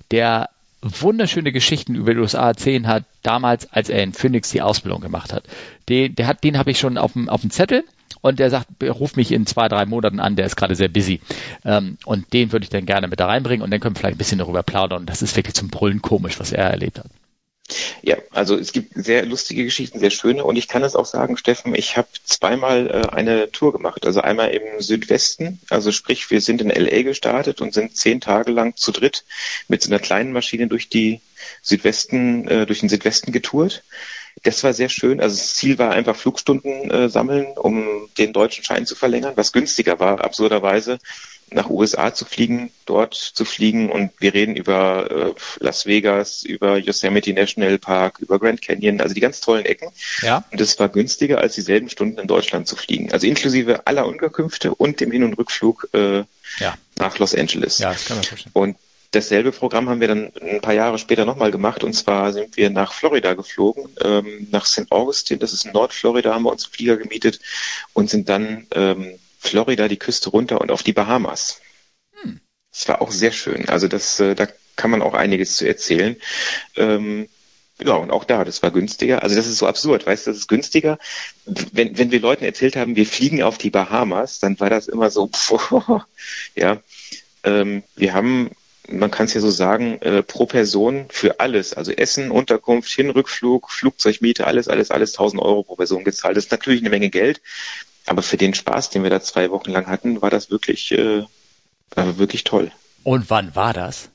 [0.09, 0.49] der
[0.81, 5.33] wunderschöne Geschichten über die USA erzählen hat, damals, als er in Phoenix die Ausbildung gemacht
[5.33, 5.43] hat.
[5.89, 7.83] Den, der hat, den habe ich schon auf dem, auf dem Zettel
[8.25, 11.21] und der sagt, ruf mich in zwei, drei Monaten an, der ist gerade sehr busy.
[11.63, 14.15] Ähm, und den würde ich dann gerne mit da reinbringen und dann können wir vielleicht
[14.15, 15.05] ein bisschen darüber plaudern.
[15.05, 17.05] Das ist wirklich zum Brüllen komisch, was er erlebt hat.
[18.01, 21.37] Ja, also es gibt sehr lustige Geschichten, sehr schöne und ich kann es auch sagen,
[21.37, 24.07] Steffen, ich habe zweimal äh, eine Tour gemacht.
[24.07, 28.51] Also einmal im Südwesten, also sprich, wir sind in LA gestartet und sind zehn Tage
[28.51, 29.23] lang zu dritt
[29.67, 31.21] mit so einer kleinen Maschine durch die
[31.61, 33.83] Südwesten, äh, durch den Südwesten getourt.
[34.43, 35.21] Das war sehr schön.
[35.21, 39.53] Also das Ziel war einfach Flugstunden äh, sammeln, um den deutschen Schein zu verlängern, was
[39.53, 40.99] günstiger war, absurderweise
[41.51, 46.77] nach USA zu fliegen, dort zu fliegen und wir reden über äh, Las Vegas, über
[46.77, 49.89] Yosemite National Park, über Grand Canyon, also die ganz tollen Ecken.
[50.21, 50.43] Ja.
[50.51, 53.11] Und es war günstiger, als dieselben Stunden in Deutschland zu fliegen.
[53.11, 56.23] Also inklusive aller Unterkünfte und dem Hin- und Rückflug äh,
[56.59, 56.75] ja.
[56.97, 57.77] nach Los Angeles.
[57.77, 58.51] Ja, das kann man verstehen.
[58.53, 58.77] Und
[59.15, 62.69] dasselbe Programm haben wir dann ein paar Jahre später nochmal gemacht und zwar sind wir
[62.69, 64.91] nach Florida geflogen, ähm, nach St.
[64.91, 67.39] Augustine, das ist in Nordflorida, haben wir uns einen Flieger gemietet
[67.93, 71.61] und sind dann ähm, Florida die Küste runter und auf die Bahamas.
[72.21, 72.41] Hm.
[72.71, 73.69] Das war auch sehr schön.
[73.69, 76.17] Also das, äh, da kann man auch einiges zu erzählen.
[76.75, 77.29] Ähm,
[77.83, 79.21] ja, und auch da, das war günstiger.
[79.21, 80.97] Also das ist so absurd, weißt du, das ist günstiger.
[81.45, 85.09] Wenn, wenn wir Leuten erzählt haben, wir fliegen auf die Bahamas, dann war das immer
[85.09, 85.53] so, pff,
[86.55, 86.81] ja.
[87.43, 88.51] Ähm, wir haben,
[88.87, 93.71] man kann es ja so sagen, äh, pro Person für alles, also Essen, Unterkunft, Hinrückflug,
[93.71, 96.37] Flugzeugmiete, alles, alles, alles 1000 Euro pro Person gezahlt.
[96.37, 97.41] Das ist natürlich eine Menge Geld.
[98.05, 101.23] Aber für den Spaß, den wir da zwei Wochen lang hatten, war das wirklich, äh,
[101.95, 102.71] war wirklich toll.
[103.03, 104.09] Und wann war das?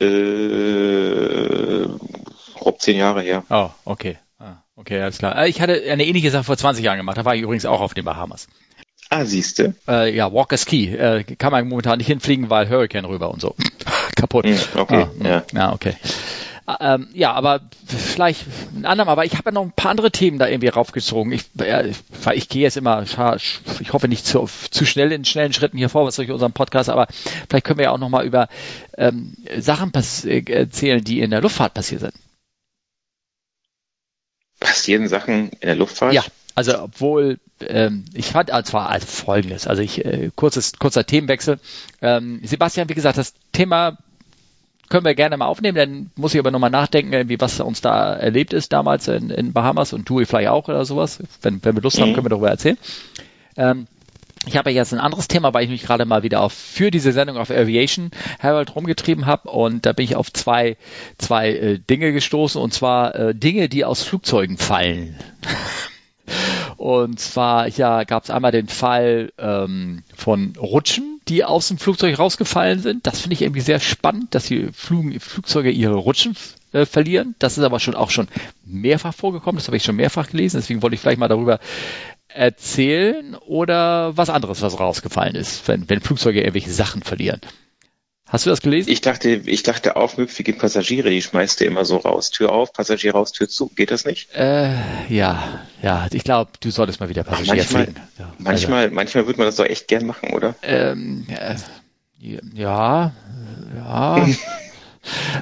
[0.00, 1.86] Äh,
[2.54, 3.44] grob zehn Jahre her.
[3.50, 4.18] Oh, okay.
[4.38, 5.36] Ah, okay, alles klar.
[5.36, 7.16] Äh, ich hatte eine ähnliche Sache vor 20 Jahren gemacht.
[7.16, 8.48] Da war ich übrigens auch auf den Bahamas.
[9.12, 9.74] Ah, siehste.
[9.86, 10.86] Äh, ja, Walker's Key.
[10.86, 13.54] Äh, kann man momentan nicht hinfliegen, weil Hurricane rüber und so.
[14.16, 14.46] Kaputt.
[14.46, 15.42] Hm, okay, ah, ja.
[15.52, 15.96] Ja, okay.
[16.80, 20.38] Ähm, ja, aber vielleicht ein anderem, aber ich habe ja noch ein paar andere Themen
[20.38, 21.30] da irgendwie raufgezogen.
[21.30, 21.98] Ich, ja, ich,
[22.32, 26.16] ich gehe jetzt immer, ich hoffe nicht zu, zu schnell in schnellen Schritten hier vorwärts
[26.16, 27.06] durch unseren Podcast, aber
[27.50, 28.48] vielleicht können wir ja auch nochmal über
[28.96, 32.14] ähm, Sachen erzählen, die in der Luftfahrt passiert sind.
[34.58, 36.14] Passieren Sachen in der Luftfahrt?
[36.14, 36.22] Ja,
[36.54, 41.58] also obwohl ähm, ich fand äh, zwar als folgendes, also ich äh, kurzes kurzer Themenwechsel.
[42.00, 43.98] Ähm, Sebastian, wie gesagt, das Thema
[44.88, 48.12] können wir gerne mal aufnehmen, dann muss ich aber nochmal nachdenken, irgendwie, was uns da
[48.12, 51.18] erlebt ist damals in, in Bahamas und du vielleicht auch oder sowas.
[51.40, 52.02] Wenn, wenn wir Lust mhm.
[52.02, 52.76] haben, können wir darüber erzählen.
[53.56, 53.86] Ähm,
[54.44, 57.12] ich habe jetzt ein anderes Thema, weil ich mich gerade mal wieder auf für diese
[57.12, 60.76] Sendung auf Aviation Herald rumgetrieben habe und da bin ich auf zwei
[61.16, 65.16] zwei äh, Dinge gestoßen und zwar äh, Dinge, die aus Flugzeugen fallen.
[66.76, 72.18] Und zwar ja, gab es einmal den Fall ähm, von Rutschen, die aus dem Flugzeug
[72.18, 73.06] rausgefallen sind.
[73.06, 76.36] Das finde ich irgendwie sehr spannend, dass die Flug Flugzeuge ihre Rutschen
[76.72, 77.34] äh, verlieren.
[77.38, 78.28] Das ist aber schon auch schon
[78.64, 79.58] mehrfach vorgekommen.
[79.58, 80.58] Das habe ich schon mehrfach gelesen.
[80.58, 81.60] Deswegen wollte ich vielleicht mal darüber
[82.28, 87.40] erzählen oder was anderes, was rausgefallen ist, wenn, wenn Flugzeuge irgendwelche Sachen verlieren.
[88.32, 88.90] Hast du das gelesen?
[88.90, 92.30] Ich dachte, ich dachte, aufmüpfige Passagiere, die schmeißt du immer so raus.
[92.30, 93.68] Tür auf, Passagier raus, Tür zu.
[93.68, 94.34] Geht das nicht?
[94.34, 94.70] Äh,
[95.10, 96.06] ja, ja.
[96.12, 98.00] Ich glaube, du solltest mal wieder Passagier manchmal, fliegen.
[98.18, 100.54] Ja, manchmal, also, manchmal würde man das doch echt gern machen, oder?
[100.62, 101.56] Ähm, äh,
[102.54, 103.12] ja,
[103.76, 104.26] ja.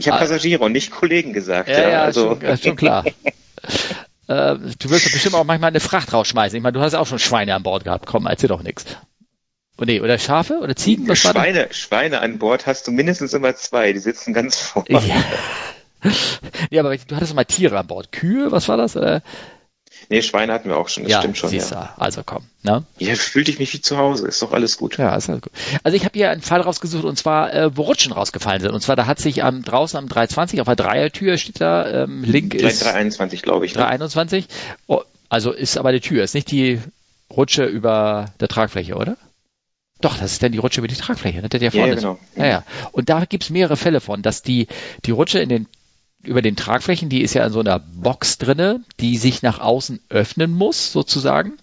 [0.00, 1.68] ich habe Passagiere und nicht Kollegen gesagt.
[1.68, 2.40] Ja, ja, ja also.
[2.40, 3.04] schon, schon klar.
[4.26, 6.56] äh, du wirst doch bestimmt auch manchmal eine Fracht rausschmeißen.
[6.56, 8.06] Ich meine, du hast auch schon Schweine an Bord gehabt.
[8.06, 8.84] Komm, erzähl doch nichts.
[9.80, 11.08] Oh, nee, oder Schafe oder Ziegen?
[11.08, 14.88] Was Schweine, Schweine an Bord hast du mindestens immer zwei, die sitzen ganz vorne.
[14.90, 16.10] Ja.
[16.70, 18.12] ja, aber du hattest mal Tiere an Bord.
[18.12, 18.94] Kühe, was war das?
[18.96, 19.22] Oder?
[20.10, 21.50] Nee, Schweine hatten wir auch schon, das ja, stimmt schon.
[21.50, 21.94] Siehst ja.
[21.96, 22.44] Also komm.
[22.62, 22.84] Ne?
[22.98, 24.98] Ja, fühlte ich mich wie zu Hause, ist doch alles gut.
[24.98, 25.52] Ja, ist alles gut.
[25.82, 28.72] Also ich habe hier einen Fall rausgesucht und zwar, äh, wo Rutschen rausgefallen sind.
[28.72, 32.22] Und zwar, da hat sich am, draußen am 320 auf der Dreiertür steht da, ähm,
[32.22, 33.74] Link 3, ist 321, glaube ich.
[33.74, 33.80] Ne?
[33.80, 34.46] 321.
[34.86, 36.80] Oh, also ist aber die Tür, ist nicht die
[37.30, 39.16] Rutsche über der Tragfläche, oder?
[40.00, 41.48] Doch, das ist dann die Rutsche über die Tragfläche, ne?
[41.48, 42.18] der ja vorne ja, genau.
[42.32, 42.38] ist.
[42.38, 42.64] Ja, ja.
[42.92, 44.66] Und da gibt's mehrere Fälle von, dass die,
[45.04, 45.66] die Rutsche in den
[46.22, 50.00] über den Tragflächen, die ist ja in so einer Box drinne, die sich nach außen
[50.10, 51.54] öffnen muss, sozusagen.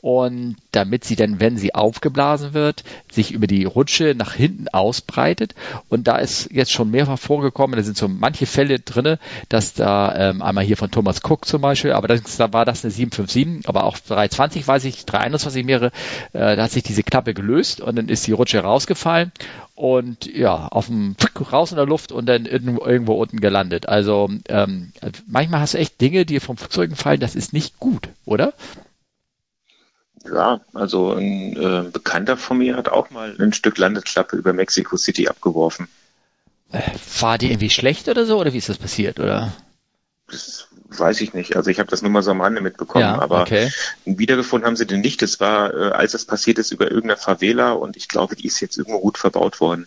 [0.00, 5.54] Und damit sie dann, wenn sie aufgeblasen wird, sich über die Rutsche nach hinten ausbreitet.
[5.88, 10.14] Und da ist jetzt schon mehrfach vorgekommen, da sind so manche Fälle drinne, dass da
[10.14, 13.68] ähm, einmal hier von Thomas Cook zum Beispiel, aber das, da war das eine 757,
[13.68, 15.86] aber auch 320 weiß ich, 321 mehrere,
[16.32, 19.32] äh, da hat sich diese Klappe gelöst und dann ist die Rutsche rausgefallen
[19.74, 21.16] und ja, auf dem
[21.52, 23.88] raus in der Luft und dann irgendwo unten gelandet.
[23.88, 24.92] Also ähm,
[25.26, 28.54] manchmal hast du echt Dinge, die vom Flugzeugen fallen, das ist nicht gut, oder?
[30.26, 34.96] Ja, also ein äh, Bekannter von mir hat auch mal ein Stück Landesklappe über Mexico
[34.96, 35.88] City abgeworfen.
[36.72, 36.80] Äh,
[37.20, 39.52] war die irgendwie schlecht oder so, oder wie ist das passiert, oder?
[40.28, 41.56] Das weiß ich nicht.
[41.56, 43.70] Also ich habe das nur mal so am Rande mitbekommen, ja, aber okay.
[44.04, 45.20] wiedergefunden haben sie den nicht.
[45.20, 48.60] Das war, äh, als das passiert ist, über irgendeiner Favela und ich glaube, die ist
[48.60, 49.86] jetzt irgendwo gut verbaut worden.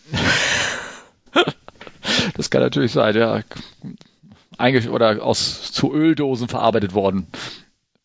[2.36, 3.42] das kann natürlich sein, ja.
[4.60, 7.28] Eigentlich oder aus zu Öldosen verarbeitet worden.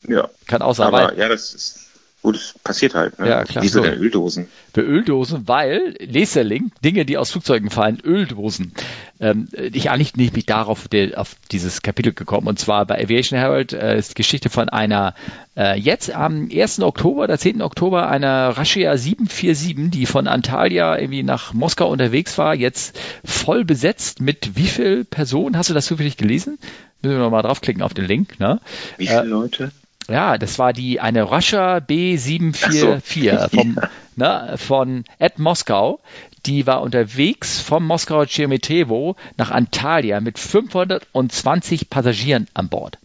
[0.06, 0.28] Ja.
[0.46, 0.88] Kann auch sein.
[0.88, 1.81] Aber ja, das ist
[2.22, 3.18] Gut, es passiert halt.
[3.18, 3.28] Ne?
[3.28, 3.64] Ja, klar.
[3.64, 3.84] Wieso so.
[3.84, 4.46] denn Öldosen?
[4.72, 8.72] Für Öldosen, weil, Laserlink, Dinge, die aus Flugzeugen fallen, Öldosen.
[9.18, 12.46] Ähm, ich eigentlich nicht mich darauf der, auf dieses Kapitel gekommen.
[12.46, 15.14] Und zwar bei Aviation Herald äh, ist Geschichte von einer,
[15.56, 16.80] äh, jetzt am 1.
[16.82, 17.60] Oktober oder 10.
[17.60, 24.20] Oktober, einer Russia 747, die von Antalya irgendwie nach Moskau unterwegs war, jetzt voll besetzt
[24.20, 25.56] mit wie viel Personen?
[25.56, 26.58] Hast du das zufällig gelesen?
[27.02, 28.38] Müssen wir nochmal draufklicken auf den Link.
[28.38, 28.60] Ne?
[28.96, 29.72] Wie viele äh, Leute?
[30.08, 33.48] Ja, das war die eine Russia B744 so.
[33.56, 33.78] vom,
[34.16, 36.00] ne, von Ed Moskau.
[36.44, 42.98] Die war unterwegs vom Moskauer Sheremetevo nach Antalya mit 520 Passagieren an Bord.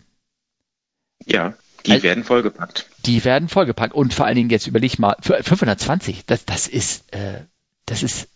[1.26, 1.54] Ja,
[1.86, 2.88] die also, werden vollgepackt.
[3.06, 6.26] Die werden vollgepackt und vor allen Dingen jetzt überleg mal 520.
[6.26, 7.42] Das, das ist äh,
[7.86, 8.30] das ist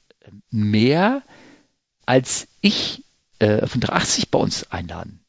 [0.50, 1.24] mehr
[2.06, 3.04] als ich
[3.40, 5.21] äh, 85 bei uns einladen.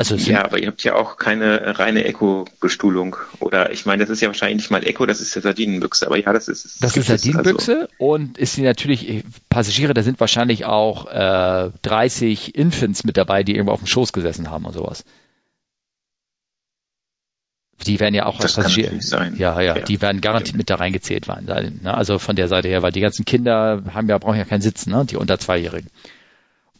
[0.00, 3.16] Also ja, aber ihr habt ja auch keine reine Eco-Bestuhlung.
[3.38, 6.06] Oder ich meine, das ist ja wahrscheinlich nicht mal Eco, das ist ja Sardinenbüchse.
[6.06, 6.64] Aber ja, das ist.
[6.64, 7.92] Das, das ist Sardinenbüchse also.
[7.98, 13.52] und ist sie natürlich, Passagiere, da sind wahrscheinlich auch äh, 30 Infants mit dabei, die
[13.52, 15.04] irgendwo auf dem Schoß gesessen haben und sowas.
[17.86, 19.02] Die werden ja auch das als Passagiere.
[19.02, 19.36] Sein.
[19.36, 20.56] Ja, ja, ja, die werden garantiert ja.
[20.56, 21.80] mit da reingezählt werden.
[21.82, 21.92] Ne?
[21.92, 24.92] Also von der Seite her, weil die ganzen Kinder haben ja, brauchen ja keinen Sitzen,
[24.92, 25.04] ne?
[25.04, 25.90] die unter Zweijährigen.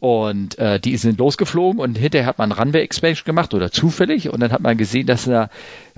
[0.00, 4.40] Und äh, die sind losgeflogen und hinterher hat man Runway Expansion gemacht oder zufällig und
[4.40, 5.50] dann hat man gesehen, dass da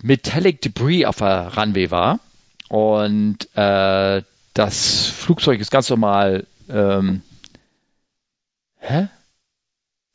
[0.02, 2.18] Metallic Debris auf der Runway war
[2.68, 4.22] und äh,
[4.54, 6.46] das Flugzeug ist ganz normal.
[6.68, 7.22] Ähm,
[8.80, 9.08] hä?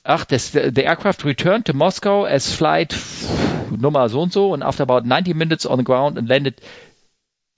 [0.04, 2.96] Ach, das, the aircraft returned to Moscow as flight
[3.70, 6.62] Nummer so und so und after about 90 minutes on the ground and landed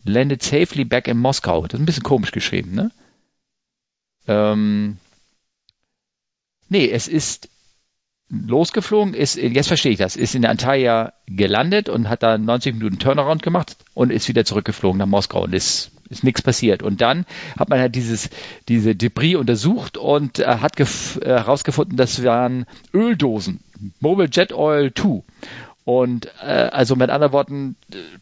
[0.04, 1.68] landed safely back in Moscow.
[1.68, 2.92] Das ist ein bisschen komisch geschrieben, ne?
[4.28, 4.98] Ähm,
[6.70, 7.50] Nee, es ist
[8.30, 13.00] losgeflogen, ist, jetzt verstehe ich das, ist in Antalya gelandet und hat da 90 Minuten
[13.00, 16.84] Turnaround gemacht und ist wieder zurückgeflogen nach Moskau und ist, ist nichts passiert.
[16.84, 17.26] Und dann
[17.58, 18.30] hat man halt dieses,
[18.68, 20.86] diese Debris untersucht und äh, hat äh,
[21.26, 23.62] herausgefunden, das waren Öldosen,
[24.00, 25.24] Mobile Jet Oil 2.
[25.86, 27.76] Und äh, also mit anderen Worten,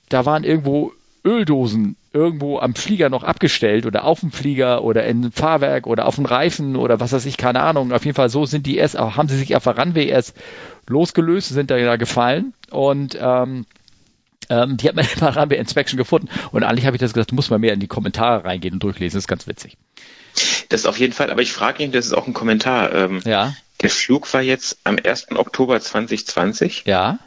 [0.07, 0.93] da waren irgendwo
[1.25, 6.15] Öldosen irgendwo am Flieger noch abgestellt oder auf dem Flieger oder in Fahrwerk oder auf
[6.15, 7.93] dem Reifen oder was weiß ich, keine Ahnung.
[7.93, 10.35] Auf jeden Fall so sind die erst, haben sie sich auf der Runway erst
[10.87, 13.65] losgelöst, sind da, da gefallen und ähm,
[14.49, 17.31] ähm, die hat man in der Runway Inspection gefunden und eigentlich habe ich das gesagt,
[17.31, 19.77] du musst mal mehr in die Kommentare reingehen und durchlesen, das ist ganz witzig.
[20.69, 22.93] Das auf jeden Fall, aber ich frage ihn, das ist auch ein Kommentar.
[22.93, 23.55] Ähm, ja.
[23.81, 25.31] Der Flug war jetzt am 1.
[25.35, 26.83] Oktober 2020.
[26.85, 27.19] Ja.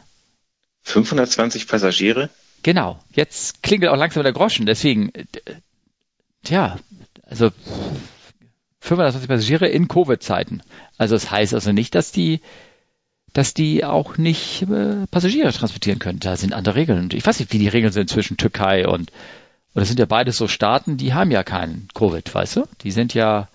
[0.83, 2.29] 520 Passagiere.
[2.63, 5.11] Genau, jetzt klingelt auch langsam der Groschen, deswegen,
[6.43, 6.77] tja,
[7.25, 7.51] also
[8.81, 10.61] 520 Passagiere in Covid-Zeiten.
[10.97, 12.41] Also das heißt also nicht, dass die
[13.33, 16.19] dass die auch nicht äh, Passagiere transportieren können.
[16.19, 17.09] Da sind andere Regeln.
[17.13, 19.11] Ich weiß nicht, wie die Regeln sind zwischen Türkei und,
[19.73, 22.63] und das sind ja beides so Staaten, die haben ja keinen Covid, weißt du?
[22.83, 23.47] Die sind ja,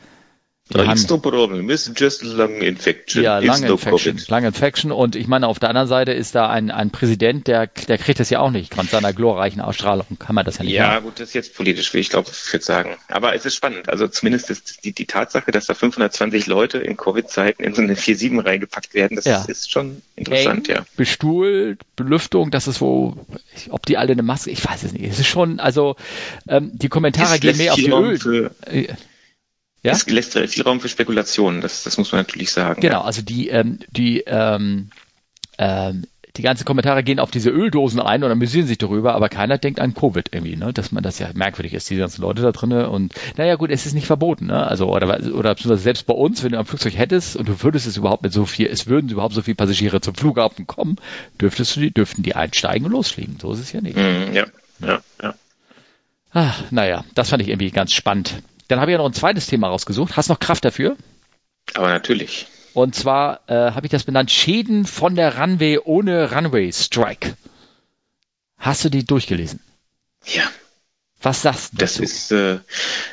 [0.75, 1.71] haben, it's no problem.
[1.71, 3.23] It's just lung infection.
[3.23, 4.21] Ja, lung no infection.
[4.29, 4.91] Lung infection.
[4.91, 8.19] Und ich meine, auf der anderen Seite ist da ein, ein Präsident, der, der kriegt
[8.19, 8.75] das ja auch nicht.
[8.75, 11.05] Von seiner glorreichen Ausstrahlung kann man das ja nicht Ja, machen.
[11.05, 12.97] gut, das ist jetzt politisch, will ich glaube, ich würde sagen.
[13.09, 13.89] Aber es ist spannend.
[13.89, 17.95] Also zumindest ist die, die Tatsache, dass da 520 Leute in Covid-Zeiten in so eine
[17.95, 19.45] 4-7 reingepackt werden, das ja.
[19.45, 20.87] ist schon interessant, Eng, ja.
[20.97, 23.17] Bestuhlt, Belüftung, das ist wo,
[23.71, 25.05] ob die alle eine Maske, ich weiß es nicht.
[25.05, 25.95] Es ist schon, also,
[26.49, 28.51] ähm, die Kommentare gehen mehr auf die Öl.
[29.87, 29.93] Ja?
[29.93, 32.81] Es lässt viel Raum für Spekulationen, das, das muss man natürlich sagen.
[32.81, 33.05] Genau, ja.
[33.05, 34.91] also die, ähm, die, ähm,
[35.59, 36.07] ähm,
[36.37, 39.79] die ganzen Kommentare gehen auf diese Öldosen ein und amüsieren sich darüber, aber keiner denkt
[39.79, 40.73] an Covid irgendwie, ne?
[40.73, 43.87] dass man das ja merkwürdig ist, die ganzen Leute da drinnen und naja gut, es
[43.87, 44.67] ist nicht verboten, ne?
[44.67, 47.97] Also oder oder selbst bei uns, wenn du am Flugzeug hättest und du würdest es
[47.97, 50.97] überhaupt mit so viel, es würden überhaupt so viele Passagiere zum Flughafen kommen,
[51.41, 53.39] dürftest du die, dürften die einsteigen und losfliegen.
[53.41, 53.97] So ist es ja nicht.
[53.97, 54.47] Mm, ja,
[54.81, 55.35] ja, ja.
[56.33, 58.43] Ach, naja, das fand ich irgendwie ganz spannend.
[58.69, 60.17] Dann habe ich ja noch ein zweites Thema rausgesucht.
[60.17, 60.97] Hast du noch Kraft dafür?
[61.75, 62.47] Aber natürlich.
[62.75, 67.37] Und zwar äh, habe ich das benannt Schäden von der Runway ohne Runway Strike.
[68.59, 69.61] Hast du die durchgelesen?
[70.25, 70.45] Ja.
[71.23, 71.79] Was sagst du?
[71.79, 72.03] Das dazu?
[72.03, 72.59] ist äh,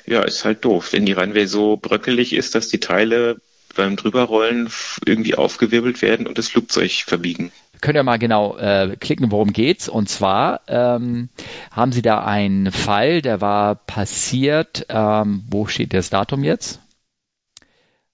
[0.05, 3.37] ja ist halt doof, wenn die Runway so bröckelig ist, dass die Teile
[3.75, 4.69] beim drüberrollen
[5.05, 7.51] irgendwie aufgewirbelt werden und das Flugzeug verbiegen
[7.83, 9.87] können ja mal genau äh, klicken, worum geht's.
[9.89, 11.29] Und zwar ähm,
[11.69, 16.79] haben Sie da einen Fall, der war passiert, ähm, wo steht das Datum jetzt?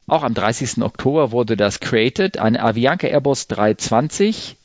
[0.07, 0.81] Auch am 30.
[0.81, 4.57] Oktober wurde das created, ein Avianca Airbus 320,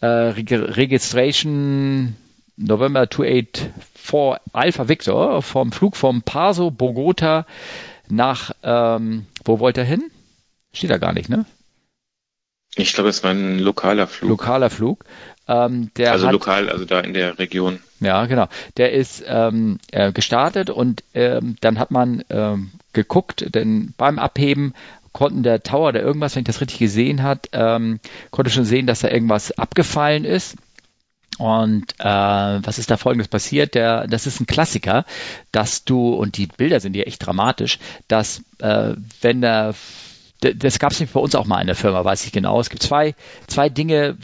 [0.00, 2.16] äh, Registration
[2.56, 3.72] November 284
[4.52, 7.46] Alpha Victor vom Flug vom Paso Bogota
[8.08, 10.04] nach, ähm, wo wollte er hin?
[10.72, 11.46] Steht da gar nicht, ne?
[12.76, 14.30] Ich glaube, es war ein lokaler Flug.
[14.30, 15.04] Lokaler Flug.
[15.46, 17.80] Ähm, also hat, lokal, also da in der Region.
[18.00, 18.48] Ja, genau.
[18.76, 24.74] Der ist ähm, äh, gestartet und ähm, dann hat man ähm, geguckt, denn beim Abheben
[25.12, 28.00] konnten der Tower oder irgendwas, wenn ich das richtig gesehen hat, ähm,
[28.30, 30.56] konnte schon sehen, dass da irgendwas abgefallen ist.
[31.38, 33.74] Und äh, was ist da folgendes passiert?
[33.74, 35.04] Der, das ist ein Klassiker,
[35.50, 39.74] dass du, und die Bilder sind ja echt dramatisch, dass äh, wenn der
[40.42, 42.60] das gab es nämlich bei uns auch mal in der Firma, weiß ich genau.
[42.60, 43.14] Es gibt zwei,
[43.46, 44.16] zwei Dinge,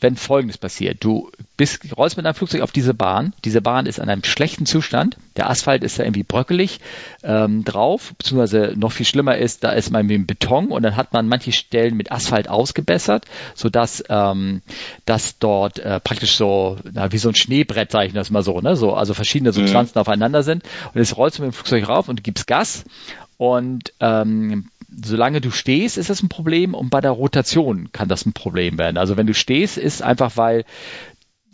[0.00, 1.02] wenn Folgendes passiert.
[1.02, 3.32] Du bist, rollst mit deinem Flugzeug auf diese Bahn.
[3.44, 5.16] Diese Bahn ist in einem schlechten Zustand.
[5.36, 6.80] Der Asphalt ist da irgendwie bröckelig
[7.22, 11.12] ähm, drauf, beziehungsweise noch viel schlimmer ist, da ist man mit Beton und dann hat
[11.12, 13.24] man manche Stellen mit Asphalt ausgebessert,
[13.54, 14.62] sodass ähm,
[15.06, 18.60] das dort äh, praktisch so, na, wie so ein Schneebrett, sage ich das mal so,
[18.60, 18.76] ne?
[18.76, 20.00] so, also verschiedene Substanzen mhm.
[20.00, 20.64] aufeinander sind.
[20.92, 22.84] Und jetzt rollst du mit dem Flugzeug rauf und gibst Gas
[23.36, 24.68] und ähm,
[25.04, 28.78] solange du stehst, ist das ein Problem und bei der Rotation kann das ein Problem
[28.78, 28.96] werden.
[28.96, 30.64] Also wenn du stehst, ist einfach, weil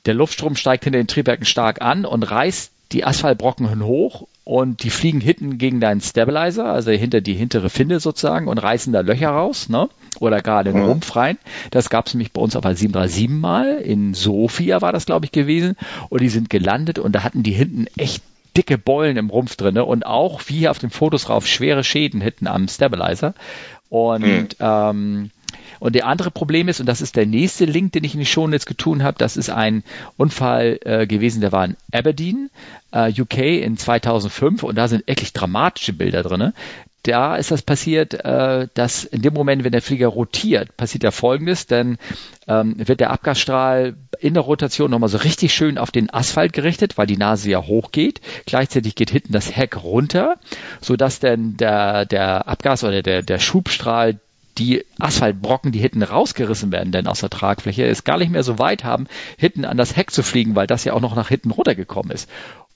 [0.07, 4.91] der Luftstrom steigt hinter den Triebwerken stark an und reißt die Asphaltbrocken hoch und die
[4.91, 9.31] fliegen hinten gegen deinen Stabilizer, also hinter die hintere Finde sozusagen und reißen da Löcher
[9.31, 9.89] raus, ne?
[10.19, 11.39] Oder gerade den Rumpf rein.
[11.71, 13.77] Das gab es nämlich bei uns auf der 737 mal.
[13.77, 15.77] In Sofia war das, glaube ich, gewesen.
[16.09, 18.23] Und die sind gelandet und da hatten die hinten echt
[18.57, 22.21] dicke Beulen im Rumpf drinne und auch wie hier auf den Fotos drauf schwere Schäden
[22.21, 23.35] hinten am Stabilizer.
[23.89, 24.49] Und mhm.
[24.61, 25.31] ähm,
[25.81, 28.27] und der andere Problem ist, und das ist der nächste Link, den ich in die
[28.27, 29.83] Show jetzt getun habe, das ist ein
[30.19, 32.51] Unfall äh, gewesen, der war in Aberdeen,
[32.93, 36.53] äh, UK in 2005 und da sind wirklich dramatische Bilder drinne
[37.03, 41.11] da ist das passiert, äh, dass in dem Moment, wenn der Flieger rotiert, passiert ja
[41.11, 41.99] Folgendes, denn
[42.47, 46.99] ähm, wird der Abgasstrahl in der Rotation nochmal so richtig schön auf den Asphalt gerichtet,
[46.99, 48.21] weil die Nase ja hochgeht.
[48.47, 50.37] Gleichzeitig geht hinten das Heck runter,
[50.81, 54.21] sodass dann der, der Abgas oder der, der Schubstrahl
[54.59, 58.59] die Asphaltbrocken, die hinten rausgerissen werden, denn aus der Tragfläche, es gar nicht mehr so
[58.59, 59.07] weit haben,
[59.39, 62.29] hinten an das Heck zu fliegen, weil das ja auch noch nach hinten runtergekommen ist.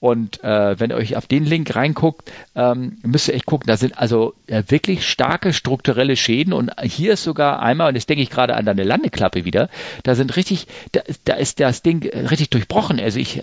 [0.05, 3.75] Und äh, wenn ihr euch auf den Link reinguckt, ähm, müsst ihr echt gucken, da
[3.75, 6.53] sind also äh, wirklich starke strukturelle Schäden.
[6.53, 9.67] Und hier ist sogar einmal, und jetzt denke ich gerade an deine Landeklappe wieder,
[10.03, 12.99] da sind richtig, da, da ist das Ding richtig durchbrochen.
[12.99, 13.41] Also ich,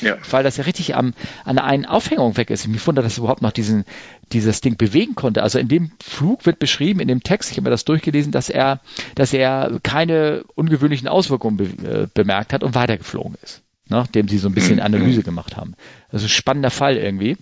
[0.00, 0.16] ja.
[0.30, 1.12] weil das ja richtig am,
[1.44, 2.66] an der einen Aufhängung weg ist.
[2.68, 3.84] Mich wundert, dass überhaupt noch diesen,
[4.32, 5.42] dieses Ding bewegen konnte.
[5.42, 8.48] Also in dem Flug wird beschrieben, in dem Text, ich habe mir das durchgelesen, dass
[8.48, 8.80] er,
[9.14, 14.48] dass er keine ungewöhnlichen Auswirkungen be, äh, bemerkt hat und weitergeflogen ist nachdem sie so
[14.48, 14.82] ein bisschen mhm.
[14.82, 15.74] Analyse gemacht haben.
[16.10, 17.36] Das ist ein spannender Fall irgendwie.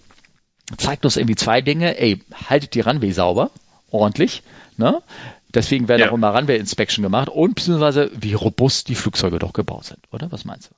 [0.76, 1.98] Zeigt uns irgendwie zwei Dinge.
[1.98, 3.50] Ey, haltet die Runway sauber,
[3.90, 4.42] ordentlich.
[4.76, 5.02] Ne?
[5.54, 6.10] Deswegen werden ja.
[6.10, 10.32] auch immer Runway-Inspection gemacht und beziehungsweise wie robust die Flugzeuge doch gebaut sind, oder?
[10.32, 10.74] Was meinst du?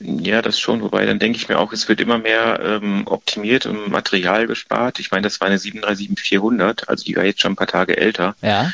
[0.00, 0.82] Ja, das schon.
[0.82, 4.98] Wobei dann denke ich mir auch, es wird immer mehr ähm, optimiert und Material gespart.
[4.98, 8.34] Ich meine, das war eine 737-400, also die war jetzt schon ein paar Tage älter.
[8.42, 8.72] Ja.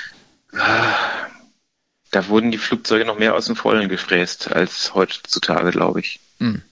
[2.11, 6.20] Da wurden die Flugzeuge noch mehr aus dem Vollen gefräst als heutzutage, glaube ich.
[6.38, 6.62] Hm.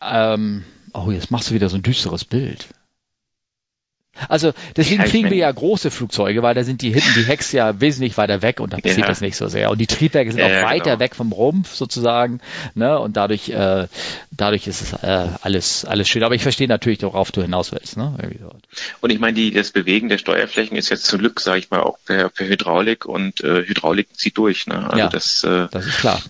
[0.00, 2.68] Ähm, oh, jetzt machst du wieder so ein düsteres Bild.
[4.28, 7.50] Also deswegen ja, fliegen wir ja große Flugzeuge, weil da sind die hinten die Hecks
[7.52, 9.06] ja wesentlich weiter weg und da passiert ja.
[9.06, 9.70] das nicht so sehr.
[9.70, 11.00] Und die Triebwerke sind ja, auch weiter genau.
[11.00, 12.40] weg vom Rumpf sozusagen,
[12.74, 12.98] ne?
[12.98, 13.88] Und dadurch, äh,
[14.30, 16.22] dadurch ist es äh, alles alles schön.
[16.24, 18.16] Aber ich verstehe natürlich, worauf du hinaus willst, ne?
[19.00, 21.80] Und ich meine, die, das Bewegen der Steuerflächen ist jetzt zum Glück, sage ich mal,
[21.80, 24.66] auch für, für Hydraulik und äh, Hydraulik zieht durch.
[24.66, 24.86] Ne?
[24.86, 26.22] Also ja, das, äh, das ist klar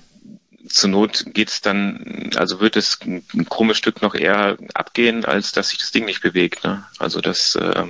[0.72, 5.52] zur Not geht's dann, also wird es ein, ein krummes Stück noch eher abgehen, als
[5.52, 6.64] dass sich das Ding nicht bewegt.
[6.64, 6.84] Ne?
[6.98, 7.84] Also das äh,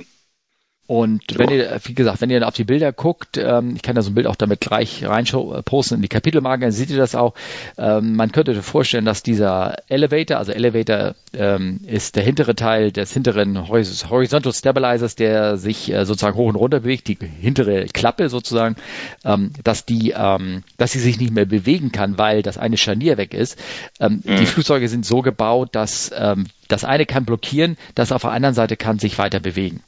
[0.93, 4.03] und wenn ihr, wie gesagt, wenn ihr auf die Bilder guckt, ähm, ich kann da
[4.03, 5.25] so ein Bild auch damit gleich rein
[5.65, 7.33] posten in die Kapitelmarke, dann seht ihr das auch.
[7.79, 12.91] Ähm, man könnte sich vorstellen, dass dieser Elevator, also Elevator ähm, ist der hintere Teil
[12.91, 18.29] des hinteren Horizontal Stabilizers, der sich äh, sozusagen hoch und runter bewegt, die hintere Klappe
[18.29, 18.75] sozusagen,
[19.25, 23.17] ähm, dass die, ähm, dass sie sich nicht mehr bewegen kann, weil das eine Scharnier
[23.17, 23.57] weg ist.
[23.99, 24.35] Ähm, mhm.
[24.35, 26.11] Die Flugzeuge sind so gebaut, dass
[26.67, 29.81] das eine kann blockieren, das auf der anderen Seite kann sich weiter bewegen.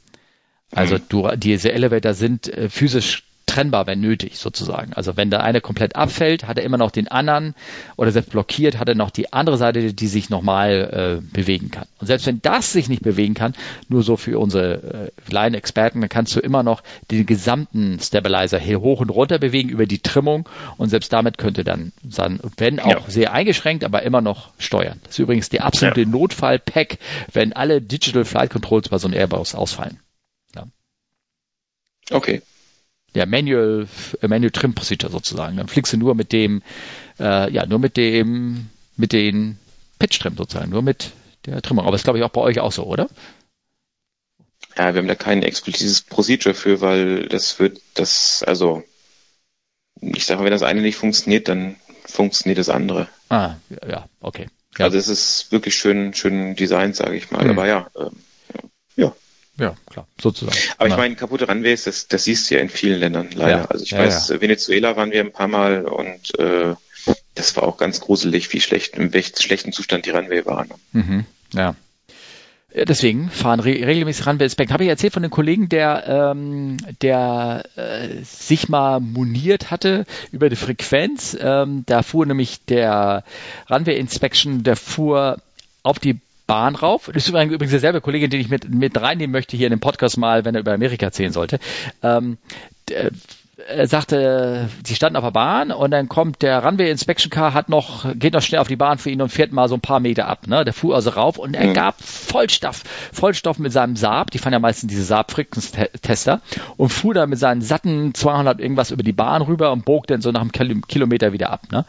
[0.72, 1.02] Also mhm.
[1.08, 4.92] du, diese Elevator sind äh, physisch trennbar, wenn nötig, sozusagen.
[4.92, 7.54] Also wenn der eine komplett abfällt, hat er immer noch den anderen
[7.96, 11.86] oder selbst blockiert, hat er noch die andere Seite, die sich nochmal äh, bewegen kann.
[12.00, 13.54] Und selbst wenn das sich nicht bewegen kann,
[13.88, 18.58] nur so für unsere äh, kleinen Experten, dann kannst du immer noch den gesamten Stabilizer
[18.58, 22.80] hier hoch und runter bewegen über die Trimmung und selbst damit könnte dann, dann wenn
[22.80, 23.00] auch ja.
[23.06, 25.00] sehr eingeschränkt, aber immer noch steuern.
[25.04, 26.08] Das ist übrigens die absolute ja.
[26.08, 26.98] Notfall-Pack,
[27.32, 30.00] wenn alle Digital Flight Controls bei so einem Airbus ausfallen.
[32.10, 32.42] Okay.
[33.14, 33.88] Ja, Manual,
[34.20, 35.56] äh, Manual Trim Procedure sozusagen.
[35.56, 36.62] Dann fliegst du nur mit dem,
[37.18, 39.58] äh, ja, nur mit dem, mit den
[39.98, 41.12] Pitch Trim sozusagen, nur mit
[41.46, 41.84] der Trimmung.
[41.84, 43.08] Aber das glaube ich auch bei euch auch so, oder?
[44.76, 48.84] Ja, wir haben da kein explizites Procedure für, weil das wird, das, also,
[50.00, 53.08] ich sage mal, wenn das eine nicht funktioniert, dann funktioniert das andere.
[53.30, 53.54] Ah,
[53.88, 54.48] ja, okay.
[54.78, 54.84] Ja.
[54.84, 57.44] Also es ist wirklich schön, schön Design, sage ich mal.
[57.44, 57.50] Mhm.
[57.50, 58.16] Aber ja, ähm,
[58.96, 59.14] ja.
[59.58, 60.56] Ja, klar, sozusagen.
[60.76, 63.58] Aber ich meine, kaputte Runways, das, das siehst du ja in vielen Ländern leider.
[63.58, 64.40] Ja, also ich ja, weiß, ja.
[64.40, 66.74] Venezuela waren wir ein paar Mal und äh,
[67.34, 70.68] das war auch ganz gruselig, wie schlecht, im schlechten Zustand die Runway waren.
[70.92, 71.74] Mhm, ja.
[72.74, 74.70] Deswegen fahren re regelmäßig Runway Inspect.
[74.70, 80.50] Habe ich erzählt von einem Kollegen, der, ähm, der äh, sich mal moniert hatte über
[80.50, 81.34] die Frequenz.
[81.40, 83.24] Ähm, da fuhr nämlich der
[83.70, 85.38] Runway Inspection, der fuhr
[85.82, 87.10] auf die Bahn rauf.
[87.12, 90.16] Das ist übrigens derselbe Kollege, den ich mit, mit reinnehmen möchte hier in den Podcast
[90.18, 91.58] mal, wenn er über Amerika erzählen sollte.
[92.02, 92.38] Ähm,
[93.68, 97.70] er sagte, sie standen auf der Bahn und dann kommt der Runway Inspection Car, hat
[97.70, 99.98] noch, geht noch schnell auf die Bahn für ihn und fährt mal so ein paar
[99.98, 100.46] Meter ab.
[100.46, 100.64] Ne?
[100.64, 101.74] Der fuhr also rauf und er mhm.
[101.74, 102.82] gab Vollstoff,
[103.12, 106.42] Vollstoff mit seinem Saab, die fahren ja meistens diese Saab-Frequenztester
[106.76, 110.20] und fuhr da mit seinen satten 200 irgendwas über die Bahn rüber und bog dann
[110.20, 111.62] so nach einem Kilometer wieder ab.
[111.72, 111.86] Ne?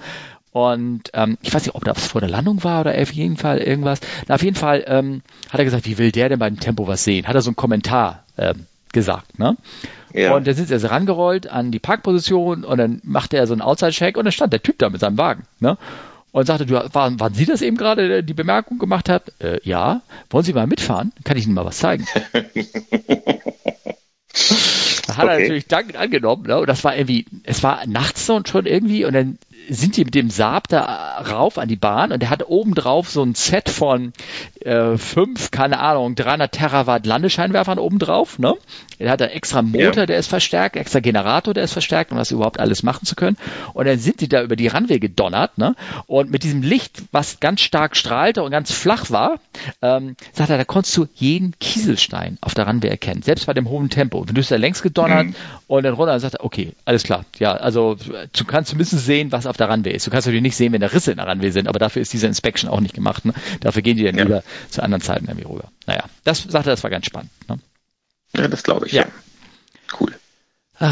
[0.57, 3.59] Und ähm, ich weiß nicht, ob das vor der Landung war oder auf jeden Fall
[3.59, 3.99] irgendwas.
[4.27, 7.03] Na, auf jeden Fall ähm, hat er gesagt, wie will der denn beim Tempo was
[7.03, 7.27] sehen?
[7.27, 9.55] Hat er so einen Kommentar ähm, gesagt, ne?
[10.15, 10.35] Ja.
[10.35, 13.61] Und dann sind er so rangerollt an die Parkposition und dann machte er so einen
[13.61, 15.77] Outside-Check und dann stand der Typ da mit seinem Wagen, ne?
[16.31, 19.39] Und sagte, du, waren, waren Sie das eben gerade, die Bemerkung gemacht habt?
[19.39, 20.01] Äh, ja.
[20.31, 21.11] Wollen Sie mal mitfahren?
[21.23, 22.07] Kann ich Ihnen mal was zeigen?
[25.17, 25.33] hat okay.
[25.33, 26.43] er natürlich dankend angenommen.
[26.47, 26.59] Ne?
[26.59, 29.37] Und das war irgendwie, es war nachts so und schon irgendwie und dann
[29.69, 33.09] sind die mit dem Saab da rauf an die Bahn und der hat oben drauf
[33.09, 34.13] so ein Set von
[34.61, 38.39] äh, fünf, keine Ahnung, 300 Terawatt Landescheinwerfern oben drauf.
[38.39, 38.53] Ne?
[38.99, 40.05] Er hat einen extra Motor, ja.
[40.05, 43.37] der ist verstärkt, extra Generator, der ist verstärkt, um das überhaupt alles machen zu können.
[43.73, 45.57] Und dann sind die da über die Runway gedonnert.
[45.57, 45.75] Ne?
[46.07, 49.39] Und mit diesem Licht, was ganz stark strahlte und ganz flach war,
[49.81, 53.69] ähm, sagt er, da konntest du jeden Kieselstein auf der Runway erkennen, selbst bei dem
[53.69, 54.27] hohen Tempo.
[54.27, 55.35] Wenn du es da längs gedonnert mhm.
[55.67, 57.25] und dann runter, dann sagt er, okay, alles klar.
[57.39, 60.07] Ja, also du kannst zumindest sehen, was auf der Runway ist.
[60.07, 62.13] Du kannst natürlich nicht sehen, wenn da Risse in der Runway sind, aber dafür ist
[62.13, 63.25] diese Inspection auch nicht gemacht.
[63.25, 63.33] Ne?
[63.59, 64.23] Dafür gehen die dann ja.
[64.23, 65.71] lieber zu anderen Zeiten irgendwie rüber.
[65.85, 67.31] Naja, das sagte, das war ganz spannend.
[67.47, 67.59] Ne?
[68.35, 68.93] Ja, das glaube ich.
[68.93, 69.03] Ja.
[69.03, 69.07] ja.
[69.99, 70.13] Cool.
[70.79, 70.91] Ah,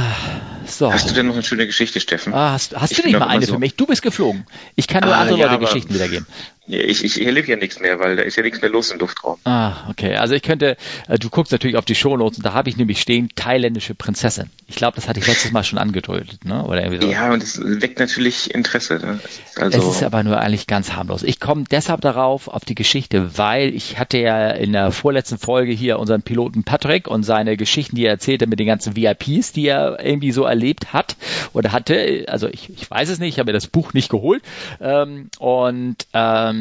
[0.65, 0.91] so.
[0.91, 2.33] Hast du denn noch eine schöne Geschichte, Steffen?
[2.33, 3.53] Ah, hast, hast du nicht mal eine so.
[3.53, 3.75] für mich?
[3.75, 4.47] Du bist geflogen.
[4.75, 6.25] Ich kann nur ah, andere ja, Leute Geschichten wiedergeben.
[6.67, 9.37] Ich, ich erlebe ja nichts mehr, weil da ist ja nichts mehr los im Luftraum.
[9.43, 10.15] Ah, okay.
[10.15, 12.99] Also ich könnte, äh, du guckst natürlich auf die Shownotes und da habe ich nämlich
[12.99, 14.49] stehen, thailändische Prinzessin.
[14.67, 16.65] Ich glaube, das hatte ich letztes Mal schon angedeutet, ne?
[16.65, 17.11] Oder irgendwie so.
[17.11, 18.95] Ja, und es weckt natürlich Interesse.
[18.95, 19.19] Ne?
[19.57, 21.21] Also es ist aber nur eigentlich ganz harmlos.
[21.21, 25.71] Ich komme deshalb darauf, auf die Geschichte, weil ich hatte ja in der vorletzten Folge
[25.71, 29.67] hier unseren Piloten Patrick und seine Geschichten, die er erzählte mit den ganzen VIPs, die
[29.67, 31.15] er irgendwie so erlebt hat
[31.53, 32.25] oder hatte.
[32.27, 34.41] Also ich, ich weiß es nicht, ich habe mir das Buch nicht geholt.
[34.81, 36.54] Ähm, und ähm,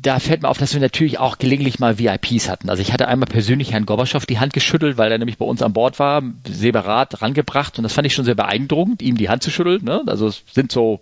[0.00, 2.70] da fällt mir auf, dass wir natürlich auch gelegentlich mal VIPs hatten.
[2.70, 5.60] Also ich hatte einmal persönlich Herrn Gorbatschow die Hand geschüttelt, weil er nämlich bei uns
[5.60, 9.42] an Bord war, separat rangebracht und das fand ich schon sehr beeindruckend, ihm die Hand
[9.42, 9.84] zu schütteln.
[9.84, 10.02] Ne?
[10.06, 11.00] Also es sind so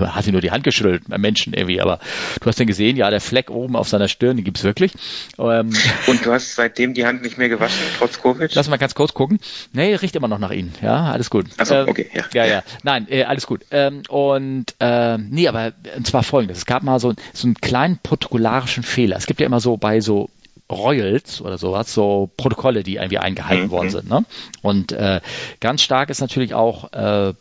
[0.00, 1.98] hat sie nur die Hand geschüttelt, Menschen irgendwie, aber
[2.40, 4.92] du hast den gesehen, ja, der Fleck oben auf seiner Stirn, den gibt's wirklich.
[5.38, 5.72] Ähm,
[6.06, 8.54] und du hast seitdem die Hand nicht mehr gewaschen, trotz Covid?
[8.54, 9.38] Lass mal ganz kurz gucken.
[9.72, 11.46] Nee, riecht immer noch nach Ihnen, ja, alles gut.
[11.56, 12.24] Achso, ähm, okay, ja.
[12.32, 13.62] Ja, ja, nein, äh, alles gut.
[13.70, 17.98] Ähm, und, äh, nee, aber, und zwar folgendes, es gab mal so, so einen kleinen
[18.02, 19.16] protokollarischen Fehler.
[19.16, 20.30] Es gibt ja immer so bei so
[20.70, 23.70] Royals oder sowas, so Protokolle, die irgendwie eingehalten mhm.
[23.70, 24.08] worden sind.
[24.08, 24.24] Ne?
[24.62, 25.20] Und äh,
[25.60, 27.34] ganz stark ist natürlich auch, äh,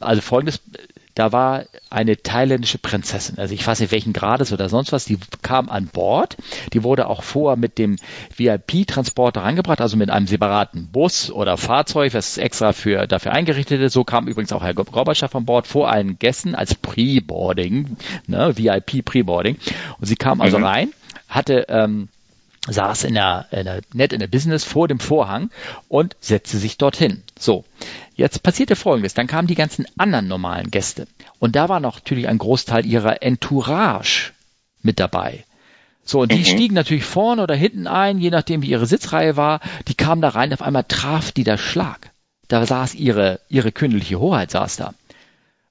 [0.00, 0.60] also folgendes,
[1.16, 5.18] da war eine thailändische Prinzessin, also ich weiß nicht welchen Grades oder sonst was, die
[5.40, 6.36] kam an Bord,
[6.74, 7.96] die wurde auch vorher mit dem
[8.36, 13.94] VIP-Transporter rangebracht, also mit einem separaten Bus oder Fahrzeug, was extra für, dafür eingerichtet ist.
[13.94, 17.96] So kam übrigens auch Herr Gorbatschow an Bord vor allen Gästen als Pre-Boarding,
[18.26, 19.56] ne, VIP-Pre-Boarding.
[19.98, 20.64] Und sie kam also mhm.
[20.64, 20.92] rein,
[21.28, 22.10] hatte ähm,
[22.66, 25.50] saß in der, in der, nett in der Business vor dem Vorhang
[25.88, 27.22] und setzte sich dorthin.
[27.38, 27.64] So.
[28.14, 29.14] Jetzt passierte Folgendes.
[29.14, 31.06] Dann kamen die ganzen anderen normalen Gäste.
[31.38, 34.32] Und da war noch natürlich ein Großteil ihrer Entourage
[34.82, 35.44] mit dabei.
[36.04, 36.44] So, und die mhm.
[36.44, 39.60] stiegen natürlich vorne oder hinten ein, je nachdem wie ihre Sitzreihe war.
[39.88, 42.10] Die kamen da rein, auf einmal traf die der Schlag.
[42.48, 44.94] Da saß ihre, ihre königliche Hoheit saß da.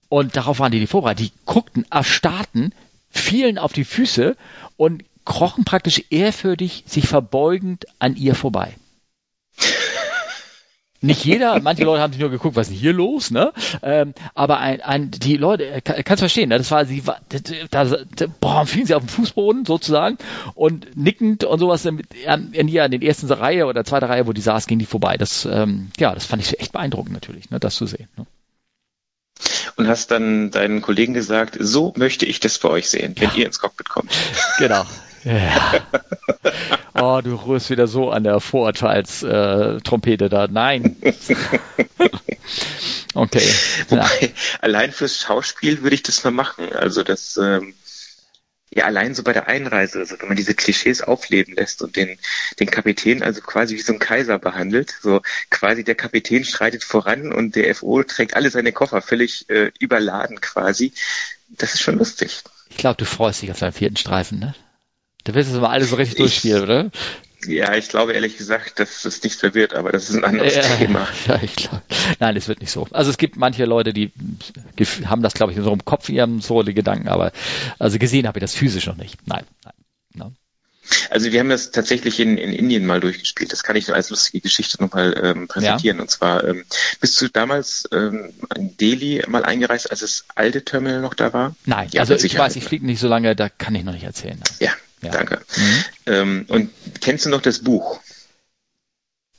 [0.10, 1.28] Und darauf waren die die vorbereitet.
[1.28, 2.74] Die guckten, erstarrten,
[3.10, 4.36] fielen auf die Füße
[4.78, 8.76] und krochen praktisch ehrfürchtig, sich verbeugend an ihr vorbei
[11.06, 13.54] nicht jeder, manche Leute haben sich nur geguckt, was ist denn hier los, ne?
[13.82, 16.58] Ähm, aber ein, ein, die Leute, äh, kann, kannst verstehen, ne?
[16.58, 17.20] das war, sie war,
[17.70, 20.18] da, da, boah, fielen sie auf den Fußboden sozusagen
[20.56, 22.02] und nickend und sowas in,
[22.54, 25.18] in, in den ersten Reihe oder zweite Reihe, wo die saß, ging die vorbei.
[25.18, 28.08] Das, ähm, ja, das fand ich echt beeindruckend natürlich, ne, das zu sehen.
[28.18, 28.26] Ne?
[29.76, 33.36] und hast dann deinen Kollegen gesagt, so möchte ich das für euch sehen, wenn ja.
[33.36, 34.10] ihr ins Cockpit kommt.
[34.58, 34.86] Genau.
[35.26, 35.74] Ja.
[36.98, 40.48] Oh, du rührst wieder so an der Vorurteils-Trompete äh, da.
[40.48, 40.96] Nein.
[43.14, 43.54] okay.
[43.90, 44.30] Wobei, ja.
[44.62, 46.72] allein fürs Schauspiel würde ich das mal machen.
[46.74, 47.74] Also das, ähm,
[48.74, 52.18] ja, allein so bei der Einreise, also wenn man diese Klischees aufleben lässt und den,
[52.60, 57.34] den Kapitän also quasi wie so ein Kaiser behandelt, so quasi der Kapitän schreitet voran
[57.34, 60.94] und der FO trägt alle seine Koffer völlig äh, überladen quasi.
[61.50, 62.44] Das ist schon lustig.
[62.70, 64.56] Ich glaube, du freust dich auf deinen vierten Streifen, ne?
[65.26, 66.92] Da willst du mal alles so richtig durchspielen, oder?
[67.48, 70.62] Ja, ich glaube ehrlich gesagt, dass es nicht verwirrt, aber das ist ein anderes ja,
[70.78, 71.08] Thema.
[71.28, 71.82] Ja, ich glaube.
[72.20, 72.88] Nein, es wird nicht so.
[72.92, 74.12] Also es gibt manche Leute, die
[75.06, 77.32] haben das, glaube ich, in so einem Kopf, ihrem so die Gedanken, aber
[77.80, 79.18] also gesehen habe ich das physisch noch nicht.
[79.28, 79.74] Nein, nein.
[80.14, 80.32] No.
[81.10, 83.52] Also wir haben das tatsächlich in, in Indien mal durchgespielt.
[83.52, 85.98] Das kann ich als lustige Geschichte nochmal ähm, präsentieren.
[85.98, 86.04] Ja.
[86.04, 86.64] Und zwar ähm,
[87.02, 91.56] bist du damals ähm, in Delhi mal eingereist, als das alte Terminal noch da war?
[91.66, 94.04] Nein, ja, also ich weiß, ich fliege nicht so lange, da kann ich noch nicht
[94.04, 94.40] erzählen.
[94.60, 94.72] Ja,
[95.06, 95.12] ja.
[95.12, 95.42] Danke.
[95.56, 95.84] Mhm.
[96.06, 98.00] Ähm, und kennst du noch das Buch?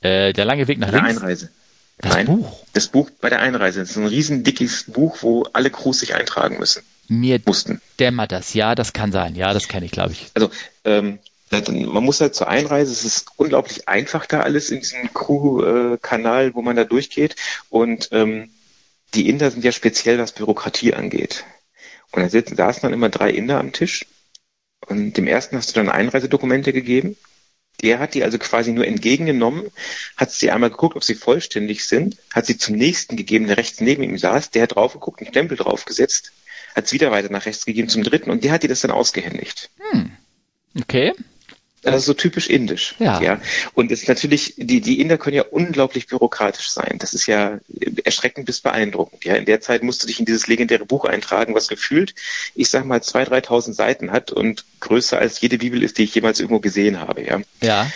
[0.01, 1.17] Äh, der lange Weg nach der links?
[1.21, 1.49] Einreise.
[1.99, 2.63] Das Nein, Buch?
[2.73, 3.79] Das Buch bei der Einreise.
[3.79, 6.83] Das ist ein riesen dickes Buch, wo alle Crews sich eintragen müssen.
[7.07, 7.81] Mir mussten.
[7.99, 8.53] dämmert das.
[8.53, 9.35] Ja, das kann sein.
[9.35, 10.27] Ja, das kenne ich, glaube ich.
[10.35, 10.51] Also,
[10.83, 16.53] ähm, man muss halt zur Einreise, es ist unglaublich einfach da alles in diesem Crew-Kanal,
[16.53, 17.35] wo man da durchgeht.
[17.69, 18.49] Und ähm,
[19.13, 21.45] die Inder sind ja speziell, was Bürokratie angeht.
[22.11, 24.05] Und da sitzen, saßen dann immer drei Inder am Tisch
[24.89, 27.17] dem ersten hast du dann Einreisedokumente gegeben.
[27.81, 29.69] Der hat die also quasi nur entgegengenommen,
[30.15, 33.81] hat sie einmal geguckt, ob sie vollständig sind, hat sie zum nächsten gegeben, der rechts
[33.81, 36.31] neben ihm saß, der hat drauf geguckt, einen Stempel draufgesetzt,
[36.75, 38.89] hat es wieder weiter nach rechts gegeben zum dritten und der hat dir das dann
[38.89, 39.69] ausgehändigt.
[39.91, 40.11] Hm.
[40.79, 41.13] Okay.
[41.91, 42.95] Das ist so typisch indisch.
[42.99, 43.21] Ja.
[43.21, 43.41] ja.
[43.73, 46.97] Und es ist natürlich, die, die Inder können ja unglaublich bürokratisch sein.
[46.99, 47.59] Das ist ja
[48.03, 49.25] erschreckend bis beeindruckend.
[49.25, 52.15] Ja, in der Zeit musst du dich in dieses legendäre Buch eintragen, was gefühlt,
[52.55, 56.15] ich sag mal, zwei, dreitausend Seiten hat und größer als jede Bibel ist, die ich
[56.15, 57.23] jemals irgendwo gesehen habe.
[57.23, 57.41] Ja.
[57.61, 57.91] Ja.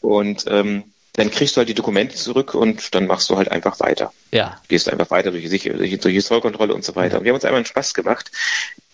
[0.00, 0.84] Und ähm,
[1.14, 4.12] dann kriegst du halt die Dokumente zurück und dann machst du halt einfach weiter.
[4.30, 4.60] Ja.
[4.68, 7.14] Gehst einfach weiter durch die, durch die Zollkontrolle und so weiter.
[7.14, 7.18] Ja.
[7.18, 8.30] Und wir haben uns einmal einen Spaß gemacht,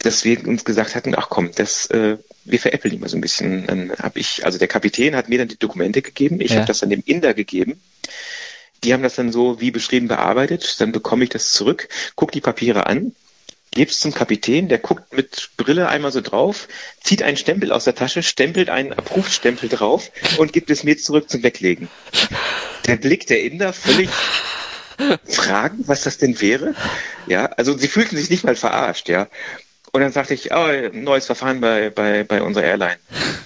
[0.00, 3.20] dass wir uns gesagt hatten, ach komm, das, äh, wir veräppeln ihn mal so ein
[3.20, 3.66] bisschen.
[3.66, 6.56] Dann habe ich, also der Kapitän hat mir dann die Dokumente gegeben, ich ja.
[6.56, 7.80] habe das dann dem Inder gegeben.
[8.84, 12.40] Die haben das dann so wie beschrieben bearbeitet, dann bekomme ich das zurück, guck die
[12.40, 13.12] Papiere an,
[13.78, 16.66] gebe es zum Kapitän, der guckt mit Brille einmal so drauf,
[17.00, 21.30] zieht einen Stempel aus der Tasche, stempelt einen Approved-Stempel drauf und gibt es mir zurück
[21.30, 21.88] zum Weglegen.
[22.86, 24.10] Der Blick der Inder völlig
[25.28, 26.74] fragen, was das denn wäre.
[27.28, 29.28] Ja, also sie fühlten sich nicht mal verarscht, ja.
[29.92, 32.98] Und dann sagte ich, oh, neues Verfahren bei, bei, bei unserer Airline.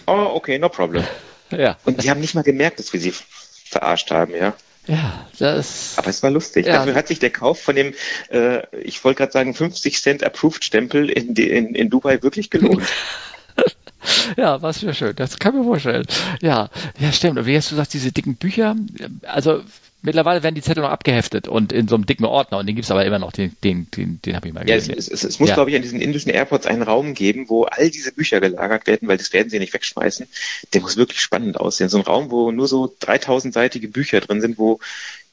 [0.06, 1.04] Oh, okay, no problem.
[1.50, 1.76] Ja.
[1.84, 3.12] Und die haben nicht mal gemerkt, dass wir sie
[3.68, 4.54] verarscht haben, ja.
[4.86, 5.94] Ja, das.
[5.96, 6.66] Aber es war lustig.
[6.66, 6.78] Ja.
[6.78, 7.94] Dafür hat sich der Kauf von dem,
[8.30, 12.82] äh, ich wollte gerade sagen, 50 Cent Approved Stempel in, in, in Dubai wirklich gelohnt.
[14.36, 15.14] ja, was für schön.
[15.14, 16.06] Das kann mir vorstellen.
[16.40, 16.68] Ja,
[16.98, 17.38] ja, stimmt.
[17.38, 18.74] Und wie hast du gesagt, diese dicken Bücher?
[19.22, 19.62] Also
[20.02, 22.84] mittlerweile werden die Zettel noch abgeheftet und in so einem dicken Ordner und den gibt
[22.84, 24.92] es aber immer noch, den, den, den, den habe ich mal gesehen.
[24.92, 25.54] Ja, es, es, es muss, ja.
[25.54, 29.08] glaube ich, an diesen indischen Airports einen Raum geben, wo all diese Bücher gelagert werden,
[29.08, 30.26] weil das werden sie nicht wegschmeißen.
[30.74, 31.88] Der muss wirklich spannend aussehen.
[31.88, 34.80] So ein Raum, wo nur so 3000-seitige Bücher drin sind, wo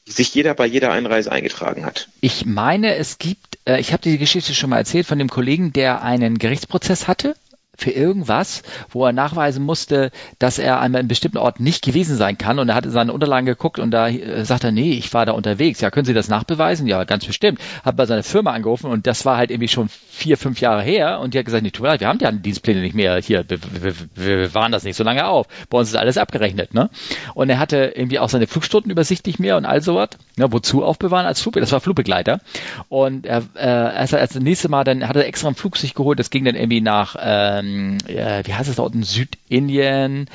[0.06, 2.08] sich jeder bei jeder Einreise eingetragen hat.
[2.20, 5.72] Ich meine, es gibt, äh, ich habe die Geschichte schon mal erzählt von dem Kollegen,
[5.72, 7.34] der einen Gerichtsprozess hatte
[7.80, 12.38] für irgendwas, wo er nachweisen musste, dass er an einem bestimmten Ort nicht gewesen sein
[12.38, 12.58] kann.
[12.58, 15.32] Und er hatte seine Unterlagen geguckt und da äh, sagt er, nee, ich war da
[15.32, 15.80] unterwegs.
[15.80, 16.86] Ja, können Sie das nachbeweisen?
[16.86, 17.60] Ja, ganz bestimmt.
[17.84, 21.20] Hat bei seiner Firma angerufen und das war halt irgendwie schon vier, fünf Jahre her.
[21.20, 23.44] Und die hat gesagt, nee, tut mir leid, wir haben ja Dienstpläne nicht mehr hier.
[23.48, 25.46] Wir, wir, wir waren das nicht so lange auf.
[25.68, 26.74] Bei uns ist alles abgerechnet.
[26.74, 26.90] Ne?
[27.34, 30.10] Und er hatte irgendwie auch seine Flugstunden übersichtlich mehr und all sowas.
[30.36, 31.54] Ne, wozu aufbewahren als Flug?
[31.54, 32.40] Das war Flugbegleiter.
[32.88, 35.76] Und er, äh, als, er, als das nächste Mal, dann hat er extra einen Flug
[35.76, 36.18] sich geholt.
[36.18, 40.28] Das ging dann irgendwie nach ähm, ähm, äh, wie heißt es da unten, Südindien.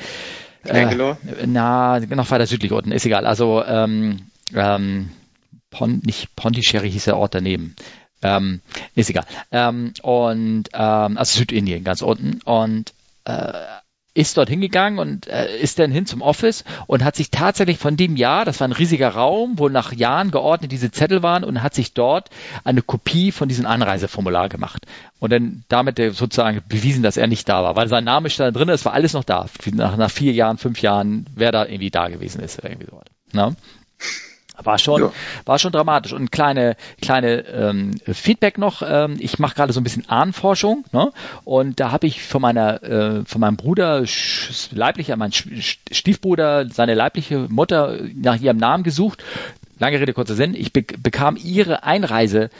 [0.64, 1.18] Bangalore?
[1.26, 3.26] Äh, na, noch weiter südlich unten, ist egal.
[3.26, 5.10] Also, ähm, ähm,
[5.70, 7.76] Pon, nicht Pondicherry hieß der Ort daneben.
[8.22, 8.60] Ähm,
[8.94, 9.26] ist egal.
[9.52, 12.40] Ähm, und ähm, also Südindien ganz unten.
[12.44, 12.92] Und
[13.24, 13.52] äh,
[14.16, 17.96] ist dort hingegangen und äh, ist dann hin zum Office und hat sich tatsächlich von
[17.96, 21.62] dem Jahr, das war ein riesiger Raum, wo nach Jahren geordnet diese Zettel waren und
[21.62, 22.30] hat sich dort
[22.64, 24.86] eine Kopie von diesem Anreiseformular gemacht
[25.18, 28.68] und dann damit sozusagen bewiesen, dass er nicht da war, weil sein Name stand drin,
[28.70, 32.08] es war alles noch da, nach, nach vier Jahren, fünf Jahren, wer da irgendwie da
[32.08, 33.00] gewesen ist oder irgendwie so.
[33.32, 33.54] Ne?
[34.62, 35.12] War schon, ja.
[35.44, 36.12] war schon dramatisch.
[36.12, 38.82] Und kleine, kleine ähm, Feedback noch.
[38.86, 41.12] Ähm, ich mache gerade so ein bisschen Ahnenforschung, ne?
[41.44, 44.04] Und da habe ich von meiner, äh, von meinem Bruder
[44.70, 49.22] leiblicher, mein Stiefbruder, seine leibliche Mutter nach ihrem Namen gesucht.
[49.78, 50.54] Lange Rede, kurzer Sinn.
[50.54, 52.50] Ich be bekam ihre Einreise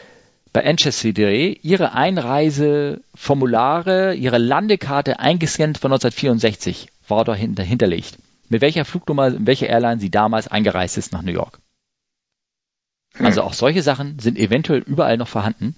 [0.57, 8.17] bei Ancestry.de ihre Einreiseformulare, ihre Landekarte eingescannt von 1964 war dahinter hinterlegt.
[8.49, 11.59] Mit welcher Flugnummer, in welcher Airline sie damals eingereist ist nach New York.
[13.19, 15.75] Also auch solche Sachen sind eventuell überall noch vorhanden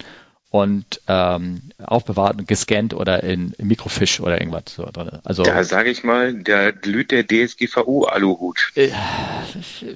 [0.50, 5.18] und ähm, aufbewahrt und gescannt oder in, in Mikrofisch oder irgendwas so drin.
[5.22, 8.72] Also da sage ich mal, da glüht der DSGVO-Aluhut.
[8.74, 8.88] Äh,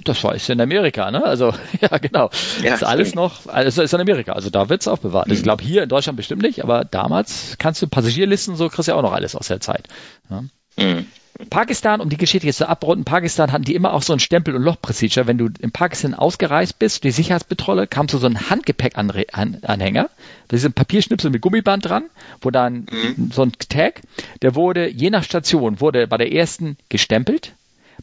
[0.04, 1.24] das war ist in Amerika, ne?
[1.24, 2.30] Also ja, genau.
[2.62, 4.32] Ja, ist alles noch, also ist in Amerika.
[4.32, 5.28] Also da wird's aufbewahrt.
[5.28, 5.34] Mhm.
[5.34, 8.92] Ich glaube hier in Deutschland bestimmt nicht, aber damals kannst du Passagierlisten so kriegst du
[8.92, 9.88] ja auch noch alles aus der Zeit.
[10.28, 10.44] Ja?
[10.76, 11.06] Mhm.
[11.50, 14.54] Pakistan, um die Geschichte jetzt zu abrunden, Pakistan hatten die immer auch so ein Stempel-
[14.54, 15.26] und Loch-Procedure.
[15.26, 20.10] Wenn du in Pakistan ausgereist bist, die Sicherheitsbetrolle, kam zu so ein Handgepäckanhänger.
[20.48, 22.04] Da ist ein Papierschnipsel mit Gummiband dran,
[22.40, 23.30] wo dann mhm.
[23.32, 24.02] so ein Tag,
[24.42, 27.54] der wurde je nach Station, wurde bei der ersten gestempelt,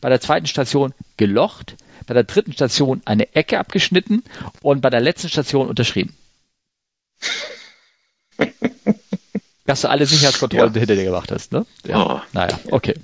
[0.01, 1.75] bei der zweiten Station gelocht,
[2.07, 4.23] bei der dritten Station eine Ecke abgeschnitten
[4.61, 6.15] und bei der letzten Station unterschrieben.
[9.69, 10.80] dass du alle Sicherheitskontrollen ja.
[10.80, 11.63] hinter dir gemacht hast, ne?
[11.86, 12.03] Ja.
[12.03, 12.21] Oh.
[12.34, 12.95] Naja, okay.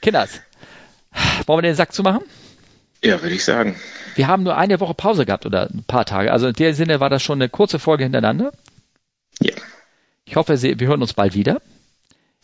[0.00, 0.40] Kinders,
[1.46, 2.22] wollen wir den Sack zumachen?
[3.02, 3.76] Ja, würde ich sagen.
[4.14, 6.32] Wir haben nur eine Woche Pause gehabt oder ein paar Tage.
[6.32, 8.52] Also in der Sinne war das schon eine kurze Folge hintereinander.
[9.40, 9.54] Ja.
[10.24, 11.60] Ich hoffe, wir hören uns bald wieder.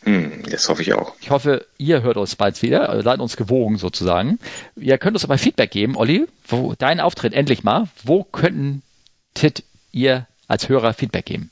[0.04, 1.14] Hm, das hoffe ich auch.
[1.20, 4.38] Ich hoffe, ihr hört uns bald wieder, also seid uns gewogen sozusagen.
[4.76, 7.88] Ihr könnt uns aber Feedback geben, Olli, wo dein Auftritt endlich mal.
[8.02, 8.82] Wo könnten
[9.92, 11.51] ihr als Hörer Feedback geben?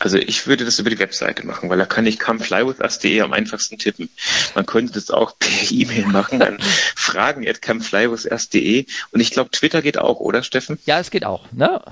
[0.00, 3.78] Also ich würde das über die Webseite machen, weil da kann ich comeflywithus.de am einfachsten
[3.78, 4.08] tippen.
[4.54, 6.58] Man könnte das auch per E-Mail machen an
[6.96, 10.78] fragen at comeflywithus.de und ich glaube Twitter geht auch, oder Steffen?
[10.86, 11.50] Ja, es geht auch.
[11.52, 11.82] Ne?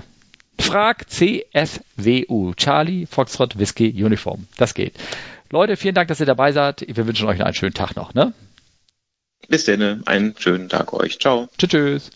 [0.59, 4.47] Frag CFWU, Charlie Foxtrot Whiskey Uniform.
[4.57, 4.93] Das geht.
[5.49, 6.85] Leute, vielen Dank, dass ihr dabei seid.
[6.87, 8.13] Wir wünschen euch einen schönen Tag noch.
[8.13, 8.33] Ne?
[9.47, 11.19] Bis denn, einen schönen Tag euch.
[11.19, 11.49] Ciao.
[11.57, 11.69] Tschüss.
[11.69, 12.11] tschüss.